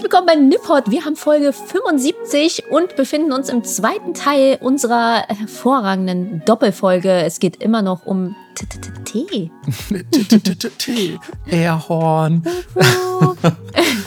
[0.00, 0.90] Herzlich willkommen bei Nippot.
[0.90, 7.10] Wir haben Folge 75 und befinden uns im zweiten Teil unserer hervorragenden Doppelfolge.
[7.10, 8.34] Es geht immer noch um
[9.04, 9.50] Tee.
[10.78, 11.18] Tee.
[11.50, 12.42] Airhorn.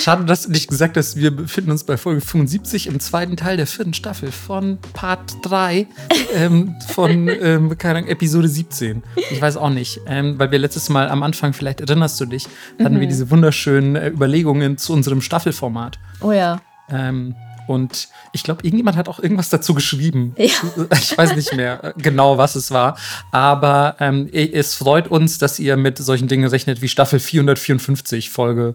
[0.00, 3.56] Schade, dass du nicht gesagt hast, wir befinden uns bei Folge 75 im zweiten Teil
[3.56, 5.86] der vierten Staffel von Part 3
[6.34, 9.02] ähm, von ähm, keine Ahnung, Episode 17.
[9.30, 12.46] Ich weiß auch nicht, ähm, weil wir letztes Mal am Anfang, vielleicht erinnerst du dich,
[12.82, 13.00] hatten mhm.
[13.00, 15.98] wir diese wunderschönen äh, Überlegungen zu unserem Staffelformat.
[16.20, 16.60] Oh ja.
[16.90, 17.34] Ähm,
[17.66, 20.34] und ich glaube, irgendjemand hat auch irgendwas dazu geschrieben.
[20.36, 20.48] Ja.
[20.92, 22.96] Ich weiß nicht mehr genau, was es war.
[23.30, 28.74] Aber ähm, es freut uns, dass ihr mit solchen Dingen rechnet wie Staffel 454, Folge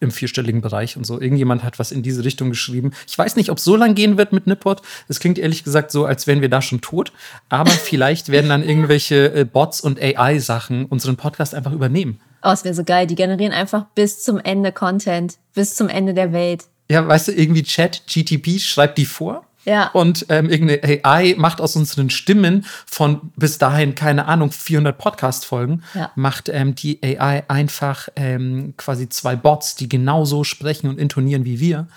[0.00, 1.20] im vierstelligen Bereich und so.
[1.20, 2.92] Irgendjemand hat was in diese Richtung geschrieben.
[3.06, 4.82] Ich weiß nicht, ob es so lang gehen wird mit Nippot.
[5.08, 7.12] Es klingt ehrlich gesagt so, als wären wir da schon tot.
[7.48, 12.20] Aber vielleicht werden dann irgendwelche äh, Bots und AI-Sachen unseren Podcast einfach übernehmen.
[12.42, 13.06] Oh, es wäre so geil.
[13.06, 16.64] Die generieren einfach bis zum Ende Content, bis zum Ende der Welt.
[16.88, 19.44] Ja, weißt du, irgendwie Chat, GTP schreibt die vor.
[19.66, 19.88] Ja.
[19.88, 25.82] Und ähm, irgendeine AI macht aus unseren Stimmen von bis dahin, keine Ahnung, 400 Podcast-Folgen,
[25.94, 26.12] ja.
[26.14, 31.58] macht ähm, die AI einfach ähm, quasi zwei Bots, die genauso sprechen und intonieren wie
[31.58, 31.88] wir.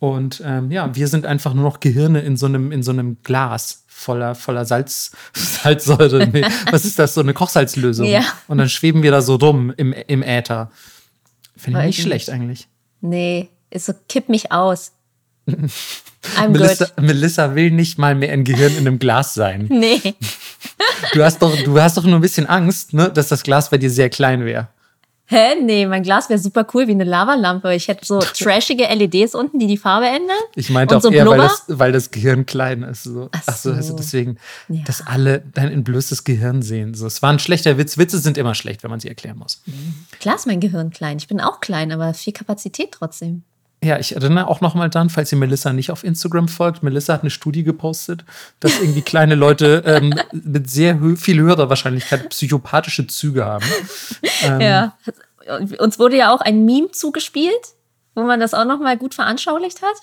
[0.00, 3.18] Und ähm, ja, wir sind einfach nur noch Gehirne in so einem, in so einem
[3.22, 6.26] Glas voller, voller Salz, Salzsäure.
[6.26, 7.14] Nee, was ist das?
[7.14, 8.06] So eine Kochsalzlösung.
[8.06, 8.24] Ja.
[8.48, 10.72] Und dann schweben wir da so rum im, im Äther.
[11.56, 12.66] Finde ich nicht schlecht eigentlich.
[13.00, 14.90] Nee, ist so, kipp mich aus.
[16.48, 16.86] Melissa.
[17.00, 19.68] Melissa will nicht mal mehr ein Gehirn in einem Glas sein.
[19.82, 20.14] Nee.
[21.12, 23.78] Du hast doch, du hast doch nur ein bisschen Angst, ne, dass das Glas bei
[23.78, 24.68] dir sehr klein wäre.
[25.26, 25.54] Hä?
[25.60, 27.74] Nee, mein Glas wäre super cool wie eine Lavalampe.
[27.74, 30.36] Ich hätte so trashige LEDs unten, die die Farbe ändern.
[30.54, 33.04] Ich meinte auch so eher, weil das, weil das, Gehirn klein ist.
[33.04, 33.30] So.
[33.32, 34.36] Ach, Ach so, also deswegen,
[34.68, 34.82] ja.
[34.84, 36.94] dass alle dein entblößtes Gehirn sehen.
[36.94, 37.98] So, es war ein schlechter Witz.
[37.98, 39.62] Witze sind immer schlecht, wenn man sie erklären muss.
[40.20, 41.16] Klar ist mein Gehirn klein.
[41.16, 43.42] Ich bin auch klein, aber viel Kapazität trotzdem.
[43.82, 46.82] Ja, ich erinnere auch noch mal dran, falls ihr Melissa nicht auf Instagram folgt.
[46.82, 48.24] Melissa hat eine Studie gepostet,
[48.60, 53.64] dass irgendwie kleine Leute ähm, mit sehr viel höherer Wahrscheinlichkeit psychopathische Züge haben.
[54.44, 54.96] Ähm, ja,
[55.78, 57.74] uns wurde ja auch ein Meme zugespielt
[58.14, 59.96] wo man das auch noch mal gut veranschaulicht hat.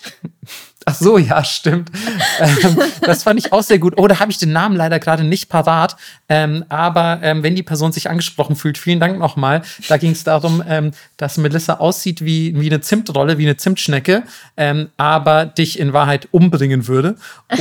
[0.90, 1.92] Ach so, ja, stimmt.
[2.40, 3.94] ähm, das fand ich auch sehr gut.
[3.98, 5.96] Oh, da habe ich den Namen leider gerade nicht parat.
[6.30, 9.62] Ähm, aber ähm, wenn die Person sich angesprochen fühlt, vielen Dank nochmal.
[9.88, 14.24] Da ging es darum, ähm, dass Melissa aussieht wie, wie eine Zimtrolle, wie eine Zimtschnecke,
[14.58, 17.16] ähm, aber dich in Wahrheit umbringen würde.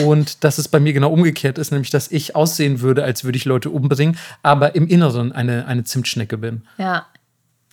[0.05, 3.37] Und dass es bei mir genau umgekehrt ist, nämlich dass ich aussehen würde, als würde
[3.37, 6.63] ich Leute umbringen, aber im Inneren eine, eine Zimtschnecke bin.
[6.79, 7.07] Ja,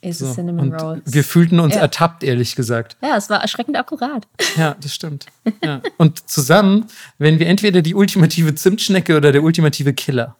[0.06, 0.34] ist so.
[0.34, 1.02] Cinnamon und Rolls.
[1.06, 1.82] Wir fühlten uns ja.
[1.82, 2.98] ertappt, ehrlich gesagt.
[3.02, 4.28] Ja, es war erschreckend akkurat.
[4.58, 5.26] Ja, das stimmt.
[5.62, 5.82] ja.
[5.98, 6.86] Und zusammen,
[7.18, 10.38] wenn wir entweder die ultimative Zimtschnecke oder der ultimative Killer.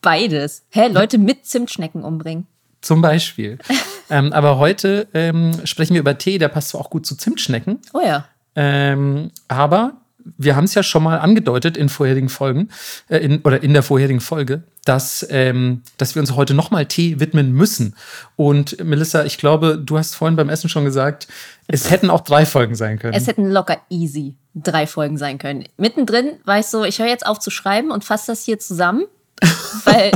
[0.00, 0.64] Beides.
[0.70, 2.46] Hä, Leute mit Zimtschnecken umbringen.
[2.82, 3.58] Zum Beispiel.
[4.10, 7.80] ähm, aber heute ähm, sprechen wir über Tee, der passt zwar auch gut zu Zimtschnecken.
[7.92, 8.28] Oh ja.
[8.54, 9.96] Ähm, aber
[10.38, 12.70] wir haben es ja schon mal angedeutet in vorherigen Folgen,
[13.08, 17.20] äh, in, oder in der vorherigen Folge, dass, ähm, dass wir uns heute nochmal Tee
[17.20, 17.94] widmen müssen.
[18.36, 21.28] Und Melissa, ich glaube, du hast vorhin beim Essen schon gesagt,
[21.68, 23.14] es hätten auch drei Folgen sein können.
[23.14, 25.64] Es hätten locker easy drei Folgen sein können.
[25.76, 29.04] Mittendrin war ich so, ich höre jetzt auf zu schreiben und fasse das hier zusammen,
[29.84, 30.12] weil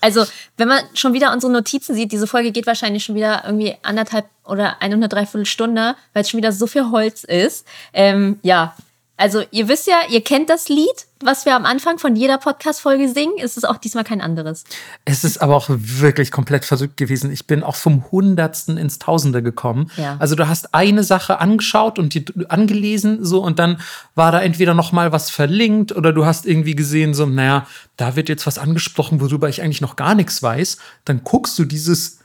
[0.00, 0.24] also
[0.56, 4.26] wenn man schon wieder unsere Notizen sieht, diese Folge geht wahrscheinlich schon wieder irgendwie anderthalb
[4.44, 7.66] oder eine und eine Dreiviertelstunde, weil es schon wieder so viel Holz ist.
[7.92, 8.74] Ähm, ja,
[9.16, 13.08] also ihr wisst ja, ihr kennt das Lied, was wir am Anfang von jeder Podcast-Folge
[13.08, 13.34] singen.
[13.40, 14.64] Es ist auch diesmal kein anderes.
[15.04, 17.30] Es ist aber auch wirklich komplett verrückt gewesen.
[17.30, 19.90] Ich bin auch vom Hundertsten ins Tausende gekommen.
[19.96, 20.16] Ja.
[20.18, 23.80] Also du hast eine Sache angeschaut und die angelesen so und dann
[24.16, 28.16] war da entweder noch mal was verlinkt oder du hast irgendwie gesehen so, naja, da
[28.16, 30.78] wird jetzt was angesprochen, worüber ich eigentlich noch gar nichts weiß.
[31.04, 32.18] Dann guckst du dieses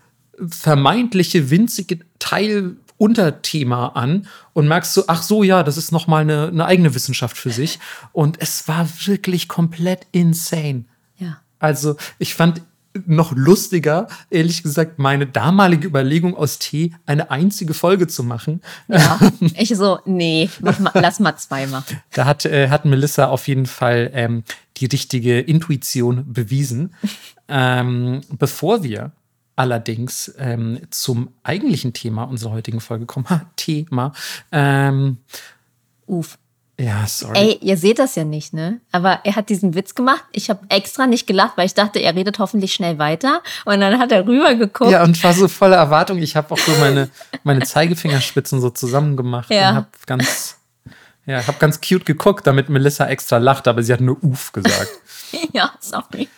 [0.48, 6.50] vermeintliche winzige Teil Unterthema an und merkst so, ach so, ja, das ist nochmal eine,
[6.50, 7.80] eine eigene Wissenschaft für sich.
[8.12, 10.84] Und es war wirklich komplett insane.
[11.18, 11.38] Ja.
[11.60, 12.62] Also, ich fand
[13.06, 18.62] noch lustiger, ehrlich gesagt, meine damalige Überlegung aus Tee, eine einzige Folge zu machen.
[18.90, 19.18] Ja,
[19.56, 22.02] ich so, nee, mal, lass mal zwei machen.
[22.12, 24.44] Da hat, äh, hat Melissa auf jeden Fall ähm,
[24.78, 26.94] die richtige Intuition bewiesen.
[27.48, 29.14] ähm, bevor wir
[29.60, 33.30] allerdings ähm, zum eigentlichen Thema unserer heutigen Folge kommen.
[33.30, 34.14] Ha, Thema.
[34.54, 35.18] Ähm,
[36.08, 36.38] Uff.
[36.80, 37.38] Ja, sorry.
[37.38, 38.80] Ey, ihr seht das ja nicht, ne?
[38.94, 40.24] Aber er hat diesen Witz gemacht.
[40.32, 43.44] Ich habe extra nicht gelacht, weil ich dachte, er redet hoffentlich schnell weiter.
[43.66, 44.90] Und dann hat er rüber geguckt.
[44.90, 46.20] Ja, und war so voller Erwartung.
[46.20, 47.10] Ich habe auch so meine,
[47.44, 49.72] meine Zeigefingerspitzen so zusammen gemacht ja.
[49.72, 50.58] und habe ganz,
[51.26, 54.90] ja, habe ganz cute geguckt, damit Melissa extra lacht, aber sie hat nur Uff gesagt.
[55.52, 56.30] ja, sorry.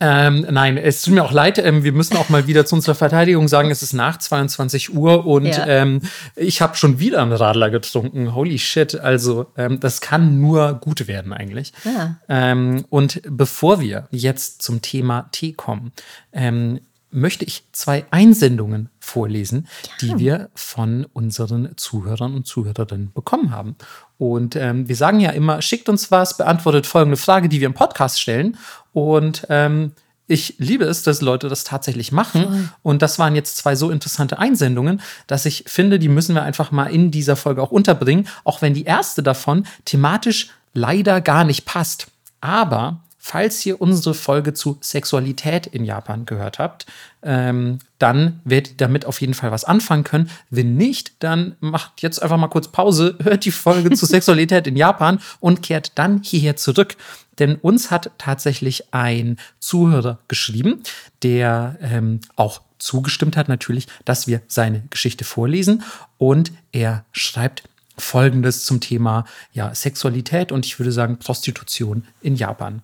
[0.00, 1.58] Ähm, nein, es tut mir auch leid.
[1.58, 5.26] Ähm, wir müssen auch mal wieder zu unserer Verteidigung sagen, es ist nach 22 Uhr
[5.26, 5.66] und ja.
[5.66, 6.00] ähm,
[6.36, 8.34] ich habe schon wieder einen Radler getrunken.
[8.34, 8.94] Holy shit.
[8.96, 11.72] Also, ähm, das kann nur gut werden eigentlich.
[11.84, 12.16] Ja.
[12.28, 15.92] Ähm, und bevor wir jetzt zum Thema Tee kommen,
[16.32, 16.80] ähm,
[17.14, 19.90] möchte ich zwei Einsendungen vorlesen, ja.
[20.00, 23.76] die wir von unseren Zuhörern und Zuhörerinnen bekommen haben.
[24.18, 27.74] Und ähm, wir sagen ja immer, schickt uns was, beantwortet folgende Frage, die wir im
[27.74, 28.56] Podcast stellen.
[28.94, 29.92] Und ähm,
[30.26, 32.44] ich liebe es, dass Leute das tatsächlich machen.
[32.44, 32.68] Voll.
[32.82, 36.70] Und das waren jetzt zwei so interessante Einsendungen, dass ich finde, die müssen wir einfach
[36.70, 41.66] mal in dieser Folge auch unterbringen, auch wenn die erste davon thematisch leider gar nicht
[41.66, 42.06] passt.
[42.40, 46.84] Aber Falls ihr unsere Folge zu Sexualität in Japan gehört habt,
[47.22, 50.28] ähm, dann werdet ihr damit auf jeden Fall was anfangen können.
[50.50, 54.76] Wenn nicht, dann macht jetzt einfach mal kurz Pause, hört die Folge zu Sexualität in
[54.76, 56.96] Japan und kehrt dann hierher zurück.
[57.38, 60.82] Denn uns hat tatsächlich ein Zuhörer geschrieben,
[61.22, 65.82] der ähm, auch zugestimmt hat natürlich, dass wir seine Geschichte vorlesen.
[66.18, 67.64] Und er schreibt
[67.96, 72.82] Folgendes zum Thema ja, Sexualität und ich würde sagen Prostitution in Japan.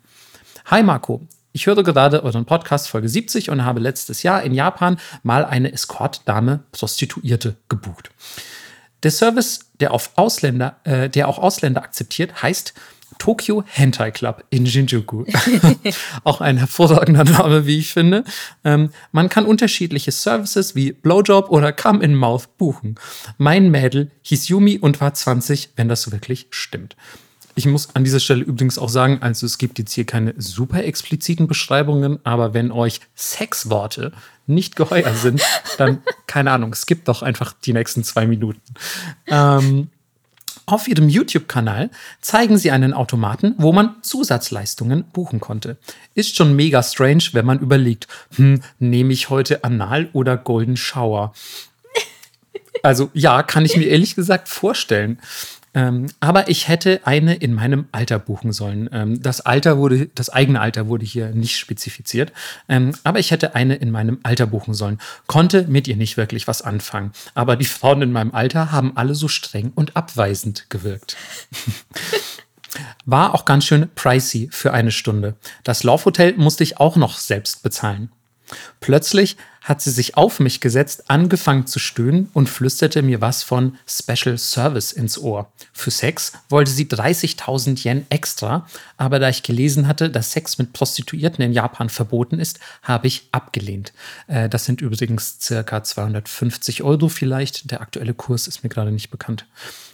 [0.67, 1.21] Hi Marco,
[1.53, 5.73] ich höre gerade euren Podcast Folge 70 und habe letztes Jahr in Japan mal eine
[5.73, 8.11] Escort-Dame Prostituierte gebucht.
[9.03, 12.75] Der Service, der, auf Ausländer, äh, der auch Ausländer akzeptiert, heißt
[13.19, 15.25] Tokyo Hentai Club in Shinjuku.
[16.25, 18.25] auch ein hervorragender Name, wie ich finde.
[18.65, 22.97] Ähm, man kann unterschiedliche Services wie Blowjob oder Come in Mouth buchen.
[23.39, 26.97] Mein Mädel hieß Yumi und war 20, wenn das wirklich stimmt.
[27.57, 30.85] Ich muss an dieser Stelle übrigens auch sagen, also es gibt jetzt hier keine super
[30.85, 34.13] expliziten Beschreibungen, aber wenn euch Sexworte
[34.47, 35.43] nicht geheuer sind,
[35.77, 38.63] dann keine Ahnung, es gibt doch einfach die nächsten zwei Minuten.
[39.27, 39.89] Ähm,
[40.67, 41.91] auf ihrem YouTube-Kanal
[42.21, 45.77] zeigen sie einen Automaten, wo man Zusatzleistungen buchen konnte.
[46.15, 51.33] Ist schon mega strange, wenn man überlegt, hm, nehme ich heute Anal oder Golden Shower?
[52.83, 55.19] Also ja, kann ich mir ehrlich gesagt vorstellen.
[55.73, 58.89] Ähm, aber ich hätte eine in meinem Alter buchen sollen.
[58.93, 62.33] Ähm, das Alter wurde, das eigene Alter wurde hier nicht spezifiziert.
[62.69, 64.99] Ähm, aber ich hätte eine in meinem Alter buchen sollen.
[65.27, 67.13] Konnte mit ihr nicht wirklich was anfangen.
[67.35, 71.17] Aber die Frauen in meinem Alter haben alle so streng und abweisend gewirkt.
[73.05, 75.35] War auch ganz schön pricey für eine Stunde.
[75.65, 78.11] Das Laufhotel musste ich auch noch selbst bezahlen.
[78.81, 83.77] Plötzlich hat sie sich auf mich gesetzt, angefangen zu stöhnen und flüsterte mir was von
[83.87, 85.53] Special Service ins Ohr.
[85.73, 88.67] Für Sex wollte sie 30.000 Yen extra,
[88.97, 93.29] aber da ich gelesen hatte, dass Sex mit Prostituierten in Japan verboten ist, habe ich
[93.33, 93.93] abgelehnt.
[94.29, 97.71] Äh, das sind übrigens circa 250 Euro vielleicht.
[97.71, 99.47] Der aktuelle Kurs ist mir gerade nicht bekannt.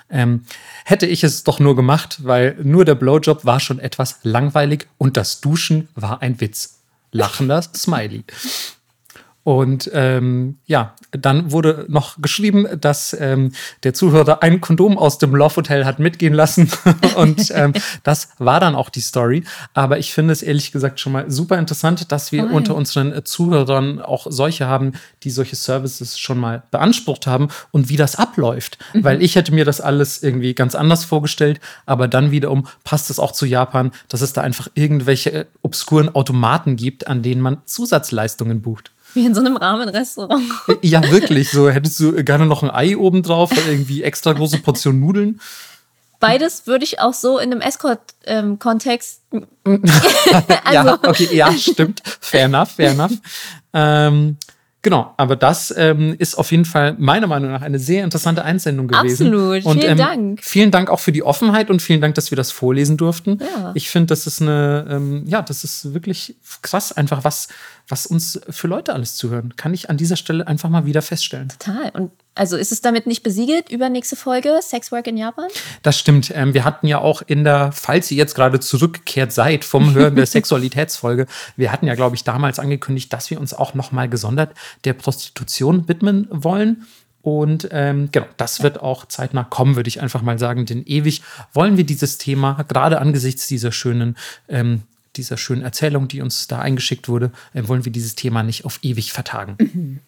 [0.09, 0.45] Ähm,
[0.85, 5.17] hätte ich es doch nur gemacht, weil nur der Blowjob war schon etwas langweilig und
[5.17, 6.77] das Duschen war ein Witz.
[7.13, 8.25] Lachender Smiley.
[9.47, 13.53] Und ähm, ja, dann wurde noch geschrieben, dass ähm,
[13.85, 16.69] der Zuhörer ein Kondom aus dem Love Hotel hat mitgehen lassen.
[17.17, 17.73] und ähm,
[18.03, 19.45] das war dann auch die Story.
[19.73, 23.25] Aber ich finde es ehrlich gesagt schon mal super interessant, dass wir oh unter unseren
[23.25, 28.79] Zuhörern auch solche haben, die solche Services schon mal beansprucht haben und wie das abläuft.
[28.95, 29.05] Mhm.
[29.05, 31.61] Weil ich hätte mir das alles irgendwie ganz anders vorgestellt.
[31.87, 36.75] Aber dann wiederum passt es auch zu Japan, dass es da einfach irgendwelche obskuren Automaten
[36.75, 38.91] gibt, an denen man Zusatzleistungen bucht.
[39.17, 40.45] Wie in so einem Rahmenrestaurant.
[40.83, 41.51] Ja, wirklich.
[41.51, 45.41] So hättest du gerne noch ein Ei oben drauf, irgendwie extra große Portion Nudeln.
[46.21, 49.23] Beides würde ich auch so in einem Escort-Kontext.
[49.33, 49.47] Ähm,
[50.65, 50.89] also.
[50.89, 52.03] Ja, okay, ja, stimmt.
[52.21, 53.13] Fair enough, fair enough.
[53.73, 54.37] Ähm,
[54.87, 58.87] Genau, aber das ähm, ist auf jeden Fall meiner Meinung nach eine sehr interessante Einsendung
[58.87, 59.27] gewesen.
[59.27, 60.45] Absolut, und, vielen ähm, Dank.
[60.45, 63.41] Vielen Dank auch für die Offenheit und vielen Dank, dass wir das vorlesen durften.
[63.41, 63.73] Ja.
[63.75, 67.49] Ich finde, das ist eine, ähm, ja, das ist wirklich krass, einfach was,
[67.89, 69.55] was uns für Leute alles zuhören.
[69.57, 71.49] Kann ich an dieser Stelle einfach mal wieder feststellen.
[71.49, 71.91] Total.
[71.91, 73.71] Und also ist es damit nicht besiegelt?
[73.71, 75.49] Übernächste Folge, Sexwork in Japan?
[75.83, 76.31] Das stimmt.
[76.35, 80.17] Ähm, wir hatten ja auch in der, falls ihr jetzt gerade zurückgekehrt seid vom Hören
[80.17, 81.27] der Sexualitätsfolge,
[81.57, 85.89] wir hatten ja, glaube ich, damals angekündigt, dass wir uns auch nochmal gesondert der Prostitution
[85.89, 86.87] widmen wollen.
[87.23, 90.67] Und ähm, genau, das wird auch zeitnah kommen, würde ich einfach mal sagen.
[90.67, 94.17] Denn ewig wollen wir dieses Thema, gerade angesichts dieser schönen,
[94.49, 94.83] ähm,
[95.17, 98.79] dieser schönen Erzählung, die uns da eingeschickt wurde, äh, wollen wir dieses Thema nicht auf
[98.83, 99.57] ewig vertagen.
[99.59, 100.01] Mhm.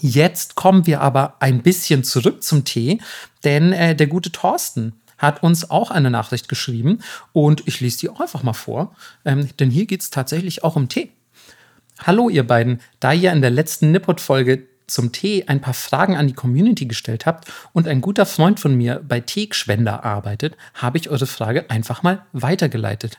[0.00, 3.00] Jetzt kommen wir aber ein bisschen zurück zum Tee,
[3.44, 6.98] denn äh, der gute Thorsten hat uns auch eine Nachricht geschrieben
[7.32, 8.94] und ich lese die auch einfach mal vor,
[9.24, 11.10] ähm, denn hier geht es tatsächlich auch um Tee.
[12.00, 16.26] Hallo ihr beiden, da ihr in der letzten Nippot-Folge zum Tee ein paar Fragen an
[16.26, 21.10] die Community gestellt habt und ein guter Freund von mir bei Teeschwender arbeitet, habe ich
[21.10, 23.18] eure Frage einfach mal weitergeleitet.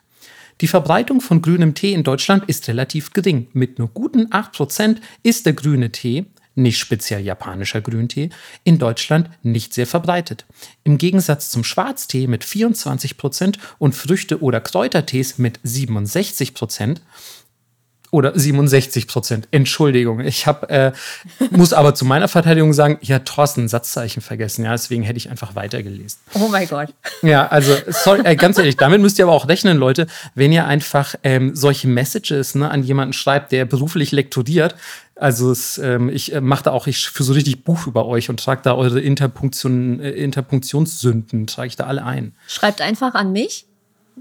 [0.62, 3.48] Die Verbreitung von grünem Tee in Deutschland ist relativ gering.
[3.54, 6.26] Mit nur guten 8% ist der grüne Tee
[6.58, 8.30] nicht speziell japanischer Grüntee,
[8.64, 10.46] in Deutschland nicht sehr verbreitet.
[10.84, 16.98] Im Gegensatz zum Schwarztee mit 24% und Früchte- oder Kräutertees mit 67%
[18.12, 19.48] oder 67 Prozent.
[19.52, 20.92] Entschuldigung, ich habe äh,
[21.52, 24.64] muss aber zu meiner Verteidigung sagen, ja, Thorsten Satzzeichen vergessen.
[24.64, 26.20] Ja, deswegen hätte ich einfach weitergelesen.
[26.34, 26.94] Oh mein Gott.
[27.22, 30.66] Ja, also sorry, äh, ganz ehrlich, damit müsst ihr aber auch rechnen, Leute, wenn ihr
[30.66, 34.76] einfach ähm, solche Messages ne, an jemanden schreibt, der beruflich lektoriert.
[35.16, 38.30] Also es, ähm, ich äh, mache da auch ich für so richtig Buch über euch
[38.30, 42.34] und trage da eure Interpunktion, äh, Interpunktionssünden, trage ich da alle ein.
[42.48, 43.66] Schreibt einfach an mich.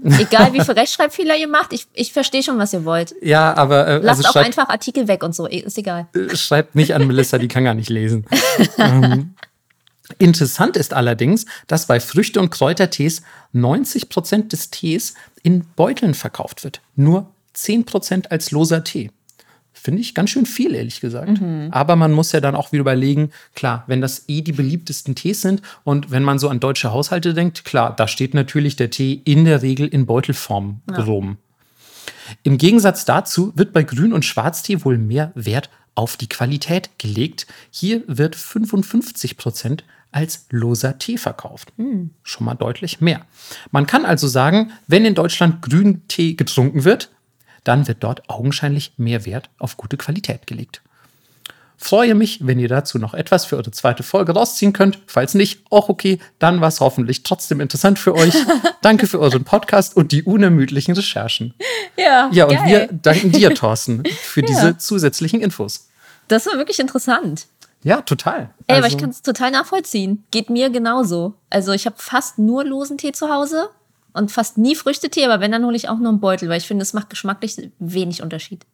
[0.03, 3.15] Egal wie viel Rechtschreibfehler ihr macht, ich, ich verstehe schon, was ihr wollt.
[3.21, 3.87] Ja, aber.
[3.87, 6.07] Äh, Lasst also auch schreibt, einfach Artikel weg und so, ist egal.
[6.13, 8.25] Äh, schreibt nicht an Melissa, die kann gar nicht lesen.
[8.77, 9.33] ähm,
[10.19, 13.23] interessant ist allerdings, dass bei Früchte- und Kräutertees
[13.55, 16.81] 90% des Tees in Beuteln verkauft wird.
[16.95, 19.11] Nur 10% als loser Tee.
[19.87, 21.39] Finde ich ganz schön viel, ehrlich gesagt.
[21.39, 21.69] Mhm.
[21.71, 25.39] Aber man muss ja dann auch wieder überlegen, klar, wenn das eh die beliebtesten Tees
[25.39, 29.21] sind und wenn man so an deutsche Haushalte denkt, klar, da steht natürlich der Tee
[29.23, 31.03] in der Regel in Beutelform ja.
[31.05, 31.37] rum.
[32.43, 37.47] Im Gegensatz dazu wird bei Grün- und Schwarztee wohl mehr Wert auf die Qualität gelegt.
[37.71, 41.71] Hier wird 55 Prozent als loser Tee verkauft.
[41.77, 42.09] Mhm.
[42.23, 43.25] Schon mal deutlich mehr.
[43.71, 47.09] Man kann also sagen, wenn in Deutschland Grüntee getrunken wird,
[47.67, 50.81] dann wird dort augenscheinlich mehr Wert auf gute Qualität gelegt.
[51.79, 54.99] Freue mich, wenn ihr dazu noch etwas für eure zweite Folge rausziehen könnt.
[55.05, 58.33] Falls nicht, auch okay, dann war es hoffentlich trotzdem interessant für euch.
[58.81, 61.53] Danke für euren Podcast und die unermüdlichen Recherchen.
[61.95, 62.65] Ja, ja und geil.
[62.65, 64.47] wir danken dir, Thorsten, für ja.
[64.47, 65.89] diese zusätzlichen Infos.
[66.29, 67.47] Das war wirklich interessant.
[67.83, 68.49] Ja, total.
[68.65, 70.25] Ey, also, aber ich kann es total nachvollziehen.
[70.31, 71.35] Geht mir genauso.
[71.51, 73.69] Also ich habe fast nur losen Tee zu Hause
[74.17, 76.67] und fast nie Früchtetee, aber wenn, dann hole ich auch nur einen Beutel, weil ich
[76.67, 78.65] finde, es macht geschmacklich wenig Unterschied.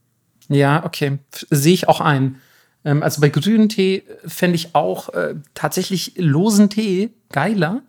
[0.50, 1.20] Ja, okay.
[1.50, 2.42] Sehe ich auch ein.
[2.86, 7.82] Ähm, also bei grünen Tee fände ich auch äh, tatsächlich losen Tee geiler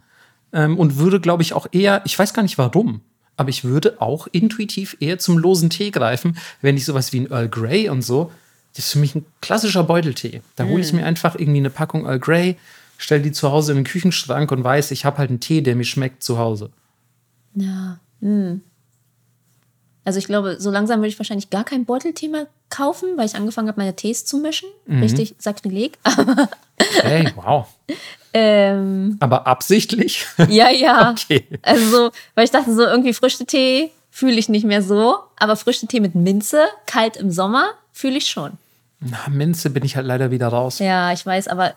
[0.53, 3.01] ähm, und würde, glaube ich, auch eher, ich weiß gar nicht warum,
[3.37, 7.31] aber ich würde auch intuitiv eher zum losen Tee greifen, wenn ich sowas wie ein
[7.31, 8.31] Earl Grey und so.
[8.75, 10.43] Das ist für mich ein klassischer Beuteltee.
[10.57, 10.97] Da hole ich mm.
[10.97, 12.57] mir einfach irgendwie eine Packung Earl Grey,
[12.99, 15.77] stelle die zu Hause in den Küchenschrank und weiß, ich habe halt einen Tee, der
[15.77, 16.71] mir schmeckt zu Hause.
[17.55, 17.99] Ja.
[18.21, 18.63] Hm.
[20.05, 23.69] Also ich glaube, so langsam würde ich wahrscheinlich gar kein Beutelthema kaufen, weil ich angefangen
[23.69, 24.69] habe, meine Tees zu mischen.
[24.87, 25.03] Mhm.
[25.03, 25.99] Richtig sakrileg.
[27.03, 27.67] hey, wow.
[28.35, 30.27] ähm, Aber absichtlich?
[30.49, 31.11] Ja, ja.
[31.17, 31.47] okay.
[31.63, 35.17] Also, weil ich dachte so, irgendwie Früchtetee fühle ich nicht mehr so.
[35.37, 38.53] Aber Früchtetee mit Minze, kalt im Sommer, fühle ich schon.
[39.01, 40.81] Na, Minze bin ich halt leider wieder raus.
[40.81, 41.75] Ja, ich weiß, aber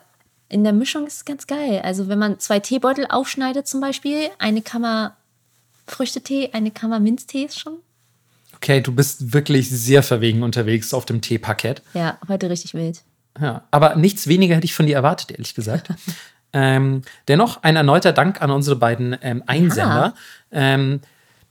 [0.50, 1.80] in der Mischung ist es ganz geil.
[1.82, 5.16] Also wenn man zwei Teebeutel aufschneidet zum Beispiel, eine Kammer
[5.90, 7.78] Früchtetee, eine Kammer Minztees schon.
[8.56, 11.82] Okay, du bist wirklich sehr verwegen unterwegs auf dem Teeparkett.
[11.94, 13.02] Ja, heute richtig wild.
[13.40, 15.90] Ja, aber nichts weniger hätte ich von dir erwartet, ehrlich gesagt.
[16.52, 20.14] ähm, dennoch ein erneuter Dank an unsere beiden ähm, Einsender.
[20.50, 21.00] Ähm,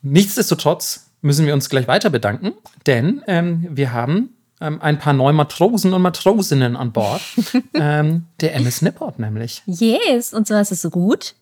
[0.02, 2.54] nichtsdestotrotz müssen wir uns gleich weiter bedanken,
[2.86, 7.22] denn ähm, wir haben ähm, ein paar neue Matrosen und Matrosinnen an Bord.
[7.74, 9.62] Ähm, der MS Nipport nämlich.
[9.68, 11.36] Yes, und zwar ist es so gut.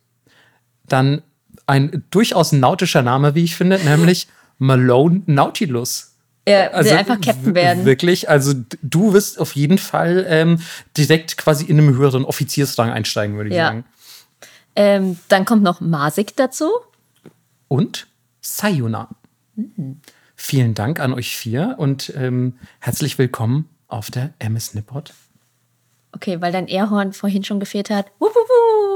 [0.87, 1.21] Dann
[1.67, 6.15] ein durchaus nautischer Name, wie ich finde, nämlich Malone Nautilus.
[6.45, 7.85] Er will also, einfach Captain werden.
[7.85, 8.53] Wirklich, also
[8.83, 10.59] du wirst auf jeden Fall ähm,
[10.95, 13.67] direkt quasi in einem höheren Offiziersrang einsteigen, würde ich ja.
[13.67, 13.85] sagen.
[14.75, 16.69] Ähm, dann kommt noch Masik dazu.
[17.67, 18.07] Und
[18.41, 19.09] Sayuna.
[19.55, 20.01] Mhm.
[20.35, 25.13] Vielen Dank an euch vier und ähm, herzlich willkommen auf der MS Nippot.
[26.11, 28.07] Okay, weil dein Airhorn vorhin schon gefehlt hat.
[28.19, 28.94] Wuhuhu.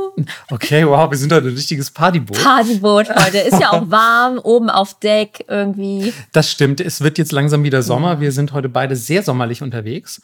[0.50, 2.42] Okay, wow, wir sind heute ein richtiges Partyboot.
[2.42, 3.38] Partyboot heute.
[3.40, 6.14] Ist ja auch warm, oben auf Deck irgendwie.
[6.32, 6.82] Das stimmt.
[6.82, 8.20] Es wird jetzt langsam wieder Sommer.
[8.20, 10.22] Wir sind heute beide sehr sommerlich unterwegs.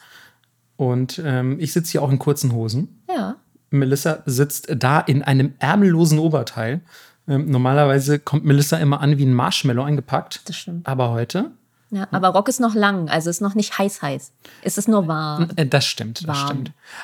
[0.76, 3.02] Und ähm, ich sitze hier auch in kurzen Hosen.
[3.08, 3.36] Ja.
[3.70, 6.80] Melissa sitzt da in einem ärmellosen Oberteil.
[7.28, 10.48] Ähm, normalerweise kommt Melissa immer an wie ein Marshmallow eingepackt.
[10.48, 10.86] Das stimmt.
[10.86, 11.50] Aber heute
[11.90, 14.32] ja, aber Rock ist noch lang, also ist noch nicht heiß heiß.
[14.62, 15.48] Es ist nur warm.
[15.54, 16.46] Äh, das stimmt, das warm.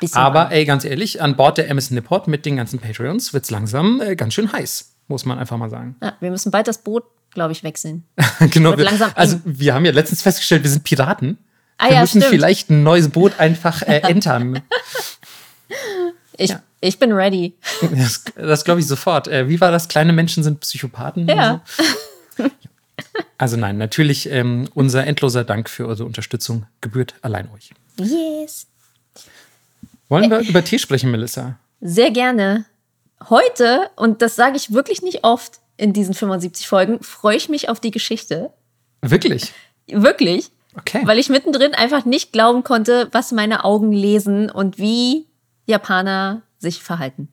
[0.01, 0.17] stimmt.
[0.17, 0.53] aber warm.
[0.53, 4.01] ey, ganz ehrlich, an Bord der MS Nipport mit den ganzen Patreons wird es langsam
[4.01, 5.97] äh, ganz schön heiß, muss man einfach mal sagen.
[6.03, 8.05] Ja, wir müssen bald das Boot, glaube ich, wechseln.
[8.51, 8.77] genau.
[8.77, 11.39] Wir, also wir haben ja letztens festgestellt, wir sind Piraten.
[11.79, 12.35] Ah, wir ja, müssen stimmt.
[12.35, 14.63] vielleicht ein neues Boot einfach äh, entern.
[16.37, 16.63] ich, ja.
[16.81, 17.57] ich bin ready.
[17.93, 19.29] Das, das glaube ich sofort.
[19.29, 19.87] Äh, wie war das?
[19.87, 21.29] Kleine Menschen sind Psychopathen?
[21.29, 21.61] Ja.
[21.67, 21.85] So?
[23.39, 27.71] Also nein, natürlich ähm, unser endloser Dank für eure Unterstützung gebührt allein euch.
[27.99, 28.67] Yes.
[30.09, 31.59] Wollen wir über Tee sprechen, Melissa?
[31.81, 32.67] Sehr gerne.
[33.31, 37.69] Heute, und das sage ich wirklich nicht oft in diesen 75 Folgen, freue ich mich
[37.69, 38.53] auf die Geschichte.
[39.01, 39.53] Wirklich?
[39.87, 40.51] Wirklich.
[40.77, 41.03] Okay.
[41.05, 45.27] Weil ich mittendrin einfach nicht glauben konnte, was meine Augen lesen und wie
[45.67, 47.32] Japaner sich verhalten.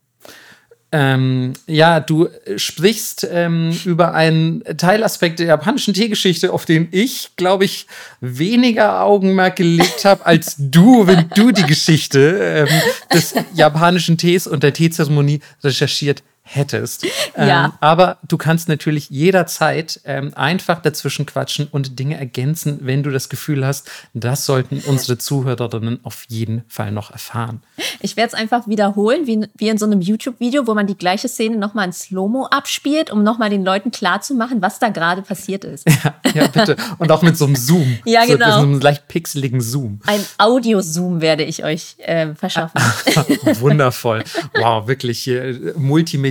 [0.92, 7.66] Ähm, ja, du sprichst ähm, über einen Teilaspekt der japanischen Teegeschichte, auf den ich, glaube
[7.66, 7.86] ich,
[8.22, 12.82] weniger Augenmerk gelegt habe als du, wenn du die Geschichte ähm,
[13.14, 17.06] des japanischen Tees und der Teezeremonie recherchiert hättest.
[17.38, 17.66] Ja.
[17.66, 23.12] Ähm, aber du kannst natürlich jederzeit ähm, einfach dazwischen quatschen und Dinge ergänzen, wenn du
[23.12, 27.62] das Gefühl hast, das sollten unsere Zuhörerinnen auf jeden Fall noch erfahren.
[28.02, 31.28] Ich werde es einfach wiederholen, wie, wie in so einem YouTube-Video, wo man die gleiche
[31.28, 35.88] Szene nochmal in Slow-Mo abspielt, um nochmal den Leuten klarzumachen, was da gerade passiert ist.
[36.04, 36.78] Ja, ja, bitte.
[36.98, 37.98] Und auch mit so einem Zoom.
[38.06, 38.52] Ja, so, genau.
[38.52, 40.00] So einem leicht pixeligen Zoom.
[40.06, 42.80] Ein Audio-Zoom werde ich euch äh, verschaffen.
[43.60, 44.24] Wundervoll.
[44.56, 45.74] Wow, wirklich hier äh,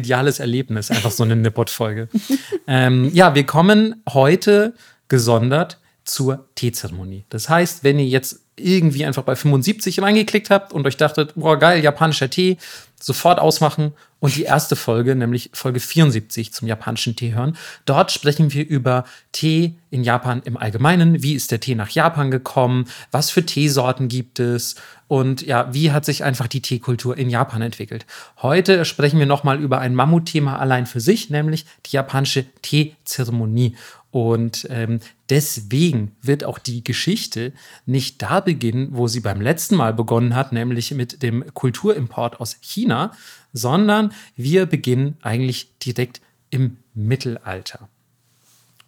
[0.09, 0.91] multimediales Erlebnis.
[0.91, 2.09] Einfach so eine Nippot-Folge.
[2.67, 4.75] ähm, ja, wir kommen heute
[5.09, 7.25] gesondert zur Teezeremonie.
[7.29, 11.59] Das heißt, wenn ihr jetzt irgendwie einfach bei 75 reingeklickt habt und euch dachtet, boah,
[11.59, 12.57] geil, japanischer Tee,
[13.01, 17.57] sofort ausmachen und die erste Folge, nämlich Folge 74 zum japanischen Tee hören.
[17.85, 21.23] Dort sprechen wir über Tee in Japan im Allgemeinen.
[21.23, 22.87] Wie ist der Tee nach Japan gekommen?
[23.13, 24.75] Was für Teesorten gibt es?
[25.07, 28.07] Und ja, wie hat sich einfach die Teekultur in Japan entwickelt?
[28.43, 33.77] Heute sprechen wir nochmal über ein Mammutthema allein für sich, nämlich die japanische Teezeremonie.
[34.11, 37.53] Und ähm, deswegen wird auch die Geschichte
[37.85, 42.57] nicht da beginnen, wo sie beim letzten Mal begonnen hat, nämlich mit dem Kulturimport aus
[42.61, 43.13] China,
[43.53, 47.89] sondern wir beginnen eigentlich direkt im Mittelalter.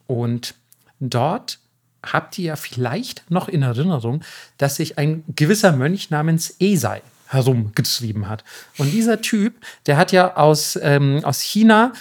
[0.07, 0.55] Und
[0.99, 1.59] dort
[2.03, 4.23] habt ihr ja vielleicht noch in Erinnerung,
[4.59, 8.43] dass sich ein gewisser Mönch namens Esai herumgetrieben hat.
[8.79, 9.55] Und dieser Typ,
[9.87, 11.93] der hat ja aus, ähm, aus China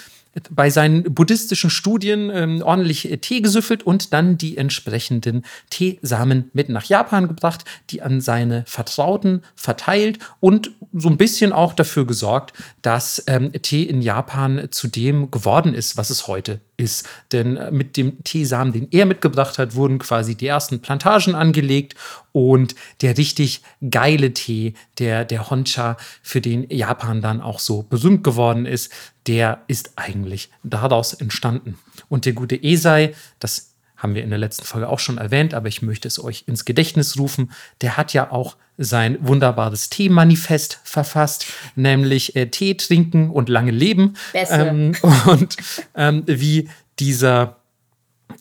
[0.52, 6.86] bei seinen buddhistischen Studien ähm, ordentlich Tee gesüffelt und dann die entsprechenden Teesamen mit nach
[6.86, 13.24] Japan gebracht, die an seine Vertrauten verteilt und so ein bisschen auch dafür gesorgt, dass
[13.28, 17.08] ähm, Tee in Japan zu dem geworden ist, was es heute ist.
[17.32, 21.96] Denn äh, mit dem Teesamen, den er mitgebracht hat, wurden quasi die ersten Plantagen angelegt
[22.32, 28.24] und der richtig geile Tee, der, der Honcha, für den Japan dann auch so berühmt
[28.24, 28.92] geworden ist,
[29.28, 31.78] der ist eigentlich daraus entstanden.
[32.08, 35.68] Und der gute Esai, das haben wir in der letzten Folge auch schon erwähnt, aber
[35.68, 41.46] ich möchte es euch ins Gedächtnis rufen, der hat ja auch sein wunderbares Teemanifest verfasst,
[41.76, 44.16] nämlich äh, Tee trinken und lange leben.
[44.34, 44.94] Ähm,
[45.26, 45.58] und
[45.96, 47.58] ähm, wie dieser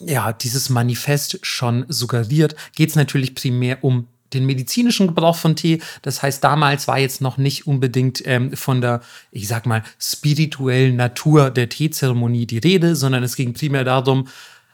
[0.01, 5.81] ja, dieses Manifest schon suggeriert, geht es natürlich primär um den medizinischen Gebrauch von Tee.
[6.03, 10.97] Das heißt, damals war jetzt noch nicht unbedingt ähm, von der, ich sag mal, spirituellen
[10.97, 14.29] Natur der Teezeremonie die Rede, sondern es ging primär darum,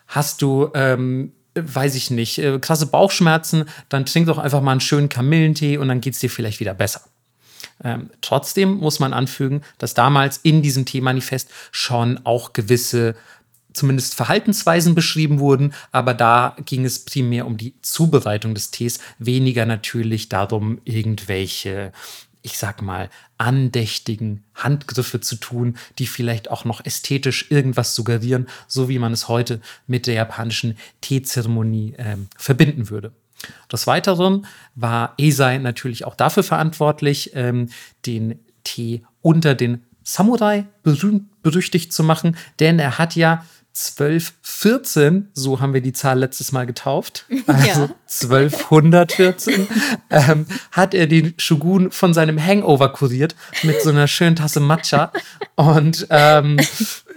[0.09, 4.81] hast du, ähm, weiß ich nicht, äh, krasse Bauchschmerzen, dann trink doch einfach mal einen
[4.81, 7.03] schönen Kamillentee und dann geht es dir vielleicht wieder besser.
[7.83, 13.17] Ähm, trotzdem muss man anfügen, dass damals in diesem Teemanifest schon auch gewisse
[13.75, 19.67] zumindest Verhaltensweisen beschrieben wurden, aber da ging es primär um die Zubereitung des Tees, weniger
[19.67, 21.93] natürlich darum, irgendwelche,
[22.45, 28.91] ich sag mal, andächtigen Handgriffe zu tun, die vielleicht auch noch ästhetisch irgendwas suggerieren, so
[28.91, 33.13] wie man es heute mit der japanischen Teezeremonie ähm, verbinden würde.
[33.73, 37.71] Des Weiteren war Esai natürlich auch dafür verantwortlich, ähm,
[38.05, 43.45] den Tee unter den Samurai berühmt berüchtigt zu machen, denn er hat ja
[43.77, 47.91] 1214, so haben wir die Zahl letztes Mal getauft, also Ja.
[48.07, 49.67] 1214,
[50.11, 53.35] ähm, hat er den Shogun von seinem Hangover kuriert
[53.65, 55.11] mit so einer schönen Tasse Matcha.
[55.57, 56.61] Und ähm,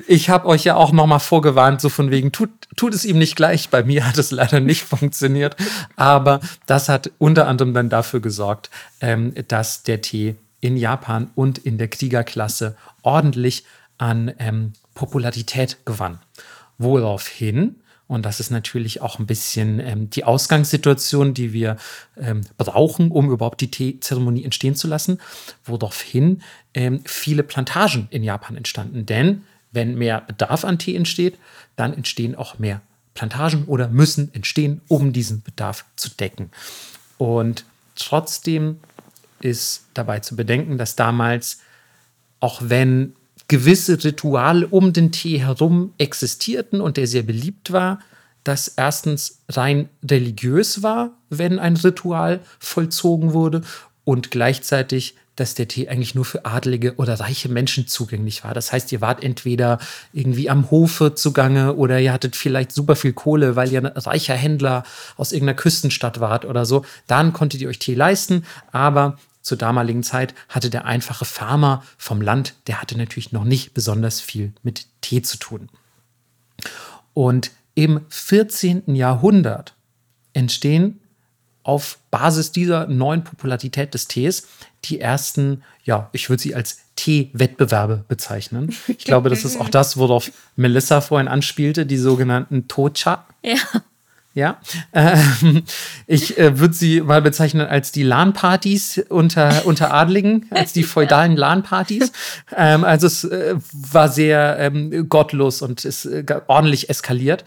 [0.08, 3.20] ich habe euch ja auch noch mal vorgewarnt, so von wegen, tut, tut es ihm
[3.20, 3.70] nicht gleich.
[3.70, 5.56] Bei mir hat es leider nicht funktioniert.
[5.96, 11.60] Aber das hat unter anderem dann dafür gesorgt, ähm, dass der Tee in Japan und
[11.60, 13.64] in der Kriegerklasse ordentlich
[14.00, 16.20] an ähm, Popularität gewann.
[16.80, 17.76] Woraufhin,
[18.08, 21.78] und das ist natürlich auch ein bisschen ähm, die Ausgangssituation, die wir
[22.18, 25.20] ähm, brauchen, um überhaupt die Teezeremonie entstehen zu lassen,
[25.64, 26.42] woraufhin
[26.74, 29.06] ähm, viele Plantagen in Japan entstanden.
[29.06, 31.38] Denn wenn mehr Bedarf an Tee entsteht,
[31.76, 32.82] dann entstehen auch mehr
[33.14, 36.50] Plantagen oder müssen entstehen, um diesen Bedarf zu decken.
[37.20, 38.80] Und trotzdem
[39.42, 41.60] ist dabei zu bedenken, dass damals,
[42.40, 43.14] auch wenn
[43.48, 48.00] gewisse Rituale um den Tee herum existierten und der sehr beliebt war,
[48.44, 53.62] das erstens rein religiös war, wenn ein Ritual vollzogen wurde
[54.04, 58.54] und gleichzeitig dass der Tee eigentlich nur für adlige oder reiche Menschen zugänglich war.
[58.54, 59.80] Das heißt, ihr wart entweder
[60.12, 64.34] irgendwie am Hofe zugange oder ihr hattet vielleicht super viel Kohle, weil ihr ein reicher
[64.34, 64.84] Händler
[65.16, 66.84] aus irgendeiner Küstenstadt wart oder so.
[67.06, 72.22] Dann konntet ihr euch Tee leisten, aber zur damaligen Zeit hatte der einfache Farmer vom
[72.22, 75.70] Land, der hatte natürlich noch nicht besonders viel mit Tee zu tun.
[77.14, 78.94] Und im 14.
[78.94, 79.74] Jahrhundert
[80.34, 81.00] entstehen
[81.64, 84.50] auf Basis dieser neuen Popularität des Tees
[84.84, 88.76] die ersten, ja, ich würde sie als Tee-Wettbewerbe bezeichnen.
[88.90, 93.26] Ich glaube, das ist auch das, worauf Melissa vorhin anspielte, die sogenannten Tocha.
[93.44, 93.56] Ja.
[94.38, 94.62] Ja,
[94.94, 95.64] ähm,
[96.06, 101.36] ich äh, würde sie mal bezeichnen als die LAN-Partys unter, unter Adligen, als die feudalen
[101.36, 102.12] LAN-Partys.
[102.56, 107.46] Ähm, also es äh, war sehr ähm, gottlos und ist äh, ordentlich eskaliert.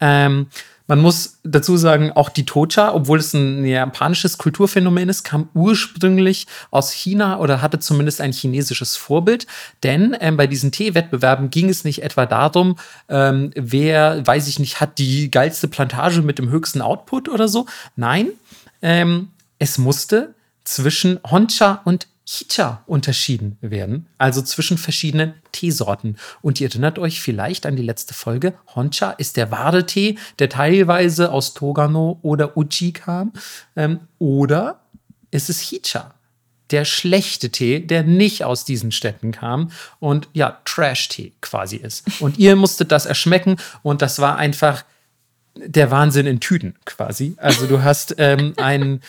[0.00, 0.48] Ähm,
[0.86, 6.46] man muss dazu sagen, auch die Tocha, obwohl es ein japanisches Kulturphänomen ist, kam ursprünglich
[6.70, 9.46] aus China oder hatte zumindest ein chinesisches Vorbild.
[9.82, 12.76] Denn ähm, bei diesen Teewettbewerben ging es nicht etwa darum,
[13.08, 17.66] ähm, wer, weiß ich nicht, hat die geilste Plantage mit dem höchsten Output oder so.
[17.96, 18.28] Nein,
[18.82, 26.16] ähm, es musste zwischen Honcha und Hicha unterschieden werden, also zwischen verschiedenen Teesorten.
[26.40, 28.54] Und ihr erinnert euch vielleicht an die letzte Folge.
[28.74, 33.32] Honcha ist der wahre Tee, der teilweise aus Togano oder Uchi kam.
[33.74, 34.80] Ähm, oder
[35.32, 36.14] ist es Hicha,
[36.70, 42.04] der schlechte Tee, der nicht aus diesen Städten kam und ja, Trash-Tee quasi ist.
[42.20, 44.84] Und ihr musstet das erschmecken und das war einfach
[45.54, 47.34] der Wahnsinn in Tüten quasi.
[47.36, 49.00] Also du hast ähm, ein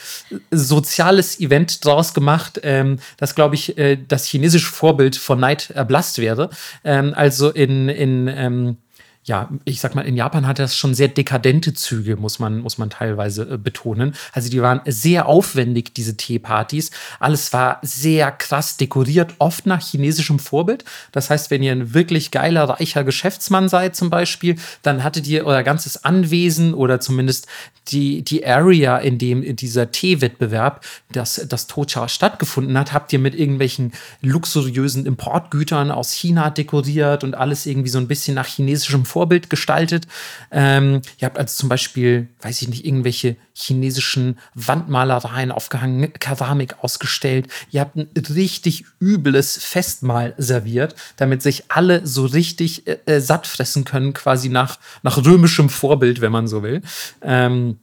[0.51, 6.19] soziales Event draus gemacht, ähm, das, glaube ich, äh, das chinesische Vorbild von Neid erblasst
[6.19, 6.49] wäre.
[6.83, 8.77] Ähm, also in, in ähm,
[9.25, 12.77] ja, ich sag mal, in Japan hat das schon sehr dekadente Züge, muss man, muss
[12.77, 14.15] man teilweise äh, betonen.
[14.33, 16.91] Also die waren sehr aufwendig, diese Teepartys.
[17.19, 20.83] Alles war sehr krass dekoriert, oft nach chinesischem Vorbild.
[21.13, 25.45] Das heißt, wenn ihr ein wirklich geiler, reicher Geschäftsmann seid zum Beispiel, dann hattet ihr
[25.45, 27.47] euer ganzes Anwesen oder zumindest
[27.89, 33.19] die, die Area, in dem in dieser Teewettbewerb das, das Tocha stattgefunden hat, habt ihr
[33.19, 39.05] mit irgendwelchen luxuriösen Importgütern aus China dekoriert und alles irgendwie so ein bisschen nach chinesischem
[39.13, 40.07] Vorbild gestaltet.
[40.51, 47.47] Ähm, ihr habt also zum Beispiel, weiß ich nicht, irgendwelche chinesischen Wandmalereien aufgehangen, Keramik ausgestellt.
[47.69, 53.45] Ihr habt ein richtig übles Festmahl serviert, damit sich alle so richtig äh, äh satt
[53.45, 56.81] fressen können, quasi nach, nach römischem Vorbild, wenn man so will.
[57.21, 57.77] Ähm,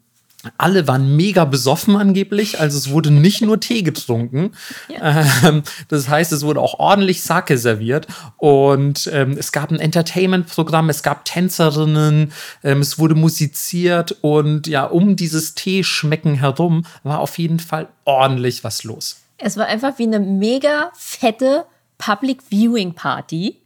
[0.56, 4.52] alle waren mega besoffen angeblich, also es wurde nicht nur Tee getrunken.
[4.88, 5.24] Ja.
[5.44, 10.88] Ähm, das heißt, es wurde auch ordentlich Sake serviert und ähm, es gab ein Entertainment-Programm,
[10.88, 17.38] es gab Tänzerinnen, ähm, es wurde musiziert und ja, um dieses Teeschmecken herum war auf
[17.38, 19.20] jeden Fall ordentlich was los.
[19.38, 21.64] Es war einfach wie eine mega fette
[21.98, 23.56] Public Viewing Party.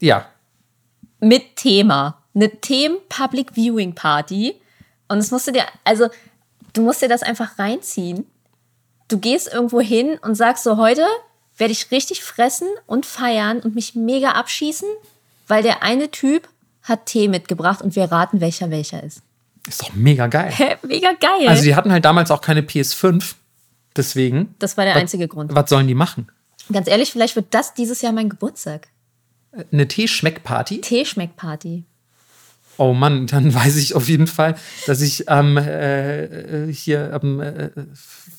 [0.00, 0.26] Ja.
[1.20, 2.22] Mit Thema.
[2.34, 4.54] Eine Themen-Public Viewing Party
[5.08, 6.08] und es musst du dir, also
[6.72, 8.26] du musst dir das einfach reinziehen.
[9.08, 11.06] Du gehst irgendwo hin und sagst so, heute
[11.56, 14.88] werde ich richtig fressen und feiern und mich mega abschießen,
[15.48, 16.48] weil der eine Typ
[16.82, 19.22] hat Tee mitgebracht und wir raten, welcher welcher ist.
[19.66, 20.52] Ist doch mega geil.
[20.82, 21.48] mega geil.
[21.48, 23.34] Also die hatten halt damals auch keine PS5,
[23.96, 24.54] deswegen.
[24.58, 25.54] Das war der was, einzige Grund.
[25.54, 26.30] Was sollen die machen?
[26.72, 28.88] Ganz ehrlich, vielleicht wird das dieses Jahr mein Geburtstag.
[29.72, 30.80] Eine Teeschmeckparty?
[30.80, 31.84] Teeschmeckparty.
[32.78, 34.54] Oh Mann, dann weiß ich auf jeden Fall,
[34.86, 37.70] dass ich am ähm, äh, hier am äh,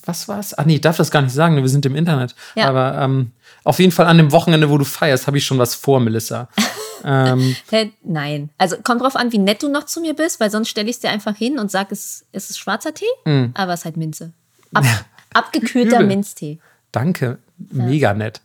[0.04, 0.58] was war's?
[0.58, 2.34] Ach nee, ich darf das gar nicht sagen, wir sind im Internet.
[2.56, 2.68] Ja.
[2.68, 3.32] Aber ähm,
[3.64, 6.48] auf jeden Fall an dem Wochenende, wo du feierst, habe ich schon was vor, Melissa.
[7.04, 7.54] ähm,
[8.02, 8.50] Nein.
[8.56, 10.96] Also kommt drauf an, wie nett du noch zu mir bist, weil sonst stelle ich
[10.96, 13.50] es dir einfach hin und sage, es, es ist schwarzer Tee, mm.
[13.54, 14.32] aber es ist halt Minze.
[14.72, 14.84] Ab,
[15.34, 16.58] abgekühlter Minztee.
[16.92, 18.14] Danke, mega ja.
[18.14, 18.40] nett.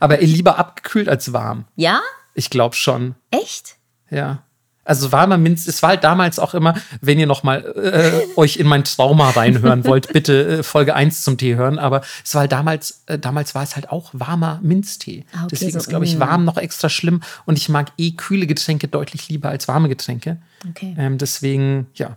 [0.00, 1.66] Aber lieber abgekühlt als warm.
[1.76, 2.00] Ja?
[2.34, 3.14] Ich glaube schon.
[3.30, 3.76] Echt?
[4.10, 4.42] Ja.
[4.84, 8.66] Also warmer Minz, es war halt damals auch immer, wenn ihr nochmal äh, euch in
[8.66, 11.78] mein Trauma reinhören wollt, bitte äh, Folge 1 zum Tee hören.
[11.78, 15.24] Aber es war halt damals, äh, damals war es halt auch warmer Minztee.
[15.32, 16.20] Ah, okay, Deswegen so, ist, glaube ich, mm.
[16.20, 17.22] warm noch extra schlimm.
[17.44, 20.38] Und ich mag eh kühle Getränke deutlich lieber als warme Getränke.
[20.68, 20.96] Okay.
[20.98, 22.16] Ähm, deswegen, ja.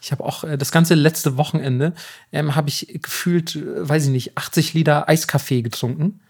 [0.00, 1.94] Ich habe auch äh, das ganze letzte Wochenende
[2.30, 6.20] ähm, habe ich gefühlt, äh, weiß ich nicht, 80 Liter Eiskaffee getrunken.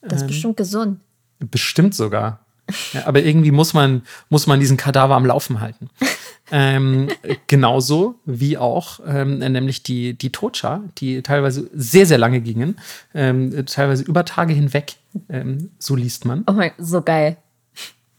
[0.00, 1.00] Das ist ähm, bestimmt gesund.
[1.38, 2.46] Bestimmt sogar.
[2.92, 5.90] Ja, aber irgendwie muss man, muss man diesen Kadaver am Laufen halten.
[6.52, 7.08] ähm,
[7.46, 12.78] genauso wie auch ähm, nämlich die, die Tocha, die teilweise sehr, sehr lange gingen,
[13.14, 14.94] ähm, teilweise über Tage hinweg,
[15.28, 16.44] ähm, so liest man.
[16.46, 17.36] Oh mein, so geil.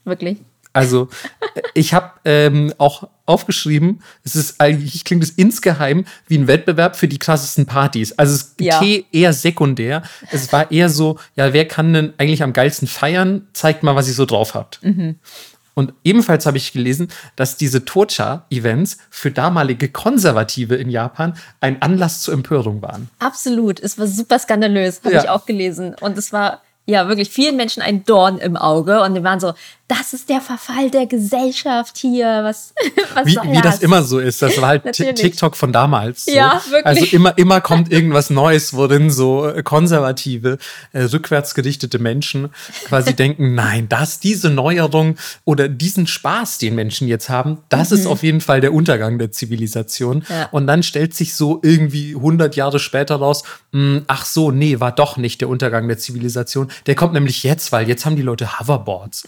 [0.04, 0.38] Wirklich.
[0.72, 1.08] Also
[1.74, 7.08] ich habe ähm, auch aufgeschrieben, es ist eigentlich klingt es insgeheim wie ein Wettbewerb für
[7.08, 8.12] die krassesten Partys.
[8.18, 8.80] Also es Ja.
[9.12, 10.02] Eher sekundär.
[10.30, 13.46] Es war eher so, ja, wer kann denn eigentlich am geilsten feiern?
[13.52, 14.80] Zeigt mal, was ihr so drauf habt.
[15.74, 22.20] Und ebenfalls habe ich gelesen, dass diese Tocha-Events für damalige Konservative in Japan ein Anlass
[22.22, 23.08] zur Empörung waren.
[23.20, 23.80] Absolut.
[23.80, 25.22] Es war super skandalös, habe Ja.
[25.22, 25.94] ich auch gelesen.
[26.00, 29.00] Und es war ja wirklich vielen Menschen ein Dorn im Auge.
[29.02, 29.54] Und die waren so,
[29.92, 32.40] das ist der Verfall der Gesellschaft hier.
[32.42, 32.72] Was,
[33.14, 34.40] was Wie, wie das immer so ist.
[34.40, 34.82] Das war halt.
[34.92, 36.24] TikTok von damals.
[36.24, 36.32] So.
[36.32, 36.86] Ja, wirklich.
[36.86, 40.58] Also immer, immer kommt irgendwas Neues, worin so äh, konservative,
[40.92, 42.48] äh, rückwärts gerichtete Menschen
[42.86, 48.06] quasi denken, nein, das, diese Neuerung oder diesen Spaß, den Menschen jetzt haben, das ist
[48.06, 50.18] auf jeden Fall der Untergang der Zivilisation.
[50.18, 50.24] Mhm.
[50.28, 50.48] Ja.
[50.52, 54.92] Und dann stellt sich so irgendwie 100 Jahre später raus, mh, ach so, nee, war
[54.92, 56.70] doch nicht der Untergang der Zivilisation.
[56.86, 59.24] Der kommt nämlich jetzt, weil jetzt haben die Leute Hoverboards.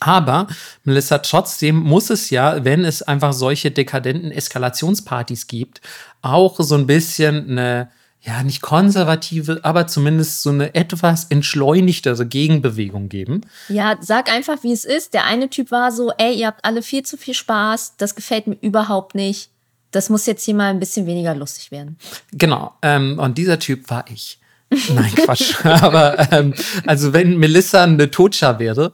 [0.00, 0.46] Aber,
[0.84, 5.80] Melissa, trotzdem muss es ja, wenn es einfach solche dekadenten Eskalationspartys gibt,
[6.22, 13.08] auch so ein bisschen eine, ja, nicht konservative, aber zumindest so eine etwas entschleunigtere Gegenbewegung
[13.08, 13.42] geben.
[13.68, 15.14] Ja, sag einfach, wie es ist.
[15.14, 17.96] Der eine Typ war so, ey, ihr habt alle viel zu viel Spaß.
[17.96, 19.50] Das gefällt mir überhaupt nicht.
[19.90, 21.98] Das muss jetzt hier mal ein bisschen weniger lustig werden.
[22.32, 24.38] Genau, ähm, und dieser Typ war ich.
[24.70, 25.54] Nein, Quatsch.
[25.64, 26.54] Aber ähm,
[26.86, 28.92] also wenn Melissa eine Tocha wäre,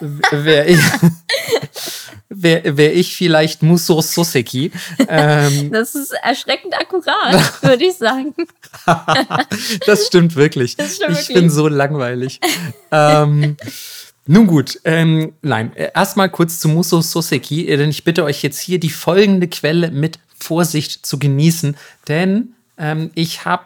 [0.00, 0.80] wäre ich,
[2.28, 4.70] wäre wär ich vielleicht Muso Soseki.
[5.08, 8.34] Ähm, Das ist erschreckend akkurat, würde ich sagen.
[9.86, 10.76] das stimmt wirklich.
[10.76, 11.36] Das stimmt ich wirklich.
[11.36, 12.40] bin so langweilig.
[12.92, 13.56] ähm,
[14.30, 18.60] nun gut, ähm, nein, erstmal kurz zu Muso Soseki, äh, denn ich bitte euch jetzt
[18.60, 23.64] hier die folgende Quelle mit Vorsicht zu genießen, denn ähm, ich habe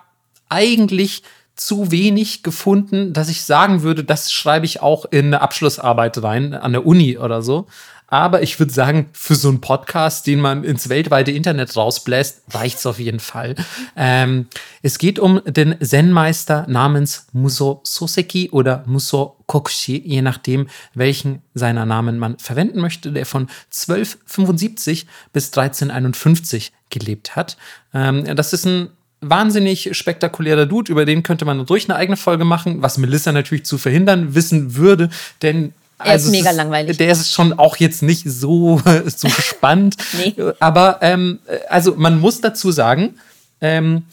[0.52, 1.22] eigentlich
[1.56, 6.54] zu wenig gefunden, dass ich sagen würde, das schreibe ich auch in eine Abschlussarbeit rein,
[6.54, 7.66] an der Uni oder so.
[8.12, 12.84] Aber ich würde sagen, für so einen Podcast, den man ins weltweite Internet rausbläst, reicht's
[12.84, 13.54] auf jeden Fall.
[13.96, 14.48] Ähm,
[14.82, 21.86] es geht um den Zen-Meister namens Muso Soseki oder Muso Kokushi, je nachdem, welchen seiner
[21.86, 27.56] Namen man verwenden möchte, der von 1275 bis 1351 gelebt hat.
[27.94, 28.90] Ähm, das ist ein
[29.22, 33.64] wahnsinnig spektakulärer Dude, über den könnte man durch eine eigene Folge machen, was Melissa natürlich
[33.64, 35.08] zu verhindern wissen würde,
[35.40, 35.72] denn
[36.04, 36.98] Er ist es mega langweilig.
[36.98, 39.96] Der ist schon auch jetzt nicht so, so spannend.
[40.18, 40.35] Nee.
[40.61, 43.14] Aber ähm, also man muss dazu sagen,
[43.61, 44.04] ähm,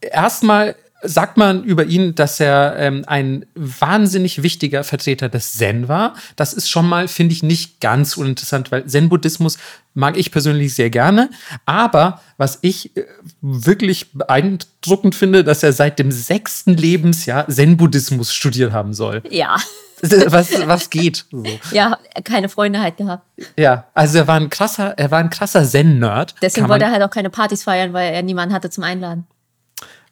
[0.00, 6.14] erstmal sagt man über ihn, dass er ähm, ein wahnsinnig wichtiger Vertreter des Zen war.
[6.36, 9.58] Das ist schon mal, finde ich, nicht ganz uninteressant, weil Zen-Buddhismus
[9.94, 11.30] mag ich persönlich sehr gerne.
[11.66, 13.04] Aber was ich äh,
[13.40, 19.22] wirklich beeindruckend finde, dass er seit dem sechsten Lebensjahr Zen-Buddhismus studiert haben soll.
[19.30, 19.56] Ja.
[20.02, 21.26] Was, was geht?
[21.30, 21.44] So.
[21.72, 23.22] Ja, keine Freunde halt gehabt.
[23.58, 26.36] Ja, also er war ein krasser, er war ein krasser Zen-Nerd.
[26.40, 29.26] Deswegen wollte er halt auch keine Partys feiern, weil er niemanden hatte zum Einladen.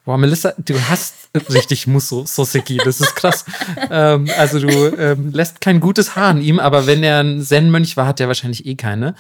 [0.05, 3.45] Boah, Melissa, du hast richtig Musso Soseki, das ist krass.
[3.91, 7.97] ähm, also du ähm, lässt kein gutes Haar an ihm, aber wenn er ein Zen-Mönch
[7.97, 9.14] war, hat er wahrscheinlich eh keine.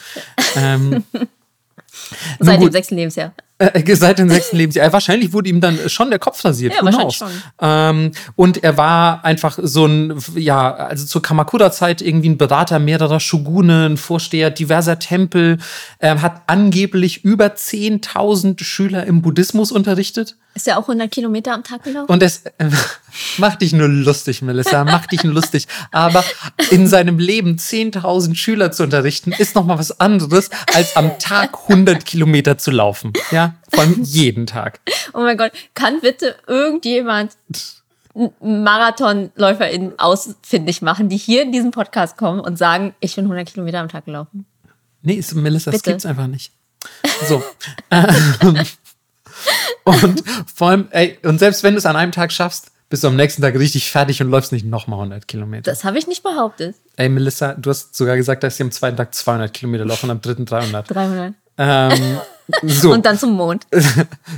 [0.56, 1.04] Ähm,
[2.38, 3.32] Seit dem sechsten Lebensjahr.
[3.58, 4.92] Äh, seit dem sechsten Lebensjahr.
[4.92, 6.74] Wahrscheinlich wurde ihm dann schon der Kopf rasiert.
[6.74, 7.30] Ja, wahrscheinlich schon.
[7.60, 13.20] Ähm, und er war einfach so ein, ja, also zur Kamakura-Zeit irgendwie ein Berater mehrerer
[13.20, 15.58] Shogunen, Vorsteher diverser Tempel,
[16.00, 20.36] ähm, hat angeblich über 10.000 Schüler im Buddhismus unterrichtet.
[20.58, 22.10] Ist er auch 100 Kilometer am Tag gelaufen?
[22.10, 22.68] Und es äh,
[23.36, 25.68] macht dich nur lustig, Melissa, macht dich nur lustig.
[25.92, 26.24] Aber
[26.72, 31.56] in seinem Leben 10.000 Schüler zu unterrichten, ist noch mal was anderes, als am Tag
[31.68, 33.12] 100 Kilometer zu laufen.
[33.30, 34.80] Ja, von jeden Tag.
[35.14, 37.36] Oh mein Gott, kann bitte irgendjemand
[38.40, 43.78] MarathonläuferInnen ausfindig machen, die hier in diesen Podcast kommen und sagen, ich bin 100 Kilometer
[43.78, 44.44] am Tag gelaufen?
[45.02, 45.92] Nee, ist, Melissa, das Bitte.
[45.92, 46.52] gibt's einfach nicht.
[47.28, 47.42] So.
[47.90, 48.58] Ähm,
[49.84, 50.22] und
[50.54, 53.16] vor allem, ey, und selbst wenn du es an einem Tag schaffst, bist du am
[53.16, 55.70] nächsten Tag richtig fertig und läufst nicht nochmal 100 Kilometer.
[55.70, 56.74] Das habe ich nicht behauptet.
[56.96, 60.12] Ey, Melissa, du hast sogar gesagt, dass sie am zweiten Tag 200 Kilometer laufen und
[60.12, 60.90] am dritten 300.
[60.90, 61.34] 300.
[61.58, 62.18] Ähm,
[62.62, 62.92] so.
[62.92, 63.66] Und dann zum Mond.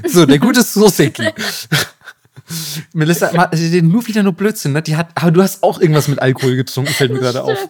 [0.09, 1.29] So, der gute Soseki.
[2.93, 3.31] Melissa,
[3.83, 4.83] nur wieder nur Blödsinn, ne?
[4.83, 7.69] Die hat, aber du hast auch irgendwas mit Alkohol getrunken, fällt mir gerade auf.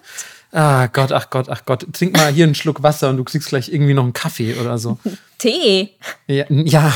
[0.53, 1.87] Ah Gott, ach Gott, ach Gott.
[1.93, 4.79] Trink mal hier einen Schluck Wasser und du kriegst gleich irgendwie noch einen Kaffee oder
[4.79, 4.99] so.
[5.39, 5.91] Tee.
[6.27, 6.93] Ja, ja.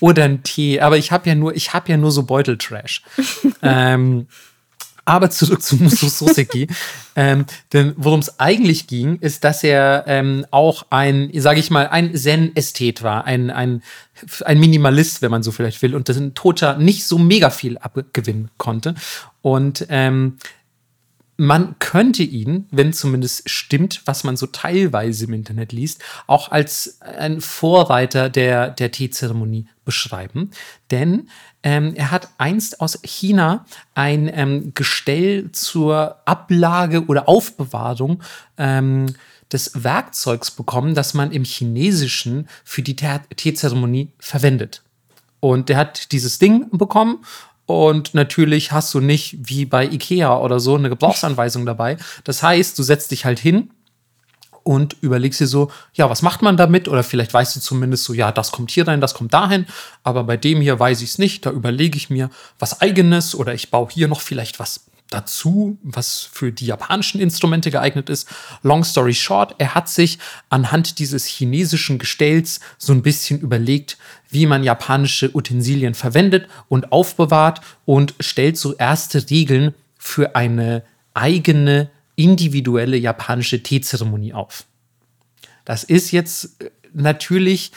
[0.00, 0.80] oder einen Tee.
[0.80, 3.02] Aber ich habe ja nur, ich habe ja nur so Beuteltrash.
[3.62, 4.26] ähm,
[5.04, 6.68] aber zurück zu Muso Soseki.
[7.16, 11.88] ähm, denn worum es eigentlich ging, ist, dass er ähm, auch ein, sage ich mal,
[11.88, 13.82] ein Zen-Ästhet war, ein, ein,
[14.44, 17.78] ein Minimalist, wenn man so vielleicht will, und das in Tocha nicht so mega viel
[17.78, 18.94] abgewinnen konnte.
[19.40, 20.38] Und ähm,
[21.36, 27.00] man könnte ihn, wenn zumindest stimmt, was man so teilweise im Internet liest, auch als
[27.00, 30.50] ein Vorreiter der, der Teezeremonie beschreiben.
[30.90, 31.28] Denn
[31.62, 33.64] ähm, er hat einst aus China
[33.94, 38.22] ein ähm, Gestell zur Ablage oder Aufbewahrung
[38.58, 39.06] ähm,
[39.52, 44.82] des Werkzeugs bekommen, das man im Chinesischen für die Teezeremonie verwendet.
[45.40, 47.24] Und der hat dieses Ding bekommen
[47.66, 51.96] und natürlich hast du nicht wie bei Ikea oder so eine Gebrauchsanweisung dabei.
[52.24, 53.70] Das heißt, du setzt dich halt hin
[54.64, 56.88] und überlegst dir so, ja, was macht man damit?
[56.88, 59.66] Oder vielleicht weißt du zumindest so, ja, das kommt hier rein, das kommt dahin.
[60.02, 61.46] Aber bei dem hier weiß ich es nicht.
[61.46, 66.28] Da überlege ich mir was eigenes oder ich baue hier noch vielleicht was dazu, was
[66.32, 68.28] für die japanischen Instrumente geeignet ist.
[68.62, 73.98] Long story short, er hat sich anhand dieses chinesischen Gestells so ein bisschen überlegt,
[74.28, 80.82] wie man japanische Utensilien verwendet und aufbewahrt und stellt so erste Regeln für eine
[81.14, 84.64] eigene individuelle japanische Teezeremonie auf.
[85.64, 87.72] Das ist jetzt äh, natürlich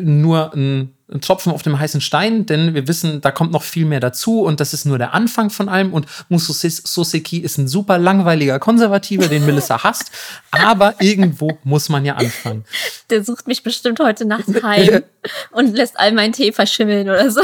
[0.00, 3.86] nur ein ein Tropfen auf dem heißen Stein, denn wir wissen, da kommt noch viel
[3.86, 5.92] mehr dazu und das ist nur der Anfang von allem.
[5.94, 10.10] Und Musu Soseki ist ein super langweiliger Konservativer, den Melissa hasst,
[10.50, 12.64] aber irgendwo muss man ja anfangen.
[13.08, 15.02] Der sucht mich bestimmt heute Nacht heim
[15.50, 17.40] und lässt all meinen Tee verschimmeln oder so.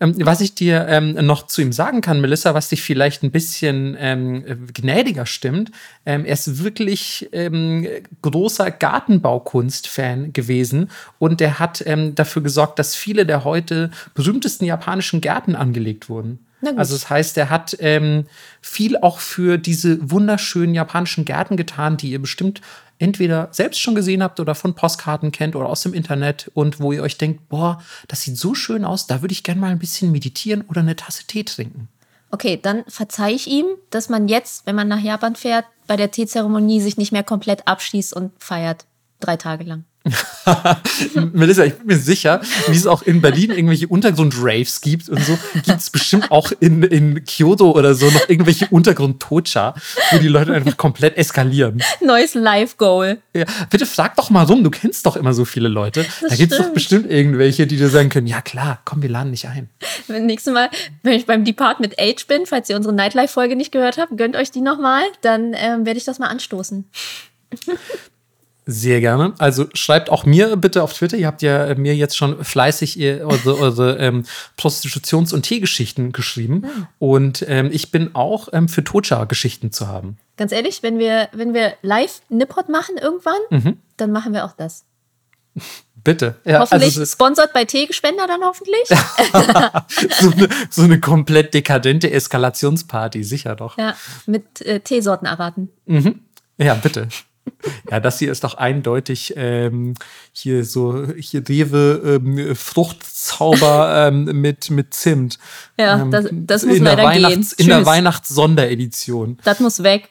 [0.00, 3.30] Ähm, was ich dir ähm, noch zu ihm sagen kann, Melissa, was dich vielleicht ein
[3.30, 5.70] bisschen ähm, gnädiger stimmt,
[6.06, 7.86] ähm, er ist wirklich ähm,
[8.22, 15.20] großer Gartenbaukunst-Fan gewesen und der hat ähm, dafür gesorgt, dass viele der heute berühmtesten japanischen
[15.20, 16.44] Gärten angelegt wurden.
[16.76, 18.26] Also das heißt, er hat ähm,
[18.62, 22.62] viel auch für diese wunderschönen japanischen Gärten getan, die ihr bestimmt
[22.98, 26.92] entweder selbst schon gesehen habt oder von Postkarten kennt oder aus dem Internet und wo
[26.92, 29.78] ihr euch denkt, boah, das sieht so schön aus, da würde ich gerne mal ein
[29.78, 31.88] bisschen meditieren oder eine Tasse Tee trinken.
[32.30, 36.10] Okay, dann verzeihe ich ihm, dass man jetzt, wenn man nach Japan fährt, bei der
[36.10, 38.86] Teezeremonie sich nicht mehr komplett abschließt und feiert.
[39.20, 39.84] Drei Tage lang.
[41.32, 45.38] Melissa, ich bin mir sicher, wie es auch in Berlin irgendwelche Untergrund-Raves gibt und so,
[45.54, 49.74] gibt es bestimmt auch in, in Kyoto oder so noch irgendwelche Untergrund-Tocha,
[50.10, 51.82] wo die Leute einfach komplett eskalieren.
[52.02, 53.18] Neues Live-Goal.
[53.34, 56.04] Ja, bitte frag doch mal rum, du kennst doch immer so viele Leute.
[56.20, 59.08] Das da gibt es doch bestimmt irgendwelche, die dir sagen können, ja klar, komm, wir
[59.08, 59.70] laden nicht ein.
[60.08, 60.68] Nächstes Mal,
[61.02, 64.50] wenn ich beim Department Age bin, falls ihr unsere Nightlife-Folge nicht gehört habt, gönnt euch
[64.50, 66.84] die nochmal, dann ähm, werde ich das mal anstoßen.
[68.66, 69.34] Sehr gerne.
[69.38, 71.18] Also schreibt auch mir bitte auf Twitter.
[71.18, 74.24] Ihr habt ja äh, mir jetzt schon fleißig eure, eure ähm,
[74.58, 76.54] Prostitutions- und Teegeschichten geschrieben.
[76.54, 76.86] Mhm.
[76.98, 80.16] Und ähm, ich bin auch ähm, für Tocha-Geschichten zu haben.
[80.38, 83.78] Ganz ehrlich, wenn wir, wenn wir live Nippot machen irgendwann, mhm.
[83.98, 84.84] dann machen wir auch das.
[86.04, 86.36] Bitte.
[86.44, 88.86] Ja, hoffentlich also, sponsert bei Teegespender dann hoffentlich.
[90.20, 93.78] so, eine, so, eine, komplett dekadente Eskalationsparty, sicher doch.
[93.78, 93.96] Ja,
[94.26, 95.70] mit äh, Teesorten erwarten.
[95.86, 96.20] Mhm.
[96.58, 97.08] Ja, bitte.
[97.90, 99.94] Ja, das hier ist doch eindeutig ähm,
[100.32, 105.38] hier so hier Rewe ähm, Fruchtzauber ähm, mit mit Zimt.
[105.78, 107.64] Ja, ähm, das, das muss in leider der Weihnachts, gehen.
[107.64, 109.38] In der Weihnachts-Sonderedition.
[109.44, 110.08] Das muss weg.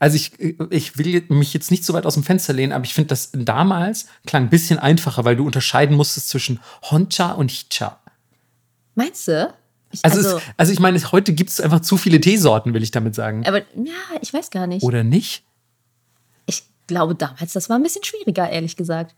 [0.00, 0.32] Also ich,
[0.70, 3.30] ich will mich jetzt nicht so weit aus dem Fenster lehnen, aber ich finde, das
[3.32, 7.98] damals klang ein bisschen einfacher, weil du unterscheiden musstest zwischen Honcha und Hicha.
[8.94, 9.52] Meinst du?
[9.90, 12.82] Ich, also, also, es, also ich meine, heute gibt es einfach zu viele Teesorten, will
[12.82, 13.46] ich damit sagen.
[13.46, 14.84] Aber ja, ich weiß gar nicht.
[14.84, 15.44] Oder nicht?
[16.88, 19.14] Glaube damals, das war ein bisschen schwieriger, ehrlich gesagt.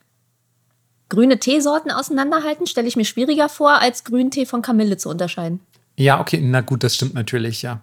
[1.08, 5.60] Grüne Teesorten auseinanderhalten stelle ich mir schwieriger vor, als Grüntee von Kamille zu unterscheiden.
[5.96, 7.80] Ja, okay, na gut, das stimmt natürlich, ja.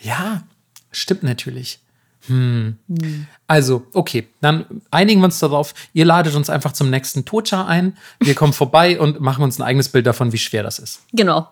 [0.00, 0.42] Ja,
[0.90, 1.80] stimmt natürlich.
[2.26, 2.78] Hm.
[2.88, 3.26] hm.
[3.48, 5.74] Also, okay, dann einigen wir uns darauf.
[5.92, 7.96] Ihr ladet uns einfach zum nächsten Tocha ein.
[8.20, 11.02] Wir kommen vorbei und machen uns ein eigenes Bild davon, wie schwer das ist.
[11.12, 11.48] Genau.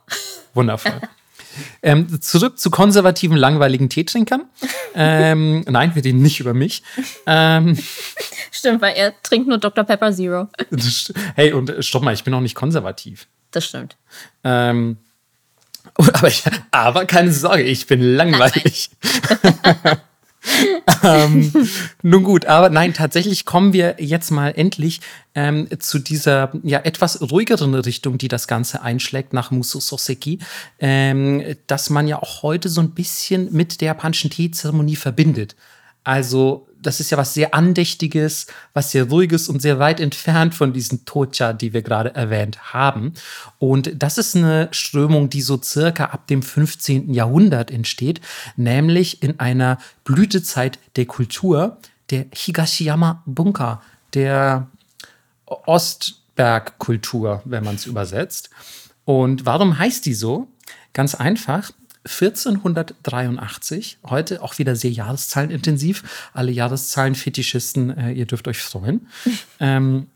[0.55, 1.01] Wundervoll.
[1.83, 4.45] Ähm, zurück zu konservativen, langweiligen Teetrinkern.
[4.95, 6.83] ähm, nein, wir reden nicht über mich.
[7.27, 7.79] Ähm,
[8.51, 9.85] stimmt, weil er trinkt nur Dr.
[9.85, 10.49] Pepper Zero.
[11.35, 13.27] hey, und äh, stopp mal, ich bin auch nicht konservativ.
[13.51, 13.97] Das stimmt.
[14.45, 14.99] Ähm,
[15.95, 18.91] aber, ich, aber keine Sorge, ich bin langweilig.
[21.03, 21.53] ähm,
[22.03, 25.01] nun gut, aber nein, tatsächlich kommen wir jetzt mal endlich
[25.35, 30.39] ähm, zu dieser ja etwas ruhigeren Richtung, die das Ganze einschlägt nach Musu Soseki,
[30.79, 35.57] ähm, dass man ja auch heute so ein bisschen mit der japanischen Teezeremonie verbindet.
[36.05, 40.73] Also das ist ja was sehr Andächtiges, was sehr Ruhiges und sehr weit entfernt von
[40.73, 43.13] diesen Tocha, die wir gerade erwähnt haben.
[43.59, 47.13] Und das ist eine Strömung, die so circa ab dem 15.
[47.13, 48.21] Jahrhundert entsteht,
[48.57, 51.79] nämlich in einer Blütezeit der Kultur,
[52.11, 53.83] der Higashiyama Bunka,
[54.15, 54.69] der
[55.47, 58.51] Ostbergkultur, wenn man es übersetzt.
[59.05, 60.49] Und warum heißt die so?
[60.93, 61.73] Ganz einfach,
[62.05, 66.31] 1483, heute auch wieder sehr jahreszahlenintensiv.
[66.33, 69.09] Alle Jahreszahlen-Fetischisten, äh, ihr dürft euch freuen.
[69.61, 70.07] ähm,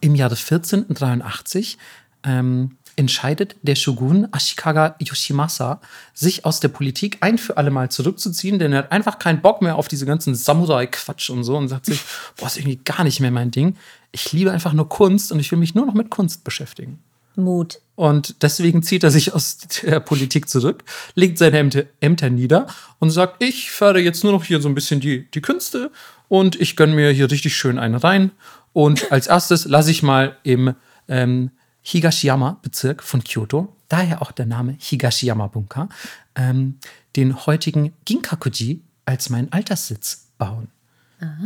[0.00, 1.78] Im Jahre 1483
[2.24, 5.80] ähm, entscheidet der Shogun Ashikaga Yoshimasa,
[6.12, 9.62] sich aus der Politik ein für alle Mal zurückzuziehen, denn er hat einfach keinen Bock
[9.62, 12.00] mehr auf diese ganzen Samurai-Quatsch und so und sagt sich,
[12.36, 13.76] boah, ist irgendwie gar nicht mehr mein Ding.
[14.12, 16.98] Ich liebe einfach nur Kunst und ich will mich nur noch mit Kunst beschäftigen.
[17.36, 17.80] Mut.
[17.96, 20.82] Und deswegen zieht er sich aus der Politik zurück,
[21.14, 22.66] legt seine Ämter, Ämter nieder
[22.98, 25.90] und sagt, ich fördere jetzt nur noch hier so ein bisschen die, die Künste
[26.28, 28.32] und ich gönne mir hier richtig schön einen rein.
[28.72, 30.74] Und als erstes lasse ich mal im
[31.06, 31.50] ähm,
[31.84, 35.88] Higashiyama-Bezirk von Kyoto, daher auch der Name Higashiyama-Bunker,
[36.34, 36.78] ähm,
[37.14, 40.68] den heutigen Ginkakuji als meinen Alterssitz bauen.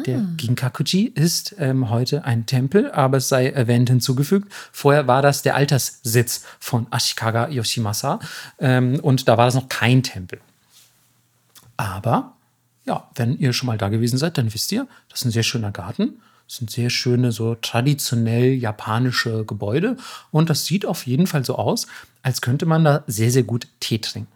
[0.06, 4.52] Der Ginkakuji ist ähm, heute ein Tempel, aber es sei erwähnt hinzugefügt.
[4.72, 8.20] Vorher war das der Alterssitz von Ashikaga Yoshimasa
[8.58, 10.40] ähm, und da war das noch kein Tempel.
[11.76, 12.34] Aber
[12.86, 15.42] ja, wenn ihr schon mal da gewesen seid, dann wisst ihr, das ist ein sehr
[15.42, 16.20] schöner Garten.
[16.46, 19.98] Das sind sehr schöne, so traditionell japanische Gebäude.
[20.30, 21.86] Und das sieht auf jeden Fall so aus,
[22.22, 24.32] als könnte man da sehr, sehr gut Tee trinken.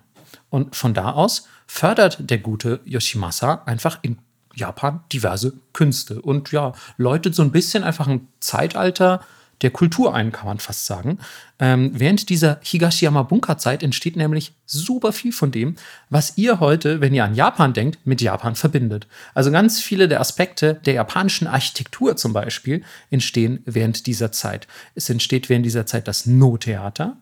[0.51, 4.19] Und von da aus fördert der gute Yoshimasa einfach in
[4.55, 9.21] Japan diverse Künste und ja, läutet so ein bisschen einfach ein Zeitalter
[9.63, 11.19] der Kultur ein, kann man fast sagen.
[11.59, 15.77] Ähm, während dieser Higashiyama-Bunker-Zeit entsteht nämlich super viel von dem,
[16.11, 19.07] was ihr heute, wenn ihr an Japan denkt, mit Japan verbindet.
[19.35, 24.67] Also ganz viele der Aspekte der japanischen Architektur zum Beispiel entstehen während dieser Zeit.
[24.95, 27.17] Es entsteht während dieser Zeit das No-Theater,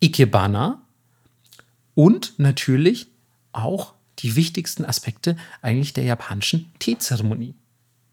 [0.00, 0.82] Ikebana
[1.94, 3.08] und natürlich
[3.52, 7.54] auch die wichtigsten Aspekte eigentlich der japanischen Teezeremonie.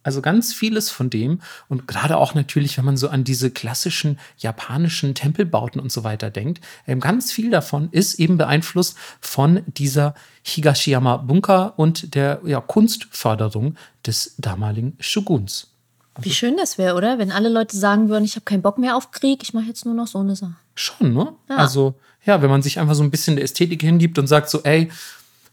[0.05, 4.19] Also ganz vieles von dem und gerade auch natürlich, wenn man so an diese klassischen
[4.37, 10.13] japanischen Tempelbauten und so weiter denkt, ähm, ganz viel davon ist eben beeinflusst von dieser
[10.43, 15.71] Higashiyama Bunker und der ja, Kunstförderung des damaligen Shoguns.
[16.19, 17.17] Wie schön das wäre, oder?
[17.17, 19.85] Wenn alle Leute sagen würden, ich habe keinen Bock mehr auf Krieg, ich mache jetzt
[19.85, 20.55] nur noch so eine Sache.
[20.75, 21.33] Schon, ne?
[21.49, 21.57] Ja.
[21.57, 21.95] Also,
[22.25, 24.91] ja, wenn man sich einfach so ein bisschen der Ästhetik hingibt und sagt so, ey,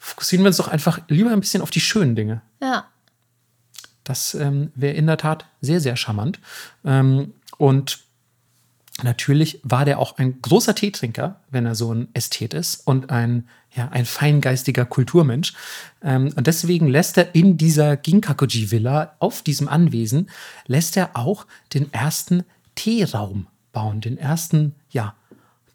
[0.03, 2.42] fokussieren wir uns doch einfach lieber ein bisschen auf die schönen Dinge.
[2.61, 2.86] Ja.
[4.03, 6.40] Das ähm, wäre in der Tat sehr, sehr charmant.
[6.84, 8.00] Ähm, und
[9.05, 13.48] natürlich war der auch ein großer Teetrinker, wenn er so ein Ästhet ist und ein,
[13.76, 15.55] ja, ein feingeistiger Kulturmensch.
[16.03, 20.30] Ähm, und deswegen lässt er in dieser Ginkakuji-Villa auf diesem Anwesen,
[20.66, 22.42] lässt er auch den ersten
[22.74, 25.14] Teeraum bauen, den ersten, ja,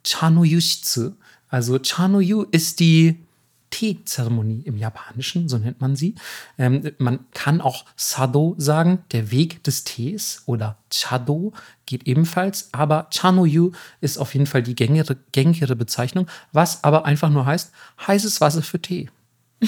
[0.06, 1.12] Chanoyushitsu.
[1.48, 3.24] Also Chanoyu ist die
[3.70, 6.16] Teezeremonie im Japanischen, so nennt man sie.
[6.58, 11.54] Ähm, man kann auch Sado sagen, der Weg des Tees oder Chado
[11.86, 17.30] geht ebenfalls, aber Chanoyu ist auf jeden Fall die gängigere, gängigere Bezeichnung, was aber einfach
[17.30, 17.72] nur heißt
[18.06, 19.10] heißes Wasser für Tee.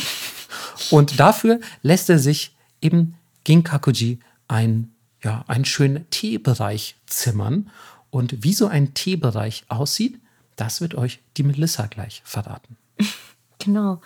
[0.91, 4.91] Und dafür lässt er sich im Ginkakuji ein,
[5.23, 7.69] ja, einen schönen Teebereich zimmern.
[8.09, 10.19] Und wie so ein Teebereich aussieht,
[10.55, 12.77] das wird euch die Melissa gleich verraten.
[13.59, 14.01] Genau.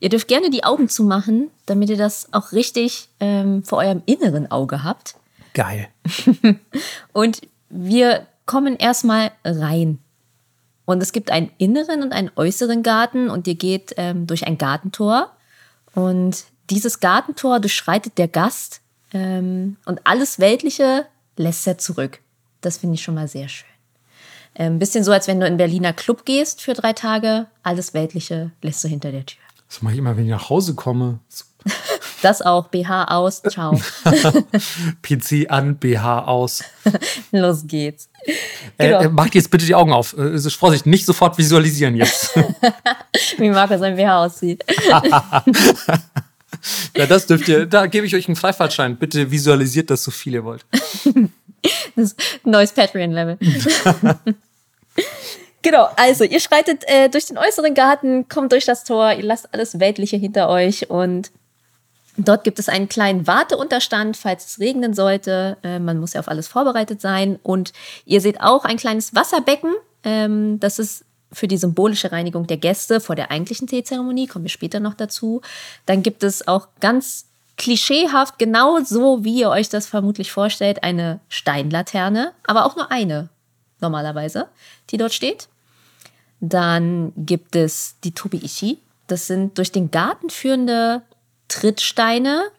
[0.00, 4.50] Ihr dürft gerne die Augen zumachen, damit ihr das auch richtig ähm, vor eurem inneren
[4.50, 5.14] Auge habt.
[5.54, 5.88] Geil.
[7.12, 9.98] und wir kommen erstmal rein.
[10.84, 14.58] Und es gibt einen inneren und einen äußeren Garten und ihr geht ähm, durch ein
[14.58, 15.30] Gartentor.
[15.94, 18.80] Und dieses Gartentor durchschreitet der Gast
[19.12, 22.20] ähm, und alles Weltliche lässt er zurück.
[22.60, 23.75] Das finde ich schon mal sehr schön.
[24.58, 27.46] Ein ähm, bisschen so, als wenn du in Berliner Club gehst für drei Tage.
[27.62, 29.42] Alles Weltliche lässt du hinter der Tür.
[29.68, 31.20] Das mache ich immer, wenn ich nach Hause komme.
[32.22, 32.68] Das auch.
[32.68, 33.42] BH aus.
[33.42, 33.72] Ciao.
[35.02, 36.64] PC an, BH aus.
[37.30, 38.08] Los geht's.
[38.78, 39.00] Äh, genau.
[39.00, 40.16] Äh, macht jetzt bitte die Augen auf.
[40.16, 42.34] Äh, Vorsicht, nicht sofort visualisieren jetzt.
[43.36, 44.64] Wie Marco sein BH aussieht.
[46.96, 47.66] ja, das dürft ihr.
[47.66, 48.96] Da gebe ich euch einen Freifahrtschein.
[48.96, 50.64] Bitte visualisiert das so viel ihr wollt.
[51.96, 53.38] Das neues Patreon-Level.
[55.62, 59.52] Genau, also ihr schreitet äh, durch den äußeren Garten, kommt durch das Tor, ihr lasst
[59.52, 61.32] alles Weltliche hinter euch und
[62.16, 65.56] dort gibt es einen kleinen Warteunterstand, falls es regnen sollte.
[65.64, 67.72] Äh, man muss ja auf alles vorbereitet sein und
[68.04, 69.72] ihr seht auch ein kleines Wasserbecken.
[70.04, 74.50] Ähm, das ist für die symbolische Reinigung der Gäste vor der eigentlichen Teezeremonie, kommen wir
[74.50, 75.40] später noch dazu.
[75.84, 77.26] Dann gibt es auch ganz
[77.56, 83.30] klischeehaft, genau so, wie ihr euch das vermutlich vorstellt, eine Steinlaterne, aber auch nur eine
[83.80, 84.48] normalerweise,
[84.90, 85.48] die dort steht.
[86.40, 88.78] Dann gibt es die Tobi-Ishi.
[89.06, 91.02] Das sind durch den Garten führende
[91.48, 92.50] Trittsteine.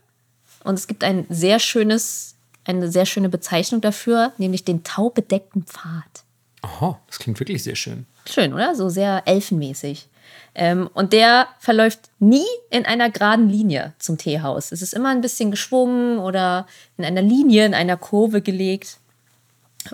[0.64, 6.24] Und es gibt ein sehr schönes, eine sehr schöne Bezeichnung dafür, nämlich den taubedeckten Pfad.
[6.62, 8.06] Aha, das klingt wirklich sehr schön.
[8.26, 8.76] Schön, oder?
[8.76, 10.10] So sehr elfenmäßig.
[10.56, 14.72] Ähm, und der verläuft nie in einer geraden Linie zum Teehaus.
[14.72, 16.66] Es ist immer ein bisschen geschwungen oder
[16.98, 18.98] in einer Linie, in einer Kurve gelegt.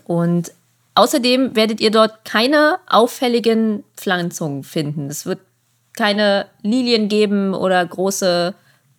[0.06, 0.54] Und
[0.96, 5.08] außerdem werdet ihr dort keine auffälligen Pflanzungen finden.
[5.08, 5.40] Es wird
[5.96, 8.54] keine Lilien geben oder große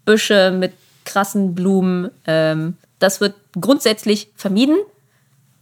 [0.04, 0.72] Büsche mit
[1.04, 2.10] krassen Blumen.
[2.26, 4.76] Ähm, das wird grundsätzlich vermieden.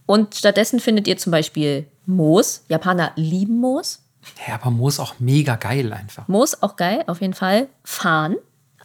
[0.05, 2.63] Und stattdessen findet ihr zum Beispiel Moos.
[2.67, 4.01] Japaner lieben Moos.
[4.47, 6.27] Ja, aber Moos auch mega geil einfach.
[6.27, 7.67] Moos auch geil, auf jeden Fall.
[7.83, 8.35] Farn,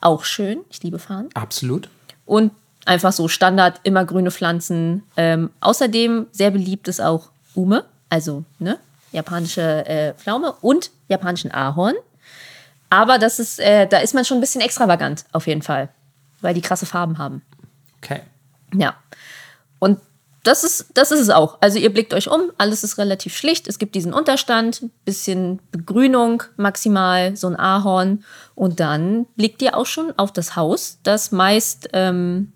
[0.00, 0.60] auch schön.
[0.70, 1.28] Ich liebe Farn.
[1.34, 1.88] Absolut.
[2.24, 2.52] Und
[2.86, 5.04] einfach so Standard, immer grüne Pflanzen.
[5.16, 8.78] Ähm, außerdem sehr beliebt ist auch Ume, also ne,
[9.10, 11.94] japanische äh, Pflaume und japanischen Ahorn.
[12.90, 15.88] Aber das ist, äh, da ist man schon ein bisschen extravagant, auf jeden Fall.
[16.40, 17.42] Weil die krasse Farben haben.
[17.98, 18.20] Okay.
[18.72, 18.94] Ja.
[19.78, 19.98] Und
[20.44, 21.58] das ist, das ist es auch.
[21.60, 23.68] Also ihr blickt euch um, alles ist relativ schlicht.
[23.68, 28.24] Es gibt diesen Unterstand, bisschen Begrünung maximal, so ein Ahorn.
[28.54, 32.52] Und dann blickt ihr auch schon auf das Haus, das meist ähm,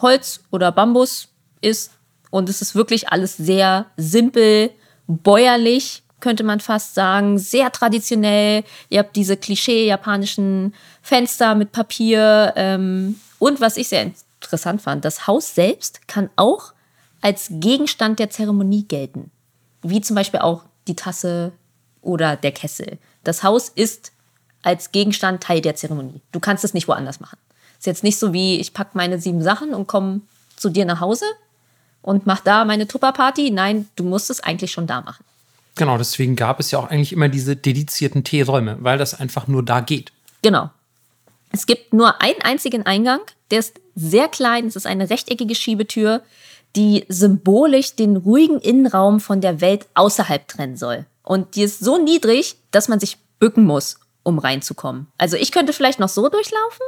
[0.00, 1.28] Holz oder Bambus
[1.60, 1.92] ist.
[2.30, 4.70] Und es ist wirklich alles sehr simpel,
[5.06, 8.64] bäuerlich, könnte man fast sagen, sehr traditionell.
[8.88, 12.52] Ihr habt diese Klischee-japanischen Fenster mit Papier.
[12.56, 14.10] Ähm, und was ich sehr
[14.40, 16.72] interessant fand, das Haus selbst kann auch
[17.20, 19.30] als Gegenstand der Zeremonie gelten.
[19.82, 21.52] Wie zum Beispiel auch die Tasse
[22.02, 22.98] oder der Kessel.
[23.24, 24.12] Das Haus ist
[24.62, 26.22] als Gegenstand Teil der Zeremonie.
[26.32, 27.38] Du kannst es nicht woanders machen.
[27.78, 30.22] Ist jetzt nicht so wie, ich packe meine sieben Sachen und komme
[30.56, 31.26] zu dir nach Hause
[32.06, 33.50] und mach da meine Tupperparty.
[33.50, 35.24] Nein, du musst es eigentlich schon da machen.
[35.74, 39.62] Genau, deswegen gab es ja auch eigentlich immer diese dedizierten Teeräume, weil das einfach nur
[39.62, 40.12] da geht.
[40.40, 40.70] Genau.
[41.52, 46.22] Es gibt nur einen einzigen Eingang, der ist sehr klein, es ist eine rechteckige Schiebetür,
[46.76, 51.06] die symbolisch den ruhigen Innenraum von der Welt außerhalb trennen soll.
[51.24, 55.08] Und die ist so niedrig, dass man sich bücken muss, um reinzukommen.
[55.18, 56.86] Also ich könnte vielleicht noch so durchlaufen.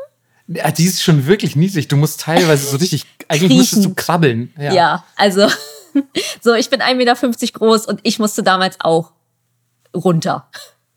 [0.49, 1.89] Ja, die ist schon wirklich niedrig.
[1.89, 4.53] Du musst teilweise so richtig, eigentlich müsstest du krabbeln.
[4.59, 5.47] Ja, ja also
[6.41, 7.15] so, ich bin 1,50 Meter
[7.53, 9.13] groß und ich musste damals auch
[9.95, 10.49] runter.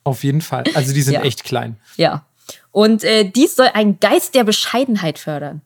[0.04, 0.64] Auf jeden Fall.
[0.74, 1.22] Also die sind ja.
[1.22, 1.78] echt klein.
[1.98, 2.26] Ja.
[2.72, 5.62] Und äh, dies soll einen Geist der Bescheidenheit fördern.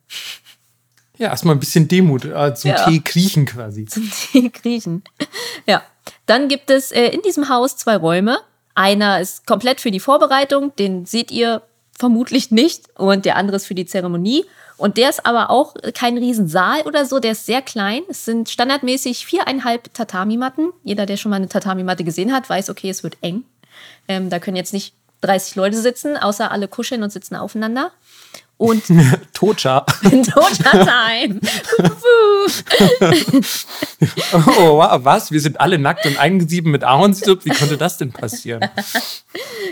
[1.17, 2.85] Ja, erstmal ein bisschen Demut äh, zum ja.
[2.85, 3.85] Tee kriechen quasi.
[3.89, 5.03] Zum Tee kriechen.
[5.65, 5.83] Ja.
[6.25, 8.39] Dann gibt es äh, in diesem Haus zwei Räume.
[8.73, 11.61] Einer ist komplett für die Vorbereitung, den seht ihr
[11.97, 12.89] vermutlich nicht.
[12.97, 14.45] Und der andere ist für die Zeremonie.
[14.77, 18.01] Und der ist aber auch kein Riesensaal oder so, der ist sehr klein.
[18.09, 20.71] Es sind standardmäßig viereinhalb Tatami-Matten.
[20.83, 23.43] Jeder, der schon mal eine Tatami-Matte gesehen hat, weiß, okay, es wird eng.
[24.07, 27.91] Ähm, da können jetzt nicht 30 Leute sitzen, außer alle kuscheln und sitzen aufeinander.
[28.57, 28.83] Und
[29.33, 29.81] Tocha.
[30.01, 31.39] Tocha-Time.
[34.57, 35.31] oh, was?
[35.31, 37.43] Wir sind alle nackt und eingesieben mit Ahornsirup.
[37.43, 38.61] Wie konnte das denn passieren?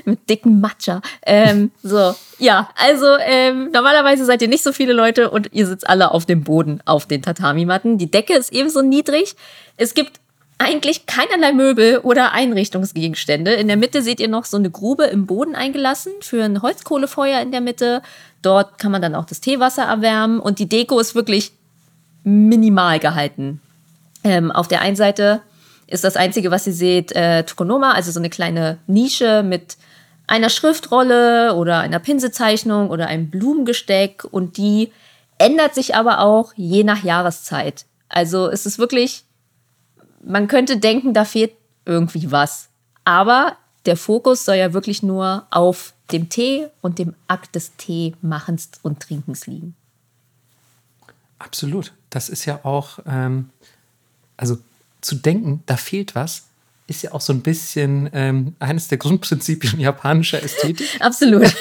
[0.05, 1.01] mit dicken Matcha.
[1.25, 5.88] Ähm, so, ja, also ähm, normalerweise seid ihr nicht so viele Leute und ihr sitzt
[5.88, 7.97] alle auf dem Boden auf den Tatami-Matten.
[7.97, 9.36] Die Decke ist ebenso niedrig.
[9.77, 10.19] Es gibt
[10.57, 13.53] eigentlich keinerlei Möbel oder Einrichtungsgegenstände.
[13.53, 17.41] In der Mitte seht ihr noch so eine Grube im Boden eingelassen für ein Holzkohlefeuer
[17.41, 18.01] in der Mitte.
[18.44, 21.52] Dort kann man dann auch das Teewasser erwärmen und die Deko ist wirklich
[22.24, 23.60] minimal gehalten.
[24.24, 25.41] Ähm, auf der einen Seite
[25.88, 29.78] ist das einzige, was ihr seht, äh, Tokonoma, also so eine kleine Nische mit
[30.28, 34.91] einer Schriftrolle oder einer Pinselzeichnung oder einem Blumengesteck und die
[35.39, 37.86] ändert sich aber auch je nach Jahreszeit.
[38.08, 39.26] Also es ist wirklich
[40.24, 41.54] man könnte denken, da fehlt
[41.86, 42.70] irgendwie was.
[43.04, 48.71] Aber der Fokus soll ja wirklich nur auf dem Tee und dem Akt des Teemachens
[48.81, 49.75] und Trinkens liegen.
[51.39, 51.93] Absolut.
[52.09, 53.49] Das ist ja auch, ähm,
[54.38, 54.57] also
[55.01, 56.45] zu denken, da fehlt was,
[56.88, 60.88] ist ja auch so ein bisschen ähm, eines der Grundprinzipien japanischer Ästhetik.
[60.99, 61.53] Absolut.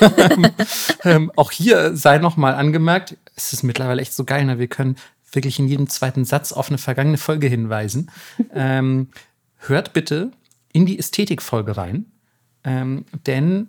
[1.04, 4.58] ähm, auch hier sei nochmal angemerkt, es ist mittlerweile echt so geil, ne?
[4.58, 4.96] wir können
[5.32, 8.10] wirklich in jedem zweiten Satz auf eine vergangene Folge hinweisen.
[8.54, 9.08] ähm,
[9.58, 10.32] hört bitte
[10.72, 12.06] in die Ästhetikfolge rein,
[12.64, 13.68] ähm, denn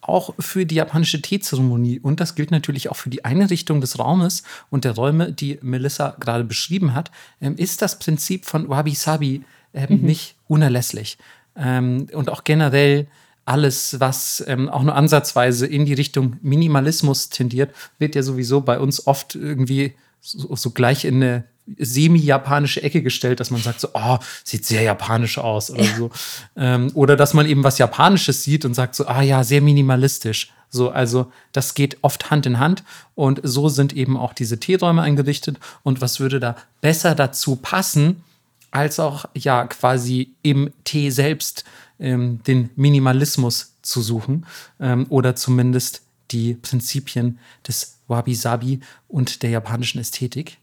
[0.00, 4.42] auch für die japanische Teezeremonie und das gilt natürlich auch für die Einrichtung des Raumes
[4.70, 9.42] und der Räume, die Melissa gerade beschrieben hat, ähm, ist das Prinzip von Wabi-Sabi
[9.72, 10.06] ähm, mhm.
[10.06, 11.16] nicht unerlässlich.
[11.56, 13.06] Ähm, und auch generell
[13.46, 18.78] alles, was ähm, auch nur ansatzweise in die Richtung Minimalismus tendiert, wird ja sowieso bei
[18.78, 21.44] uns oft irgendwie so, so gleich in eine
[21.78, 25.96] semi-japanische Ecke gestellt, dass man sagt so, oh, sieht sehr japanisch aus oder ja.
[25.96, 26.10] so.
[26.56, 30.52] Ähm, oder dass man eben was Japanisches sieht und sagt so, ah ja, sehr minimalistisch.
[30.68, 32.82] So, also das geht oft Hand in Hand
[33.14, 35.58] und so sind eben auch diese Teeräume eingerichtet.
[35.82, 38.24] Und was würde da besser dazu passen,
[38.70, 41.64] als auch ja quasi im Tee selbst
[42.00, 44.46] ähm, den Minimalismus zu suchen
[44.80, 46.02] ähm, oder zumindest
[46.32, 50.58] die Prinzipien des Wabi-Sabi und der japanischen Ästhetik.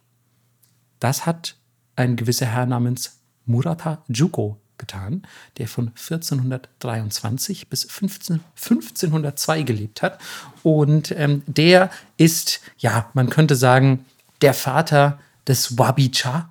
[1.02, 1.58] Das hat
[1.98, 5.24] ein gewisser Herr namens Murata Juko getan,
[5.58, 10.20] der von 1423 bis 15, 1502 gelebt hat.
[10.64, 14.06] Und ähm, der ist, ja, man könnte sagen,
[14.42, 16.50] der Vater des Wabi-Cha,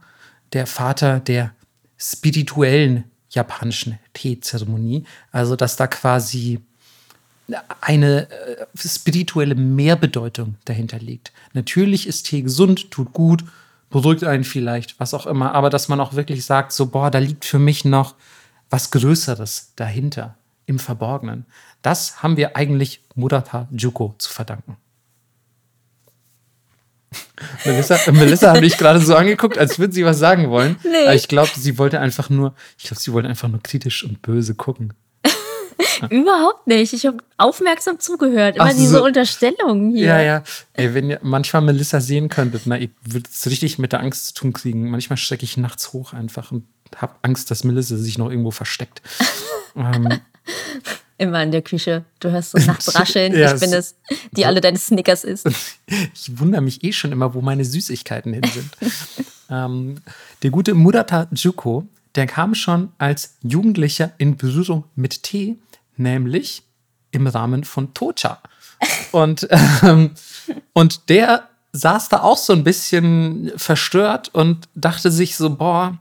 [0.52, 1.52] der Vater der
[1.96, 5.04] spirituellen japanischen Teezeremonie.
[5.30, 6.60] Also, dass da quasi
[7.80, 11.32] eine äh, spirituelle Mehrbedeutung dahinter liegt.
[11.52, 13.44] Natürlich ist Tee gesund, tut gut,
[13.90, 17.18] beruhigt einen vielleicht, was auch immer, aber dass man auch wirklich sagt, so, boah, da
[17.18, 18.14] liegt für mich noch
[18.70, 20.36] was Größeres dahinter,
[20.66, 21.44] im Verborgenen.
[21.82, 24.76] Das haben wir eigentlich Murata Juko zu verdanken.
[27.64, 30.76] Melissa, Melissa hat mich gerade so angeguckt, als würde sie was sagen wollen.
[30.84, 31.06] Nee.
[31.06, 34.22] Aber ich glaube, sie wollte einfach nur, ich glaube, sie wollte einfach nur kritisch und
[34.22, 34.92] böse gucken.
[36.10, 36.92] Überhaupt nicht.
[36.92, 38.56] Ich habe aufmerksam zugehört.
[38.56, 39.04] Immer Ach, diese so.
[39.04, 40.06] Unterstellungen hier.
[40.06, 40.42] Ja, ja.
[40.74, 44.26] Ey, wenn ihr manchmal Melissa sehen könntet, na, ihr würdet es richtig mit der Angst
[44.26, 44.90] zu tun kriegen.
[44.90, 46.64] Manchmal stecke ich nachts hoch einfach und
[46.96, 49.02] habe Angst, dass Melissa sich noch irgendwo versteckt.
[49.76, 50.20] ähm,
[51.18, 52.04] Immer in der Küche.
[52.18, 53.36] Du hörst so nachts rascheln.
[53.36, 53.94] ja, ich bin es,
[54.32, 55.46] die alle deine Snickers isst.
[55.86, 58.94] Ich wundere mich eh schon immer, wo meine Süßigkeiten hin sind.
[59.50, 59.96] ähm,
[60.42, 65.58] der gute Murata Juko, der kam schon als Jugendlicher in Berührung mit Tee,
[66.00, 66.64] nämlich
[67.12, 68.40] im Rahmen von Tocha.
[69.12, 69.46] Und,
[69.82, 70.12] ähm,
[70.72, 75.98] und der saß da auch so ein bisschen verstört und dachte sich so, boah,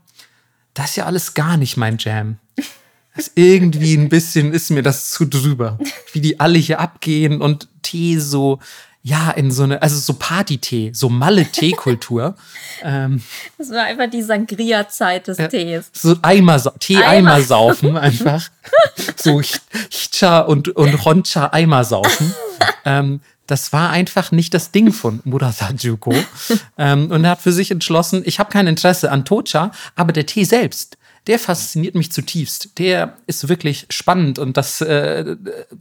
[0.73, 2.37] das ist ja alles gar nicht mein Jam.
[3.15, 5.77] Das irgendwie ein bisschen ist mir das zu drüber.
[6.13, 8.59] Wie die alle hier abgehen und Tee so,
[9.01, 12.35] ja, in so eine, also so Party-Tee, so Malle-Tee-Kultur.
[12.83, 13.21] ähm,
[13.57, 15.89] das war einfach die Sangria-Zeit des ja, Tees.
[15.93, 18.49] So Eimer, Tee-Eimer saufen einfach.
[19.15, 19.41] so
[19.89, 22.33] Chicha und, und Roncha-Eimer saufen.
[22.85, 26.13] ähm, das war einfach nicht das Ding von Murata Juko.
[26.77, 30.25] ähm, und er hat für sich entschlossen, ich habe kein Interesse an Tocha, aber der
[30.25, 32.77] Tee selbst, der fasziniert mich zutiefst.
[32.77, 35.35] Der ist wirklich spannend und das, äh,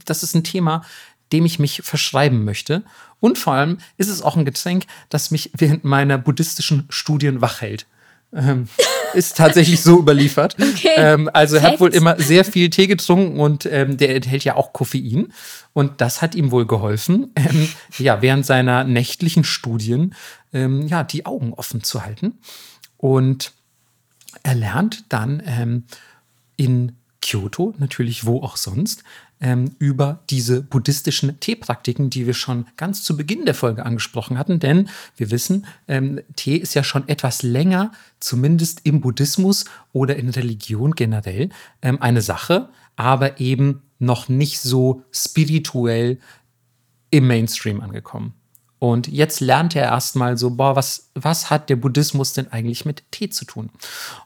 [0.05, 0.83] das ist ein Thema,
[1.31, 2.83] dem ich mich verschreiben möchte.
[3.19, 7.61] Und vor allem ist es auch ein Getränk, das mich während meiner buddhistischen Studien wach
[7.61, 7.85] hält.
[8.33, 8.67] Ähm,
[9.13, 10.55] ist tatsächlich so überliefert.
[10.59, 10.93] Okay.
[10.95, 14.55] Ähm, also er hat wohl immer sehr viel Tee getrunken und ähm, der enthält ja
[14.55, 15.33] auch Koffein.
[15.73, 20.15] Und das hat ihm wohl geholfen, ähm, ja, während seiner nächtlichen Studien
[20.53, 22.39] ähm, ja, die Augen offen zu halten.
[22.97, 23.53] Und
[24.43, 25.83] er lernt dann ähm,
[26.55, 29.03] in Kyoto, natürlich wo auch sonst,
[29.41, 34.59] ähm, über diese buddhistischen Teepraktiken, die wir schon ganz zu Beginn der Folge angesprochen hatten.
[34.59, 40.29] Denn wir wissen, ähm, Tee ist ja schon etwas länger, zumindest im Buddhismus oder in
[40.29, 41.49] Religion generell,
[41.81, 46.19] ähm, eine Sache, aber eben noch nicht so spirituell
[47.11, 48.33] im Mainstream angekommen.
[48.79, 53.03] Und jetzt lernt er erstmal so, boah, was, was hat der Buddhismus denn eigentlich mit
[53.11, 53.69] Tee zu tun?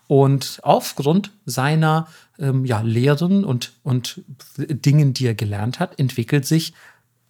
[0.08, 2.08] Und aufgrund seiner
[2.40, 4.24] ähm, ja, Lehren und, und
[4.58, 6.74] Dingen, die er gelernt hat, entwickelt sich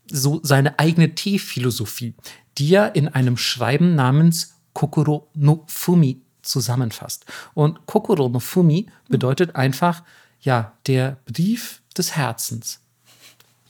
[0.10, 2.16] so seine eigene Teephilosophie,
[2.58, 7.26] die er in einem Schreiben namens Kokoro no Fumi zusammenfasst.
[7.54, 10.04] Und Kokoro no Fumi bedeutet einfach,
[10.42, 12.82] ja, der Brief des Herzens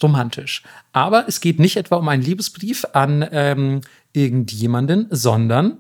[0.02, 0.64] romantisch.
[0.92, 3.82] Aber es geht nicht etwa um einen Liebesbrief an ähm,
[4.12, 5.78] irgendjemanden, sondern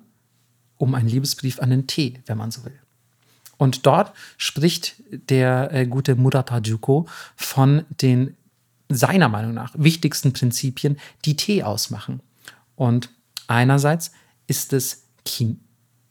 [0.77, 2.79] um einen Liebesbrief an den Tee, wenn man so will.
[3.57, 8.35] Und dort spricht der äh, gute Murata Juko von den
[8.89, 12.21] seiner Meinung nach wichtigsten Prinzipien, die Tee ausmachen.
[12.75, 13.09] Und
[13.47, 14.11] einerseits
[14.47, 15.59] ist es Kin,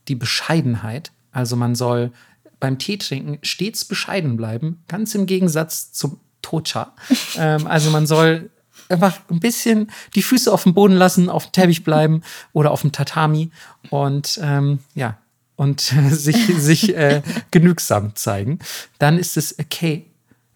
[0.09, 1.13] die Bescheidenheit.
[1.31, 2.13] Also man soll
[2.61, 6.95] beim Tee trinken stets bescheiden bleiben, ganz im Gegensatz zum Tocha.
[7.37, 8.51] ähm, also man soll
[8.89, 12.23] einfach ein bisschen die Füße auf dem Boden lassen, auf dem Teppich bleiben
[12.53, 13.51] oder auf dem Tatami
[13.91, 15.19] und ähm, ja,
[15.57, 15.81] und
[16.11, 18.59] sich, sich äh, genügsam zeigen.
[18.99, 20.07] Dann ist es okay,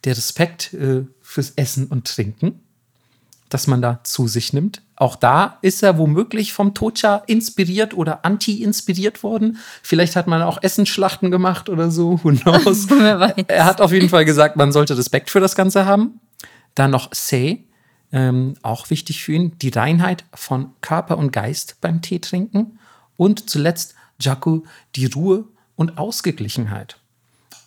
[0.04, 2.60] der Respekt äh, fürs Essen und Trinken,
[3.48, 4.82] dass man da zu sich nimmt.
[4.96, 9.58] Auch da ist er womöglich vom Tocha inspiriert oder anti-inspiriert worden.
[9.82, 12.20] Vielleicht hat man auch Essensschlachten gemacht oder so.
[12.24, 12.86] Who knows?
[12.90, 16.20] er hat auf jeden Fall gesagt, man sollte Respekt für das Ganze haben.
[16.74, 17.64] Dann noch Sei,
[18.12, 22.78] ähm, auch wichtig für ihn, die Reinheit von Körper und Geist beim Tee trinken.
[23.16, 24.62] Und zuletzt Jaku,
[24.94, 25.44] die Ruhe
[25.76, 26.98] und Ausgeglichenheit.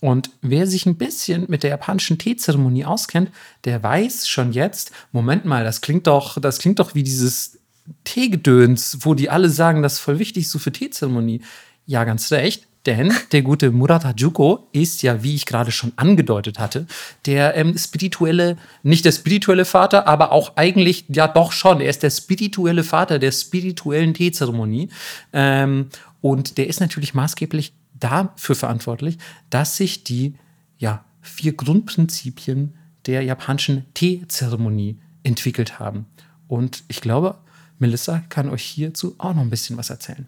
[0.01, 3.31] Und wer sich ein bisschen mit der japanischen Teezeremonie auskennt,
[3.65, 7.59] der weiß schon jetzt, Moment mal, das klingt doch, das klingt doch wie dieses
[8.05, 11.41] Teegedöns, wo die alle sagen, das ist voll wichtig so für Teezeremonie.
[11.85, 12.69] Ja, ganz recht.
[12.85, 16.87] Denn der gute Murata Juko ist ja, wie ich gerade schon angedeutet hatte,
[17.25, 22.03] der ähm, spirituelle, nicht der spirituelle Vater, aber auch eigentlich, ja doch schon, er ist
[22.03, 24.89] der spirituelle Vater der spirituellen Teezeremonie.
[25.33, 25.89] Ähm,
[26.21, 29.17] und der ist natürlich maßgeblich dafür verantwortlich,
[29.49, 30.35] dass sich die
[30.77, 36.05] ja, vier Grundprinzipien der japanischen Teezeremonie entwickelt haben.
[36.47, 37.37] Und ich glaube,
[37.77, 40.27] Melissa kann euch hierzu auch noch ein bisschen was erzählen.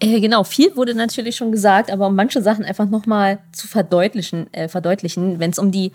[0.00, 4.52] Äh, genau, viel wurde natürlich schon gesagt, aber um manche Sachen einfach nochmal zu verdeutlichen,
[4.52, 5.92] äh, verdeutlichen wenn es um die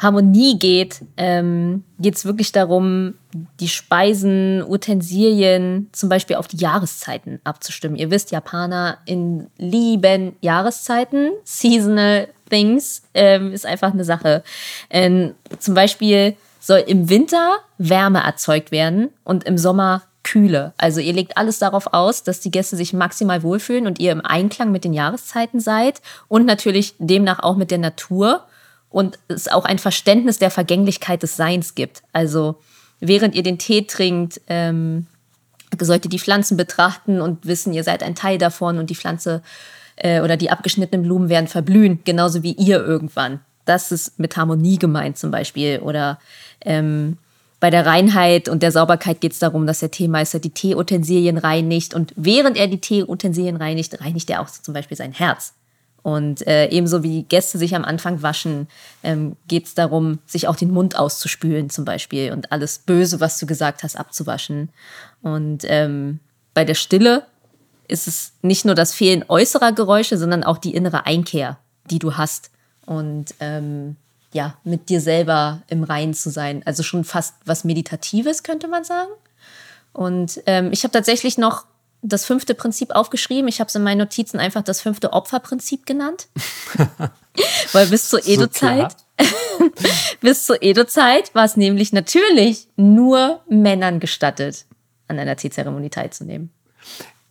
[0.00, 3.14] Harmonie geht, ähm, geht es wirklich darum,
[3.60, 7.98] die Speisen, Utensilien zum Beispiel auf die Jahreszeiten abzustimmen.
[7.98, 14.42] Ihr wisst, Japaner in lieben Jahreszeiten, seasonal things ähm, ist einfach eine Sache.
[14.88, 20.72] Ähm, zum Beispiel soll im Winter Wärme erzeugt werden und im Sommer Kühle.
[20.76, 24.24] Also ihr legt alles darauf aus, dass die Gäste sich maximal wohlfühlen und ihr im
[24.24, 28.44] Einklang mit den Jahreszeiten seid und natürlich demnach auch mit der Natur
[28.90, 32.02] und es auch ein Verständnis der Vergänglichkeit des Seins gibt.
[32.12, 32.56] Also
[32.98, 35.06] während ihr den Tee trinkt, ähm,
[35.80, 39.42] solltet die Pflanzen betrachten und wissen, ihr seid ein Teil davon und die Pflanze
[39.96, 43.40] äh, oder die abgeschnittenen Blumen werden verblühen, genauso wie ihr irgendwann.
[43.64, 45.78] Das ist mit Harmonie gemeint zum Beispiel.
[45.78, 46.18] Oder
[46.62, 47.18] ähm,
[47.60, 51.94] bei der Reinheit und der Sauberkeit geht es darum, dass der Teemeister die Teeutensilien reinigt
[51.94, 55.54] und während er die Teeutensilien reinigt, reinigt er auch zum Beispiel sein Herz.
[56.02, 58.68] Und äh, ebenso wie Gäste sich am Anfang waschen,
[59.02, 63.38] ähm, geht es darum, sich auch den Mund auszuspülen zum Beispiel und alles Böse, was
[63.38, 64.70] du gesagt hast, abzuwaschen.
[65.22, 66.20] Und ähm,
[66.54, 67.26] bei der Stille
[67.86, 71.58] ist es nicht nur das Fehlen äußerer Geräusche, sondern auch die innere Einkehr,
[71.90, 72.50] die du hast.
[72.86, 73.96] Und ähm,
[74.32, 76.62] ja, mit dir selber im Reinen zu sein.
[76.64, 79.10] Also schon fast was Meditatives, könnte man sagen.
[79.92, 81.64] Und ähm, ich habe tatsächlich noch
[82.02, 83.48] das fünfte Prinzip aufgeschrieben.
[83.48, 86.28] Ich habe es in meinen Notizen einfach das fünfte Opferprinzip genannt.
[87.72, 88.96] Weil bis zur Edo-Zeit,
[90.20, 94.66] bis zur Edo-Zeit war es nämlich natürlich nur Männern gestattet,
[95.08, 96.50] an einer Teezeremonie teilzunehmen.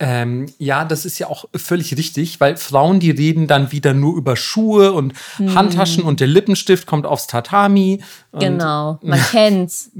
[0.02, 4.16] Ähm, ja, das ist ja auch völlig richtig, weil Frauen, die reden dann wieder nur
[4.16, 5.54] über Schuhe und hm.
[5.54, 8.02] Handtaschen und der Lippenstift kommt aufs Tatami.
[8.32, 9.90] Genau, man kennt's.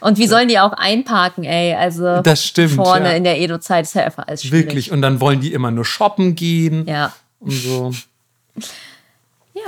[0.00, 1.74] Und wie sollen die auch einparken, ey?
[1.74, 3.16] Also das stimmt, vorne ja.
[3.16, 4.66] in der Edo-Zeit ist ja einfach alles schwierig.
[4.66, 4.92] Wirklich.
[4.92, 6.86] Und dann wollen die immer nur shoppen gehen.
[6.86, 7.12] Ja.
[7.40, 7.92] Und so.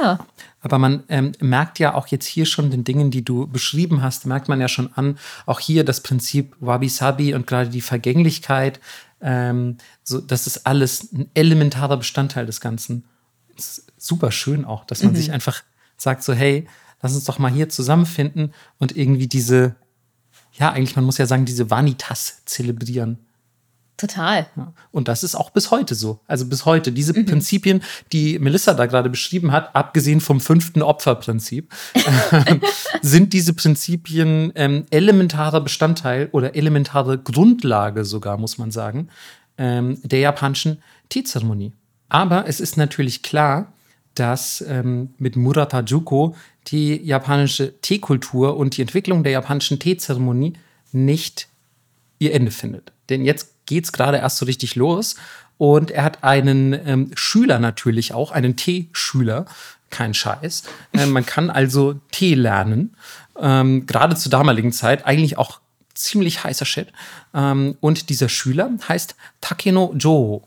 [0.01, 0.19] Ja.
[0.61, 4.27] Aber man ähm, merkt ja auch jetzt hier schon den Dingen, die du beschrieben hast,
[4.27, 8.81] merkt man ja schon an, auch hier das Prinzip Wabi-Sabi und gerade die Vergänglichkeit,
[9.21, 13.05] ähm, so, das ist alles ein elementarer Bestandteil des Ganzen.
[13.97, 15.17] Super schön auch, dass man mhm.
[15.17, 15.63] sich einfach
[15.97, 16.69] sagt so, hey,
[17.03, 19.75] lass uns doch mal hier zusammenfinden und irgendwie diese,
[20.59, 23.19] ja, eigentlich, man muss ja sagen, diese Vanitas zelebrieren.
[23.99, 24.47] Total.
[24.57, 24.73] Ja.
[24.93, 26.21] Und das ist auch bis heute so.
[26.29, 26.93] Also bis heute.
[26.93, 27.27] Diese mhm.
[27.27, 27.83] Prinzipien,
[28.13, 32.57] die Melissa da gerade beschrieben hat, abgesehen vom fünften Opferprinzip, äh,
[33.03, 39.09] sind diese Prinzipien ähm, elementarer Bestandteil oder elementare Grundlage sogar, muss man sagen,
[39.59, 41.73] ähm, der japanischen Teezeremonie.
[42.09, 43.73] Aber es ist natürlich klar,
[44.19, 46.35] dass ähm, mit Murata Juko
[46.69, 50.55] die japanische Teekultur und die Entwicklung der japanischen Teezeremonie
[50.93, 51.49] nicht
[52.19, 52.93] ihr Ende findet.
[53.09, 55.17] Denn jetzt geht es gerade erst so richtig los.
[55.57, 59.47] Und er hat einen ähm, Schüler natürlich auch, einen T-Schüler,
[59.91, 60.63] kein Scheiß.
[60.93, 62.95] Äh, man kann also Tee lernen.
[63.41, 65.61] Ähm, gerade zur damaligen Zeit eigentlich auch
[65.95, 66.89] ziemlich heißer Shit.
[67.35, 70.43] Ähm, und dieser Schüler heißt Takeno Joe.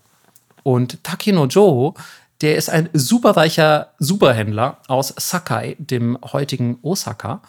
[0.64, 1.94] Und Takeno Joe,
[2.42, 7.42] der ist ein superreicher Superhändler aus Sakai, dem heutigen Osaka.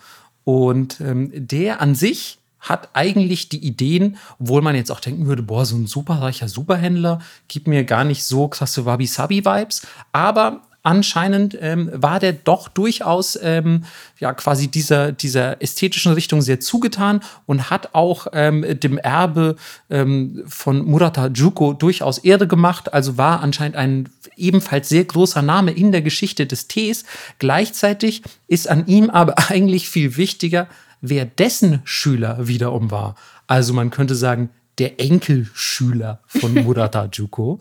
[0.44, 5.42] Und ähm, der an sich hat eigentlich die Ideen, obwohl man jetzt auch denken würde,
[5.42, 9.86] boah, so ein superreicher Superhändler gibt mir gar nicht so krasse Wabi-Sabi-Vibes.
[10.12, 13.84] Aber anscheinend ähm, war der doch durchaus ähm,
[14.18, 19.56] ja quasi dieser, dieser ästhetischen Richtung sehr zugetan und hat auch ähm, dem Erbe
[19.90, 22.92] ähm, von Murata Juko durchaus Ehre gemacht.
[22.92, 27.04] Also war anscheinend ein ebenfalls sehr großer Name in der Geschichte des Tees.
[27.38, 30.68] Gleichzeitig ist an ihm aber eigentlich viel wichtiger,
[31.00, 33.14] wer dessen Schüler wiederum war.
[33.46, 37.60] Also man könnte sagen, der Enkelschüler von Murata Juko,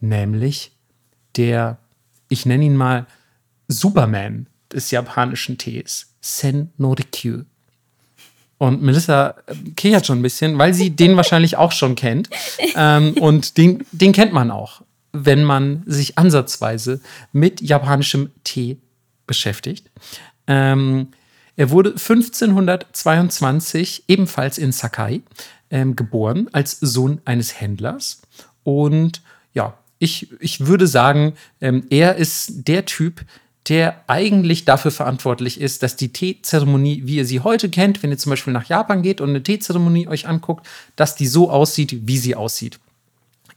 [0.00, 0.72] nämlich
[1.36, 1.78] der,
[2.28, 3.06] ich nenne ihn mal
[3.68, 7.44] Superman des japanischen Tees, Sen Norikyu.
[8.58, 12.30] Und Melissa äh, kichert schon ein bisschen, weil sie den wahrscheinlich auch schon kennt.
[12.74, 17.00] Ähm, und den, den kennt man auch, wenn man sich ansatzweise
[17.32, 18.78] mit japanischem Tee
[19.26, 19.90] beschäftigt.
[20.46, 21.08] Ähm,
[21.56, 25.22] er wurde 1522 ebenfalls in Sakai
[25.70, 28.20] ähm, geboren als Sohn eines Händlers
[28.62, 29.22] und
[29.54, 33.24] ja, ich, ich würde sagen, ähm, er ist der Typ,
[33.68, 38.18] der eigentlich dafür verantwortlich ist, dass die Teezeremonie, wie ihr sie heute kennt, wenn ihr
[38.18, 42.18] zum Beispiel nach Japan geht und eine Teezeremonie euch anguckt, dass die so aussieht, wie
[42.18, 42.78] sie aussieht.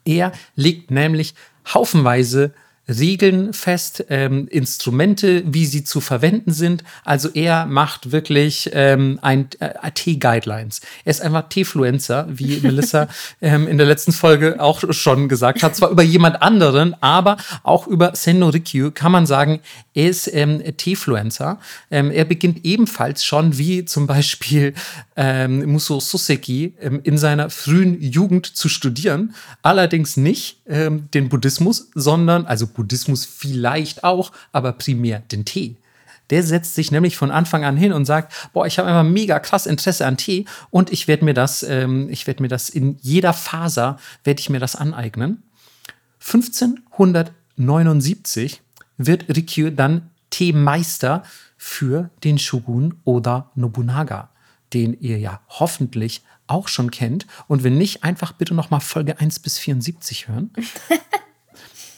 [0.06, 1.36] Er legt nämlich
[1.74, 2.54] haufenweise
[2.90, 6.84] Regeln fest, ähm, Instrumente, wie sie zu verwenden sind.
[7.06, 10.82] Also er macht wirklich ähm, ein äh, T-Guidelines.
[11.06, 13.08] Er ist einfach T-Fluencer, wie Melissa
[13.42, 15.76] ähm, in der letzten Folge auch schon gesagt hat.
[15.76, 19.60] Zwar über jemand anderen, aber auch über Senno Rikyu kann man sagen,
[19.94, 21.60] er ist ähm, T-Fluencer.
[21.92, 24.74] Ähm, er beginnt ebenfalls schon, wie zum Beispiel
[25.16, 29.36] ähm, Muso Soseki, ähm, in seiner frühen Jugend zu studieren.
[29.62, 35.76] Allerdings nicht ähm, den Buddhismus, sondern, also Buddhismus vielleicht auch, aber primär den Tee.
[36.30, 39.38] Der setzt sich nämlich von Anfang an hin und sagt, boah, ich habe einfach mega
[39.40, 42.98] krass Interesse an Tee und ich werde mir das, ähm, ich werde mir das in
[43.02, 45.44] jeder Faser, werde ich mir das aneignen.
[46.22, 48.62] 1579
[48.98, 51.24] wird Rikyu dann Teemeister
[51.58, 54.30] für den Shogun Oda Nobunaga,
[54.74, 57.28] den ihr ja hoffentlich auch schon kennt.
[57.48, 60.52] Und wenn nicht, einfach bitte nochmal Folge 1 bis 74 hören.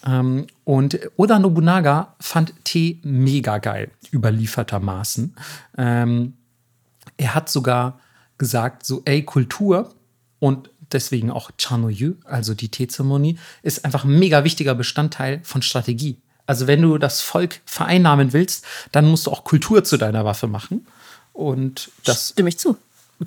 [0.05, 5.35] ähm, und Oda Nobunaga fand Tee mega geil, überliefertermaßen.
[5.77, 6.33] Ähm,
[7.17, 7.99] er hat sogar
[8.37, 9.93] gesagt, so, ey, Kultur
[10.39, 16.17] und deswegen auch Chanoyu, also die Teezeremonie, ist einfach ein mega wichtiger Bestandteil von Strategie.
[16.47, 20.47] Also wenn du das Volk vereinnahmen willst, dann musst du auch Kultur zu deiner Waffe
[20.47, 20.87] machen.
[21.33, 22.77] Und das stimme ich zu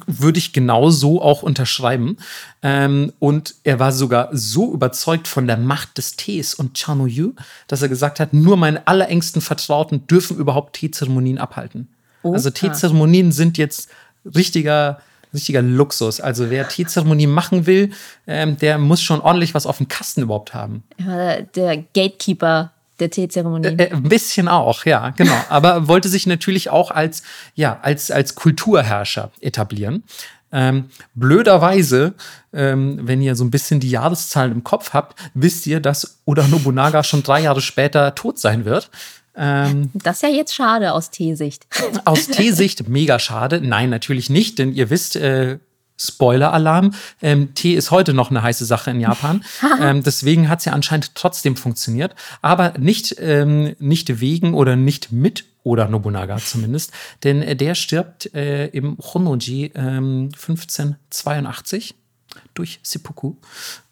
[0.06, 2.16] würde ich genau so auch unterschreiben.
[2.62, 7.32] Ähm, und er war sogar so überzeugt von der Macht des Tees und Chanoyu,
[7.68, 11.88] dass er gesagt hat, nur meine allerengsten Vertrauten dürfen überhaupt Teezeremonien abhalten.
[12.22, 13.90] Oh, also Teezeremonien sind jetzt
[14.34, 15.00] richtiger,
[15.32, 16.20] richtiger Luxus.
[16.20, 17.90] Also wer Teezeremonie machen will,
[18.26, 20.82] ähm, der muss schon ordentlich was auf dem Kasten überhaupt haben.
[20.98, 23.68] Der Gatekeeper der Teezeremonie.
[23.68, 25.38] Äh, äh, ein bisschen auch, ja, genau.
[25.48, 27.22] Aber wollte sich natürlich auch als,
[27.54, 30.04] ja, als, als Kulturherrscher etablieren.
[30.52, 32.14] Ähm, blöderweise,
[32.52, 36.46] ähm, wenn ihr so ein bisschen die Jahreszahlen im Kopf habt, wisst ihr, dass Oda
[36.46, 38.88] Nobunaga schon drei Jahre später tot sein wird.
[39.36, 41.66] Ähm, das ist ja jetzt schade aus Teesicht.
[42.04, 43.60] Aus Teesicht mega schade.
[43.60, 45.58] Nein, natürlich nicht, denn ihr wisst, äh,
[45.96, 46.94] Spoiler-Alarm.
[47.22, 49.44] Ähm, Tee ist heute noch eine heiße Sache in Japan.
[49.80, 52.14] ähm, deswegen hat es ja anscheinend trotzdem funktioniert.
[52.42, 56.92] Aber nicht, ähm, nicht wegen oder nicht mit oder Nobunaga zumindest.
[57.22, 61.94] Denn äh, der stirbt äh, im Honnoji ähm, 1582
[62.54, 63.34] durch Seppuku.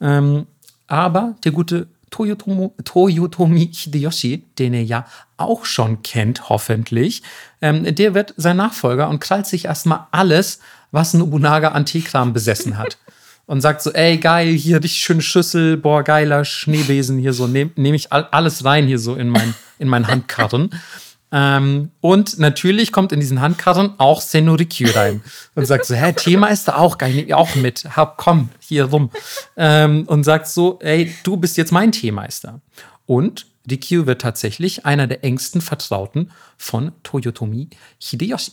[0.01, 0.47] Ähm,
[0.87, 5.07] aber der gute Toyotomo, Toyotomi Hideyoshi, den er ja
[5.39, 7.23] auch schon kennt, hoffentlich,
[7.63, 10.61] ähm, der wird sein Nachfolger und krallt sich erstmal alles
[10.93, 12.99] was Nobunaga an Teekram besessen hat.
[13.47, 17.73] Und sagt so, ey, geil, hier richtig schöne Schüssel, boah, geiler Schneebesen hier so, nehme
[17.75, 20.71] nehm ich alles rein hier so in mein, in mein Handkarren.
[21.33, 25.23] Ähm, und natürlich kommt in diesen Handkarren auch Senorikyu rein
[25.55, 28.85] und sagt so, hä, Thema ist da auch geil, nehme auch mit, hab, komm, hier
[28.85, 29.11] rum.
[29.57, 32.61] Ähm, und sagt so, ey, du bist jetzt mein Teemeister.
[33.07, 38.53] Und Rikyu wird tatsächlich einer der engsten Vertrauten von Toyotomi Hideyoshi.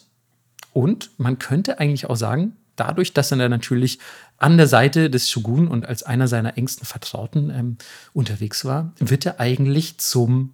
[0.80, 3.99] Und man könnte eigentlich auch sagen, dadurch, dass er natürlich
[4.38, 7.77] an der Seite des Shogun und als einer seiner engsten Vertrauten ähm,
[8.13, 10.53] unterwegs war, wird er eigentlich zum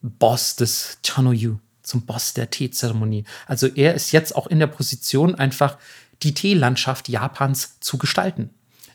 [0.00, 3.22] Boss des Chanoyu, zum Boss der Teezeremonie.
[3.46, 5.78] Also er ist jetzt auch in der Position, einfach
[6.24, 8.50] die Teelandschaft Japans zu gestalten.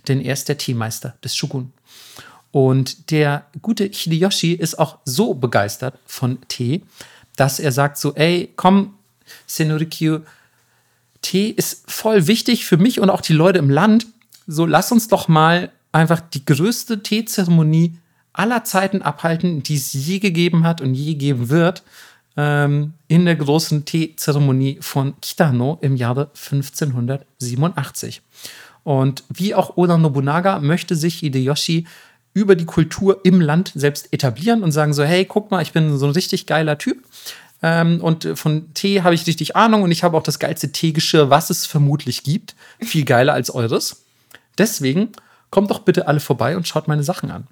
[0.09, 1.71] Denn er ist der Teemeister des Shogun.
[2.51, 6.83] Und der gute Hideyoshi ist auch so begeistert von Tee,
[7.37, 8.95] dass er sagt so, ey, komm,
[9.45, 10.19] Senorikyu,
[11.21, 14.07] Tee ist voll wichtig für mich und auch die Leute im Land.
[14.45, 17.97] So, lass uns doch mal einfach die größte Teezeremonie
[18.33, 21.83] aller Zeiten abhalten, die es je gegeben hat und je geben wird,
[22.37, 28.21] ähm, in der großen Teezeremonie von Kitano im Jahre 1587.
[28.83, 31.87] Und wie auch Oda Nobunaga möchte sich Hideyoshi
[32.33, 35.97] über die Kultur im Land selbst etablieren und sagen so, hey, guck mal, ich bin
[35.97, 37.03] so ein richtig geiler Typ.
[37.63, 41.29] Ähm, und von Tee habe ich richtig Ahnung und ich habe auch das geilste Teegeschirr,
[41.29, 42.55] was es vermutlich gibt.
[42.79, 44.05] Viel geiler als eures.
[44.57, 45.11] Deswegen
[45.49, 47.47] kommt doch bitte alle vorbei und schaut meine Sachen an.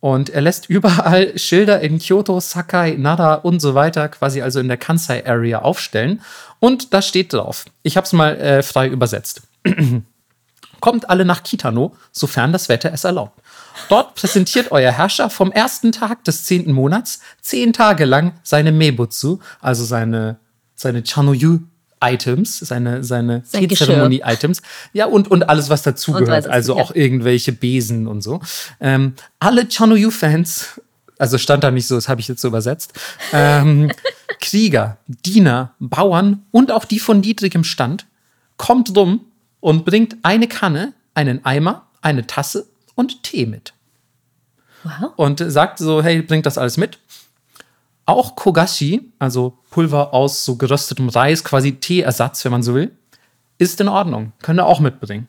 [0.00, 4.68] Und er lässt überall Schilder in Kyoto, Sakai, Nara und so weiter, quasi also in
[4.68, 6.20] der Kansai-Area aufstellen.
[6.60, 9.42] Und da steht drauf, ich habe es mal äh, frei übersetzt.
[10.80, 13.40] Kommt alle nach Kitano, sofern das Wetter es erlaubt.
[13.88, 19.38] Dort präsentiert euer Herrscher vom ersten Tag des zehnten Monats zehn Tage lang seine Mebutsu,
[19.60, 20.38] also seine,
[20.74, 21.60] seine Chanoyu
[22.02, 24.62] Items, seine, seine Sein Teezeremonie-Items.
[24.92, 26.46] Ja, und, und alles, was dazugehört.
[26.46, 26.82] Also ja.
[26.82, 28.40] auch irgendwelche Besen und so.
[28.80, 30.80] Ähm, alle Chanoyu-Fans,
[31.18, 32.92] also stand da nicht so, das habe ich jetzt so übersetzt,
[33.32, 33.90] ähm,
[34.40, 38.06] Krieger, Diener, Bauern und auch die von niedrigem Stand,
[38.56, 39.20] kommt rum
[39.60, 43.72] und bringt eine Kanne, einen Eimer, eine Tasse und Tee mit
[44.84, 45.12] Wow.
[45.16, 46.98] und sagt so, hey, bringt das alles mit.
[48.06, 52.94] Auch Kogashi, also Pulver aus so geröstetem Reis, quasi Teeersatz, wenn man so will,
[53.56, 54.32] ist in Ordnung.
[54.42, 55.26] Könnt ihr auch mitbringen.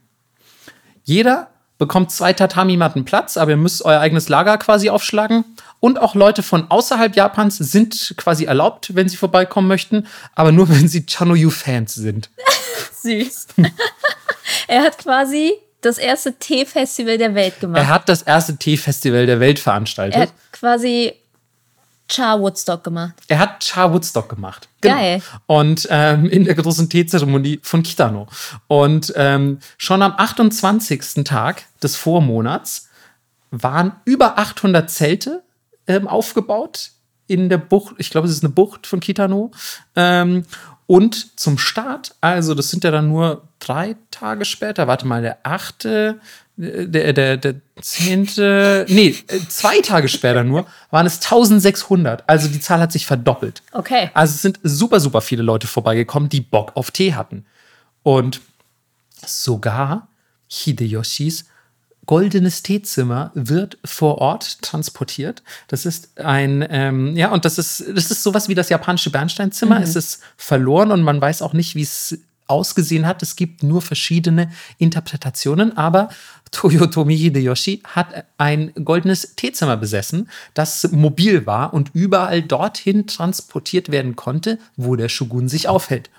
[1.04, 5.46] Jeder bekommt zwei Tatami-Matten Platz, aber ihr müsst euer eigenes Lager quasi aufschlagen.
[5.80, 10.68] Und auch Leute von außerhalb Japans sind quasi erlaubt, wenn sie vorbeikommen möchten, aber nur,
[10.70, 12.30] wenn sie Chanoyu-Fans sind.
[13.02, 13.48] Süß.
[14.68, 15.54] er hat quasi
[15.86, 17.80] das erste Tee-Festival der Welt gemacht.
[17.80, 20.16] Er hat das erste Teefestival der Welt veranstaltet.
[20.16, 21.14] Er hat quasi
[22.08, 23.14] Cha Woodstock gemacht.
[23.28, 24.68] Er hat Cha Woodstock gemacht.
[24.82, 25.22] Geil.
[25.48, 28.28] Und ähm, in der großen Teezeremonie von Kitano.
[28.68, 31.24] Und ähm, schon am 28.
[31.24, 32.90] Tag des Vormonats
[33.52, 35.44] waren über 800 Zelte
[35.88, 36.92] ähm, aufgebaut
[37.28, 37.96] in der Bucht.
[37.98, 39.52] Ich glaube, es ist eine Bucht von Kitano.
[40.88, 45.40] Und zum Start, also das sind ja dann nur drei Tage später, warte mal, der
[45.44, 46.20] achte,
[46.60, 52.24] äh, der, der, der zehnte, nee, äh, zwei Tage später nur, waren es 1600.
[52.30, 53.64] Also die Zahl hat sich verdoppelt.
[53.72, 54.12] Okay.
[54.14, 57.46] Also es sind super, super viele Leute vorbeigekommen, die Bock auf Tee hatten.
[58.04, 58.42] Und
[59.26, 60.08] sogar
[60.48, 61.46] Hideyoshis
[62.06, 65.44] goldenes Teezimmer wird vor Ort transportiert.
[65.68, 69.82] Das ist ein, ähm, ja, und das ist, das ist sowas wie das japanische Bernsteinzimmer.
[69.82, 73.24] Es ist verloren und man weiß auch nicht, wie es ausgesehen hat.
[73.24, 76.10] Es gibt nur verschiedene Interpretationen, aber
[76.52, 84.16] Toyotomi Hideyoshi hat ein goldenes Teezimmer besessen, das mobil war und überall dorthin transportiert werden
[84.16, 86.10] konnte, wo der Shogun sich aufhält.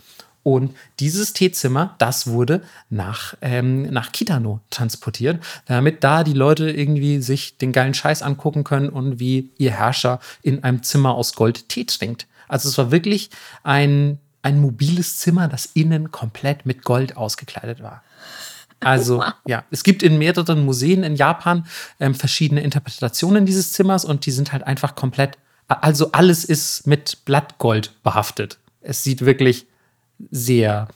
[0.47, 7.21] Und dieses Teezimmer, das wurde nach, ähm, nach Kitano transportiert, damit da die Leute irgendwie
[7.21, 11.69] sich den geilen Scheiß angucken können und wie ihr Herrscher in einem Zimmer aus Gold
[11.69, 12.29] Tee trinkt.
[12.47, 13.31] Also es war wirklich
[13.65, 18.05] ein, ein mobiles Zimmer, das innen komplett mit Gold ausgekleidet war.
[18.79, 21.67] Also ja, es gibt in mehreren Museen in Japan
[21.99, 27.25] ähm, verschiedene Interpretationen dieses Zimmers und die sind halt einfach komplett, also alles ist mit
[27.25, 28.59] Blattgold behaftet.
[28.81, 29.67] Es sieht wirklich
[30.31, 30.89] sehr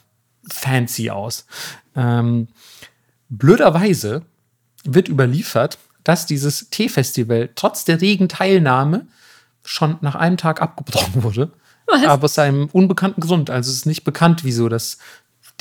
[0.49, 1.45] fancy aus.
[1.95, 2.47] Ähm,
[3.29, 4.23] blöderweise
[4.83, 9.07] wird überliefert, dass dieses Teefestival trotz der regen Teilnahme
[9.63, 11.51] schon nach einem Tag abgebrochen wurde.
[11.87, 12.05] Was?
[12.05, 13.49] Aber aus einem unbekannten Grund.
[13.49, 14.97] Also es ist nicht bekannt, wieso das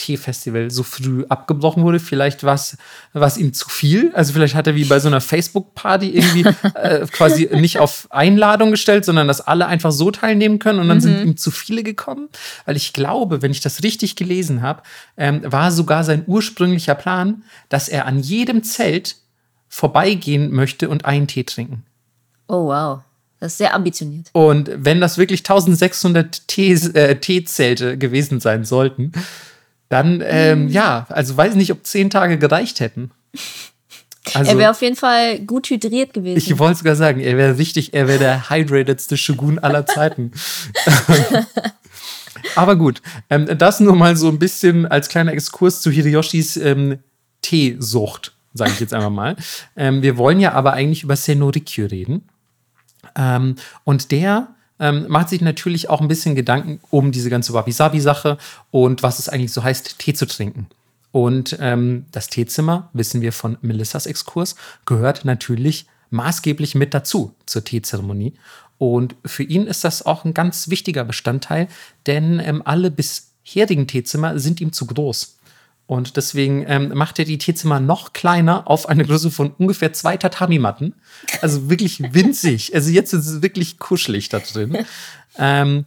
[0.01, 2.01] Teefestival so früh abgebrochen wurde.
[2.01, 4.13] Vielleicht war es ihm zu viel.
[4.15, 6.45] Also vielleicht hat er wie bei so einer Facebook-Party irgendwie
[6.75, 11.01] äh, quasi nicht auf Einladung gestellt, sondern dass alle einfach so teilnehmen können und dann
[11.03, 12.31] sind ihm zu viele gekommen.
[12.65, 14.83] Weil ich glaube, wenn ich das richtig gelesen habe,
[15.19, 19.17] ähm, war sogar sein ursprünglicher Plan, dass er an jedem Zelt
[19.69, 21.85] vorbeigehen möchte und einen Tee trinken.
[22.49, 23.01] Oh, wow.
[23.41, 24.29] Das ist sehr ambitioniert.
[24.33, 29.13] Und wenn das wirklich 1600 Tee, äh, Teezelte gewesen sein sollten,
[29.91, 33.11] dann, ähm, ja, also weiß nicht, ob zehn Tage gereicht hätten.
[34.34, 36.36] Also, er wäre auf jeden Fall gut hydriert gewesen.
[36.36, 40.30] ich wollte sogar sagen, er wäre richtig, er wäre der hydratedste Shogun aller Zeiten.
[42.55, 46.99] Aber gut, ähm, das nur mal so ein bisschen als kleiner Exkurs zu Hideyoshis ähm,
[47.43, 49.36] Teesucht, sage ich jetzt einfach mal.
[49.74, 52.28] Ähm, wir wollen ja aber eigentlich über Senorikyu reden.
[53.16, 54.49] Ähm, und der
[54.81, 58.39] ähm, macht sich natürlich auch ein bisschen Gedanken um diese ganze Wabi-Sabi-Sache
[58.70, 60.66] und was es eigentlich so heißt, Tee zu trinken.
[61.12, 64.57] Und ähm, das Teezimmer, wissen wir von Melissas Exkurs,
[64.87, 68.35] gehört natürlich maßgeblich mit dazu zur Teezeremonie.
[68.78, 71.68] Und für ihn ist das auch ein ganz wichtiger Bestandteil,
[72.07, 75.37] denn ähm, alle bisherigen Teezimmer sind ihm zu groß.
[75.91, 80.16] Und deswegen ähm, macht er die Teezimmer noch kleiner auf eine Größe von ungefähr zwei
[80.16, 80.95] Tatami-Matten.
[81.43, 82.72] Also wirklich winzig.
[82.76, 84.86] Also jetzt ist es wirklich kuschelig da drin.
[85.36, 85.84] Ähm,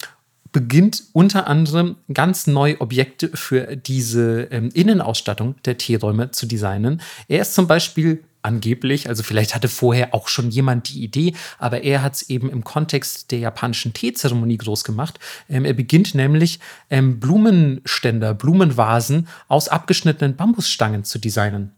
[0.52, 7.02] beginnt unter anderem ganz neue Objekte für diese ähm, Innenausstattung der Teeräume zu designen.
[7.30, 11.84] Er ist zum Beispiel angeblich, also vielleicht hatte vorher auch schon jemand die Idee, aber
[11.84, 15.20] er hat es eben im Kontext der japanischen Teezeremonie groß gemacht.
[15.50, 21.72] Ähm, er beginnt nämlich ähm, Blumenständer, Blumenvasen aus abgeschnittenen Bambusstangen zu designen.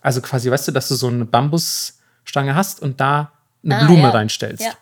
[0.00, 3.32] Also quasi, weißt du, dass du so eine Bambusstange hast und da
[3.64, 4.10] eine Ah, Blume ja.
[4.10, 4.64] reinstellst.
[4.64, 4.72] Ja.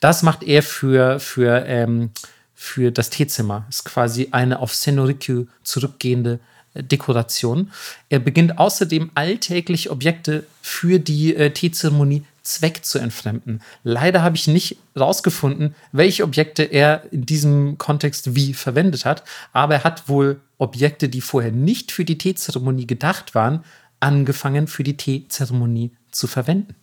[0.00, 2.10] Das macht er für, für, ähm,
[2.54, 3.66] für das Teezimmer.
[3.68, 6.40] Ist quasi eine auf Senorikyu zurückgehende
[6.74, 7.72] Dekoration.
[8.08, 13.60] Er beginnt außerdem alltäglich Objekte für die äh, Teezeremonie Zweck zu entfremden.
[13.82, 19.74] Leider habe ich nicht rausgefunden, welche Objekte er in diesem Kontext wie verwendet hat, aber
[19.74, 23.64] er hat wohl Objekte, die vorher nicht für die Teezeremonie gedacht waren,
[24.00, 26.74] angefangen für die Teezeremonie zu verwenden.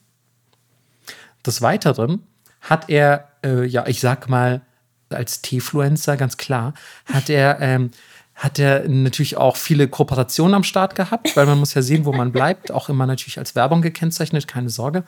[1.45, 2.23] Des Weiteren
[2.61, 4.61] hat er, äh, ja, ich sag mal,
[5.09, 6.73] als Teefluencer, ganz klar,
[7.05, 7.91] hat er, ähm,
[8.38, 12.13] hat er natürlich auch viele Kooperationen am Start gehabt, weil man muss ja sehen, wo
[12.13, 12.71] man bleibt.
[12.71, 15.03] Auch immer natürlich als Werbung gekennzeichnet, keine Sorge.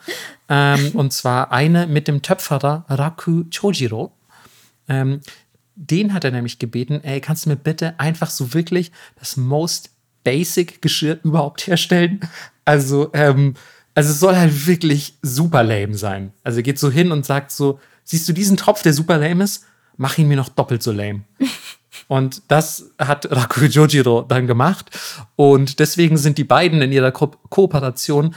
[0.48, 4.12] Ähm, und zwar eine mit dem Töpferer Raku Chojiro.
[4.88, 5.20] Ähm,
[5.76, 9.90] den hat er nämlich gebeten, ey, kannst du mir bitte einfach so wirklich das most
[10.24, 12.20] basic Geschirr überhaupt herstellen?
[12.64, 13.54] Also, ähm,
[13.94, 16.32] also es soll halt wirklich super lame sein.
[16.42, 19.44] Also er geht so hin und sagt so, siehst du diesen Topf, der super lame
[19.44, 19.66] ist?
[19.96, 21.22] Mach ihn mir noch doppelt so lame.
[22.10, 24.90] Und das hat Raku Jojiro dann gemacht.
[25.36, 28.34] Und deswegen sind die beiden in ihrer Ko Kooperation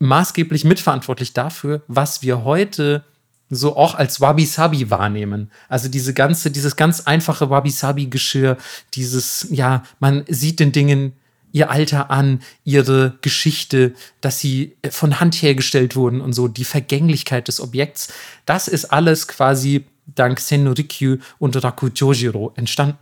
[0.00, 3.04] maßgeblich mitverantwortlich dafür, was wir heute
[3.48, 5.52] so auch als Wabi-Sabi wahrnehmen.
[5.68, 8.56] Also diese ganze, dieses ganz einfache Wabi-Sabi-Geschirr,
[8.94, 11.12] dieses, ja, man sieht den Dingen
[11.52, 17.46] ihr Alter an, ihre Geschichte, dass sie von Hand hergestellt wurden und so, die Vergänglichkeit
[17.46, 18.12] des Objekts.
[18.46, 22.98] Das ist alles quasi dank Sennorikyu und Raku Jojiro entstanden.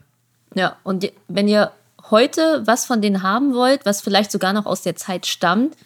[0.55, 1.73] Ja, und wenn ihr
[2.11, 5.77] heute was von denen haben wollt, was vielleicht sogar noch aus der Zeit stammt,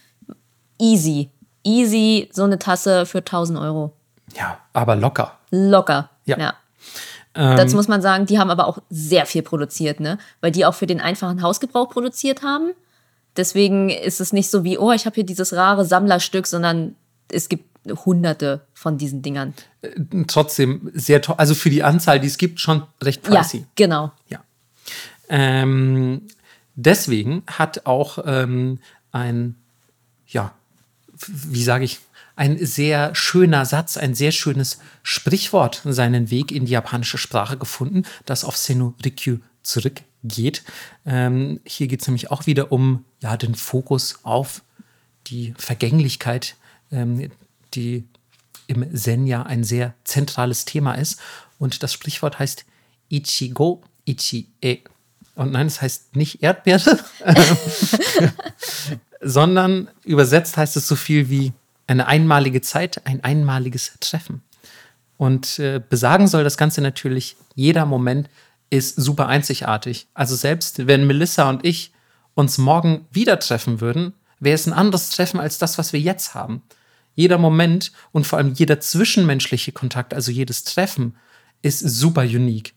[0.78, 1.30] easy.
[1.64, 3.92] Easy, so eine Tasse für 1000 Euro.
[4.36, 5.38] Ja, aber locker.
[5.50, 6.38] Locker, ja.
[6.38, 6.54] ja.
[7.34, 10.18] Ähm, Dazu muss man sagen, die haben aber auch sehr viel produziert, ne?
[10.40, 12.72] Weil die auch für den einfachen Hausgebrauch produziert haben.
[13.36, 16.96] Deswegen ist es nicht so wie, oh, ich habe hier dieses rare Sammlerstück, sondern
[17.30, 19.54] es gibt hunderte von diesen Dingern.
[19.82, 19.90] Äh,
[20.26, 21.36] trotzdem sehr toll.
[21.38, 23.60] Also für die Anzahl, die es gibt, schon recht pricey.
[23.60, 24.12] Ja, genau.
[24.28, 24.42] Ja.
[25.28, 26.22] Ähm,
[26.74, 28.78] deswegen hat auch ähm,
[29.12, 29.56] ein,
[30.26, 30.52] ja,
[31.26, 32.00] wie sage ich,
[32.36, 38.04] ein sehr schöner Satz, ein sehr schönes Sprichwort seinen Weg in die japanische Sprache gefunden,
[38.26, 40.62] das auf Senu Rikyu zurückgeht.
[41.04, 44.62] Ähm, hier geht es nämlich auch wieder um ja, den Fokus auf
[45.26, 46.54] die Vergänglichkeit,
[46.92, 47.30] ähm,
[47.78, 48.04] die
[48.66, 51.20] im Zen ja ein sehr zentrales Thema ist.
[51.58, 52.64] Und das Sprichwort heißt
[53.10, 54.80] Ichigo Ichi-e.
[55.34, 56.98] Und nein, es heißt nicht Erdbeere,
[59.20, 61.52] sondern übersetzt heißt es so viel wie
[61.86, 64.42] eine einmalige Zeit, ein einmaliges Treffen.
[65.16, 68.28] Und äh, besagen soll das Ganze natürlich, jeder Moment
[68.70, 70.08] ist super einzigartig.
[70.14, 71.92] Also selbst wenn Melissa und ich
[72.34, 76.34] uns morgen wieder treffen würden, wäre es ein anderes Treffen als das, was wir jetzt
[76.34, 76.62] haben.
[77.18, 81.16] Jeder Moment und vor allem jeder zwischenmenschliche Kontakt, also jedes Treffen,
[81.62, 82.74] ist super unique.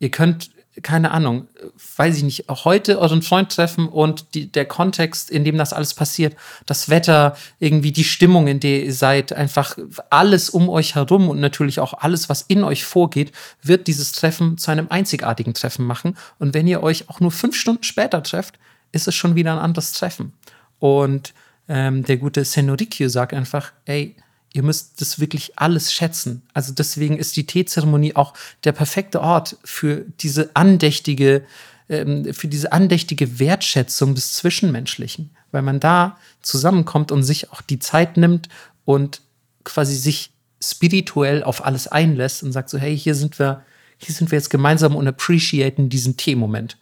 [0.00, 0.50] Ihr könnt
[0.82, 1.48] keine Ahnung,
[1.96, 5.94] weiß ich nicht, heute euren Freund treffen und die, der Kontext, in dem das alles
[5.94, 9.78] passiert, das Wetter, irgendwie die Stimmung, in der ihr seid, einfach
[10.10, 14.58] alles um euch herum und natürlich auch alles, was in euch vorgeht, wird dieses Treffen
[14.58, 16.18] zu einem einzigartigen Treffen machen.
[16.38, 18.58] Und wenn ihr euch auch nur fünf Stunden später trefft,
[18.92, 20.34] ist es schon wieder ein anderes Treffen.
[20.78, 21.32] Und
[21.70, 24.16] ähm, der gute Senorikyo sagt einfach, ey,
[24.52, 26.42] ihr müsst das wirklich alles schätzen.
[26.52, 31.44] Also deswegen ist die Teezeremonie auch der perfekte Ort für diese andächtige,
[31.88, 37.78] ähm, für diese andächtige Wertschätzung des Zwischenmenschlichen, weil man da zusammenkommt und sich auch die
[37.78, 38.48] Zeit nimmt
[38.84, 39.20] und
[39.62, 43.62] quasi sich spirituell auf alles einlässt und sagt so, hey, hier sind wir,
[43.96, 46.76] hier sind wir jetzt gemeinsam und appreciaten diesen Teemoment.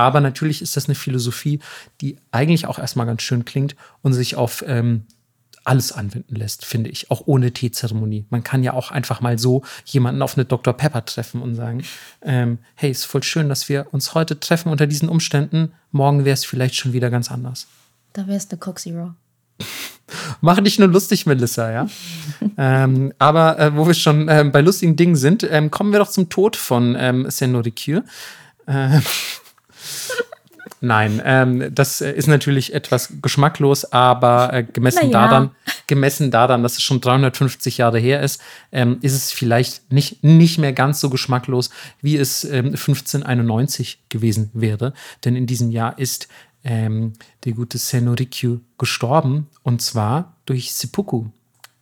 [0.00, 1.60] Aber natürlich ist das eine Philosophie,
[2.00, 5.04] die eigentlich auch erstmal ganz schön klingt und sich auf ähm,
[5.64, 8.24] alles anwenden lässt, finde ich, auch ohne Teezeremonie.
[8.30, 10.72] Man kann ja auch einfach mal so jemanden auf eine Dr.
[10.74, 11.84] Pepper treffen und sagen,
[12.22, 15.72] ähm, hey, ist voll schön, dass wir uns heute treffen unter diesen Umständen.
[15.92, 17.66] Morgen wäre es vielleicht schon wieder ganz anders.
[18.14, 19.14] Da wäre es eine Coke Zero.
[20.40, 21.86] Mach dich nur lustig, Melissa, ja.
[22.56, 26.10] ähm, aber äh, wo wir schon äh, bei lustigen Dingen sind, ähm, kommen wir doch
[26.10, 28.00] zum Tod von ähm, Senorikyu.
[28.66, 29.02] Ähm,
[30.82, 35.28] Nein, ähm, das ist natürlich etwas geschmacklos, aber äh, gemessen, naja.
[35.28, 35.50] daran,
[35.86, 38.40] gemessen daran, dass es schon 350 Jahre her ist,
[38.72, 41.68] ähm, ist es vielleicht nicht, nicht mehr ganz so geschmacklos,
[42.00, 44.94] wie es ähm, 1591 gewesen wäre.
[45.24, 46.28] Denn in diesem Jahr ist
[46.64, 47.12] ähm,
[47.44, 51.26] der gute Senorikyu gestorben und zwar durch Seppuku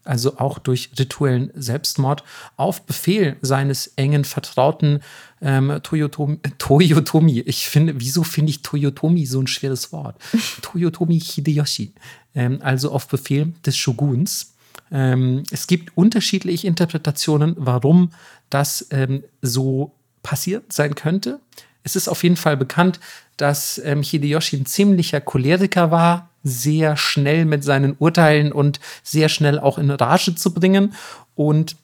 [0.08, 2.24] also auch durch rituellen Selbstmord,
[2.56, 5.00] auf Befehl seines engen Vertrauten
[5.42, 7.40] ähm, Toyotomi, Toyotomi.
[7.40, 10.16] Ich finde, wieso finde ich Toyotomi so ein schweres Wort?
[10.62, 11.92] Toyotomi Hideyoshi.
[12.34, 14.54] Ähm, also auf Befehl des Shoguns.
[14.90, 18.10] Ähm, es gibt unterschiedliche Interpretationen, warum
[18.48, 21.40] das ähm, so passiert sein könnte.
[21.84, 22.98] es ist auf jeden Fall bekannt,
[23.38, 29.58] dass ähm, Hideyoshi ein ziemlicher Choleriker war, sehr schnell mit seinen Urteilen und sehr schnell
[29.58, 30.94] auch in Rage zu bringen.
[31.34, 31.76] Und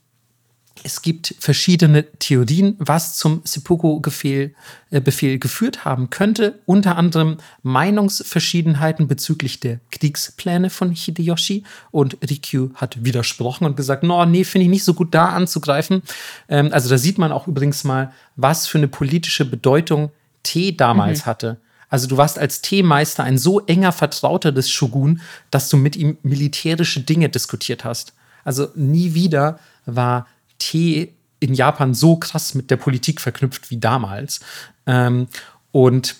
[0.82, 4.54] es gibt verschiedene Theorien, was zum Seppuku-Befehl
[4.90, 6.60] äh, Befehl geführt haben könnte.
[6.66, 11.62] Unter anderem Meinungsverschiedenheiten bezüglich der Kriegspläne von Hideyoshi.
[11.90, 16.02] Und Rikyu hat widersprochen und gesagt, no, nee, finde ich nicht so gut da anzugreifen.
[16.48, 20.10] Ähm, also da sieht man auch übrigens mal, was für eine politische Bedeutung
[20.44, 21.26] Tee damals mhm.
[21.26, 21.60] hatte.
[21.88, 26.18] Also du warst als Teemeister ein so enger Vertrauter des Shogun, dass du mit ihm
[26.22, 28.14] militärische Dinge diskutiert hast.
[28.44, 30.26] Also nie wieder war
[30.58, 34.40] Tee in Japan so krass mit der Politik verknüpft wie damals.
[34.86, 35.28] Ähm,
[35.72, 36.16] und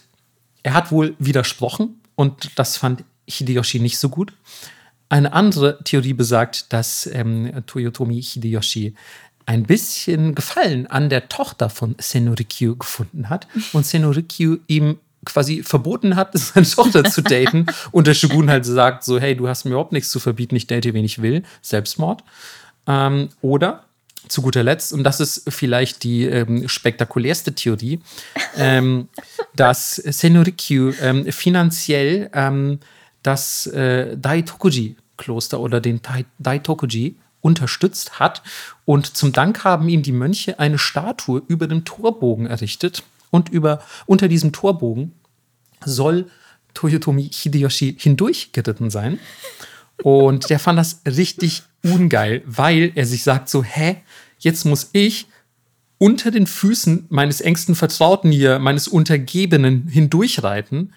[0.62, 4.32] er hat wohl widersprochen und das fand Hideyoshi nicht so gut.
[5.08, 8.94] Eine andere Theorie besagt, dass ähm, Toyotomi Hideyoshi
[9.46, 16.16] ein bisschen Gefallen an der Tochter von Senorikyu gefunden hat und Senorikyu ihm quasi verboten
[16.16, 19.72] hat, seine Tochter zu daten und der Shogun halt sagt so, hey, du hast mir
[19.72, 22.22] überhaupt nichts zu verbieten, ich date, wen ich will, Selbstmord.
[22.86, 23.84] Ähm, oder
[24.28, 28.00] zu guter Letzt, und das ist vielleicht die ähm, spektakulärste Theorie,
[28.56, 29.08] ähm,
[29.56, 32.80] dass Senorikyu ähm, finanziell ähm,
[33.22, 36.00] das äh, Daitokuji-Kloster oder den
[36.38, 38.42] Daitokuji unterstützt hat.
[38.86, 43.02] Und zum Dank haben ihm die Mönche eine Statue über dem Torbogen errichtet.
[43.30, 45.12] Und über, unter diesem Torbogen
[45.84, 46.30] soll
[46.72, 49.18] Toyotomi Hideyoshi hindurchgeritten sein.
[50.02, 53.98] Und der fand das richtig ungeil, weil er sich sagt so, hä,
[54.38, 55.26] jetzt muss ich
[55.98, 60.94] unter den Füßen meines engsten Vertrauten hier, meines Untergebenen hindurchreiten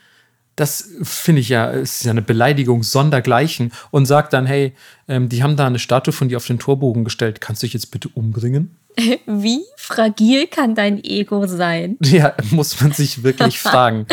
[0.58, 4.74] das finde ich ja, ist ja eine Beleidigung sondergleichen und sagt dann, hey,
[5.08, 7.76] ähm, die haben da eine Statue von dir auf den Torbogen gestellt, kannst du dich
[7.76, 8.76] jetzt bitte umbringen?
[9.28, 11.98] Wie fragil kann dein Ego sein?
[12.04, 14.08] Ja, muss man sich wirklich fragen.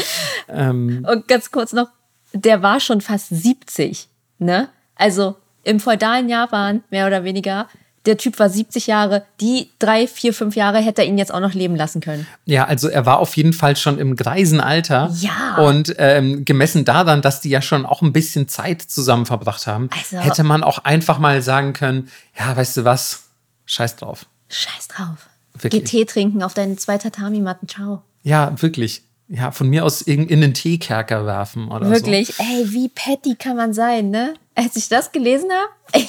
[0.49, 1.89] Ähm, und ganz kurz noch,
[2.35, 4.09] der war schon fast 70,
[4.39, 4.69] ne?
[4.97, 7.69] Also im feudalen Japan, mehr oder weniger,
[8.07, 11.41] der Typ war 70 Jahre, die drei, vier, fünf Jahre hätte er ihn jetzt auch
[11.41, 12.27] noch leben lassen können.
[12.45, 15.11] Ja, also er war auf jeden Fall schon im greisen Alter.
[15.21, 15.57] Ja.
[15.57, 19.89] Und ähm, gemessen daran, dass die ja schon auch ein bisschen Zeit zusammen verbracht haben,
[19.97, 23.25] also, hätte man auch einfach mal sagen können, ja, weißt du was,
[23.65, 24.27] scheiß drauf.
[24.49, 25.29] Scheiß drauf.
[25.55, 25.85] Wirklich.
[25.85, 28.03] Geh Tee trinken auf deinen zwei Tatami-Matten, ciao.
[28.23, 29.03] Ja, wirklich.
[29.29, 32.43] Ja, von mir aus in, in den Teekerker werfen oder Wirklich, so.
[32.43, 34.35] ey, wie petty kann man sein, ne?
[34.55, 36.07] Als ich das gelesen habe.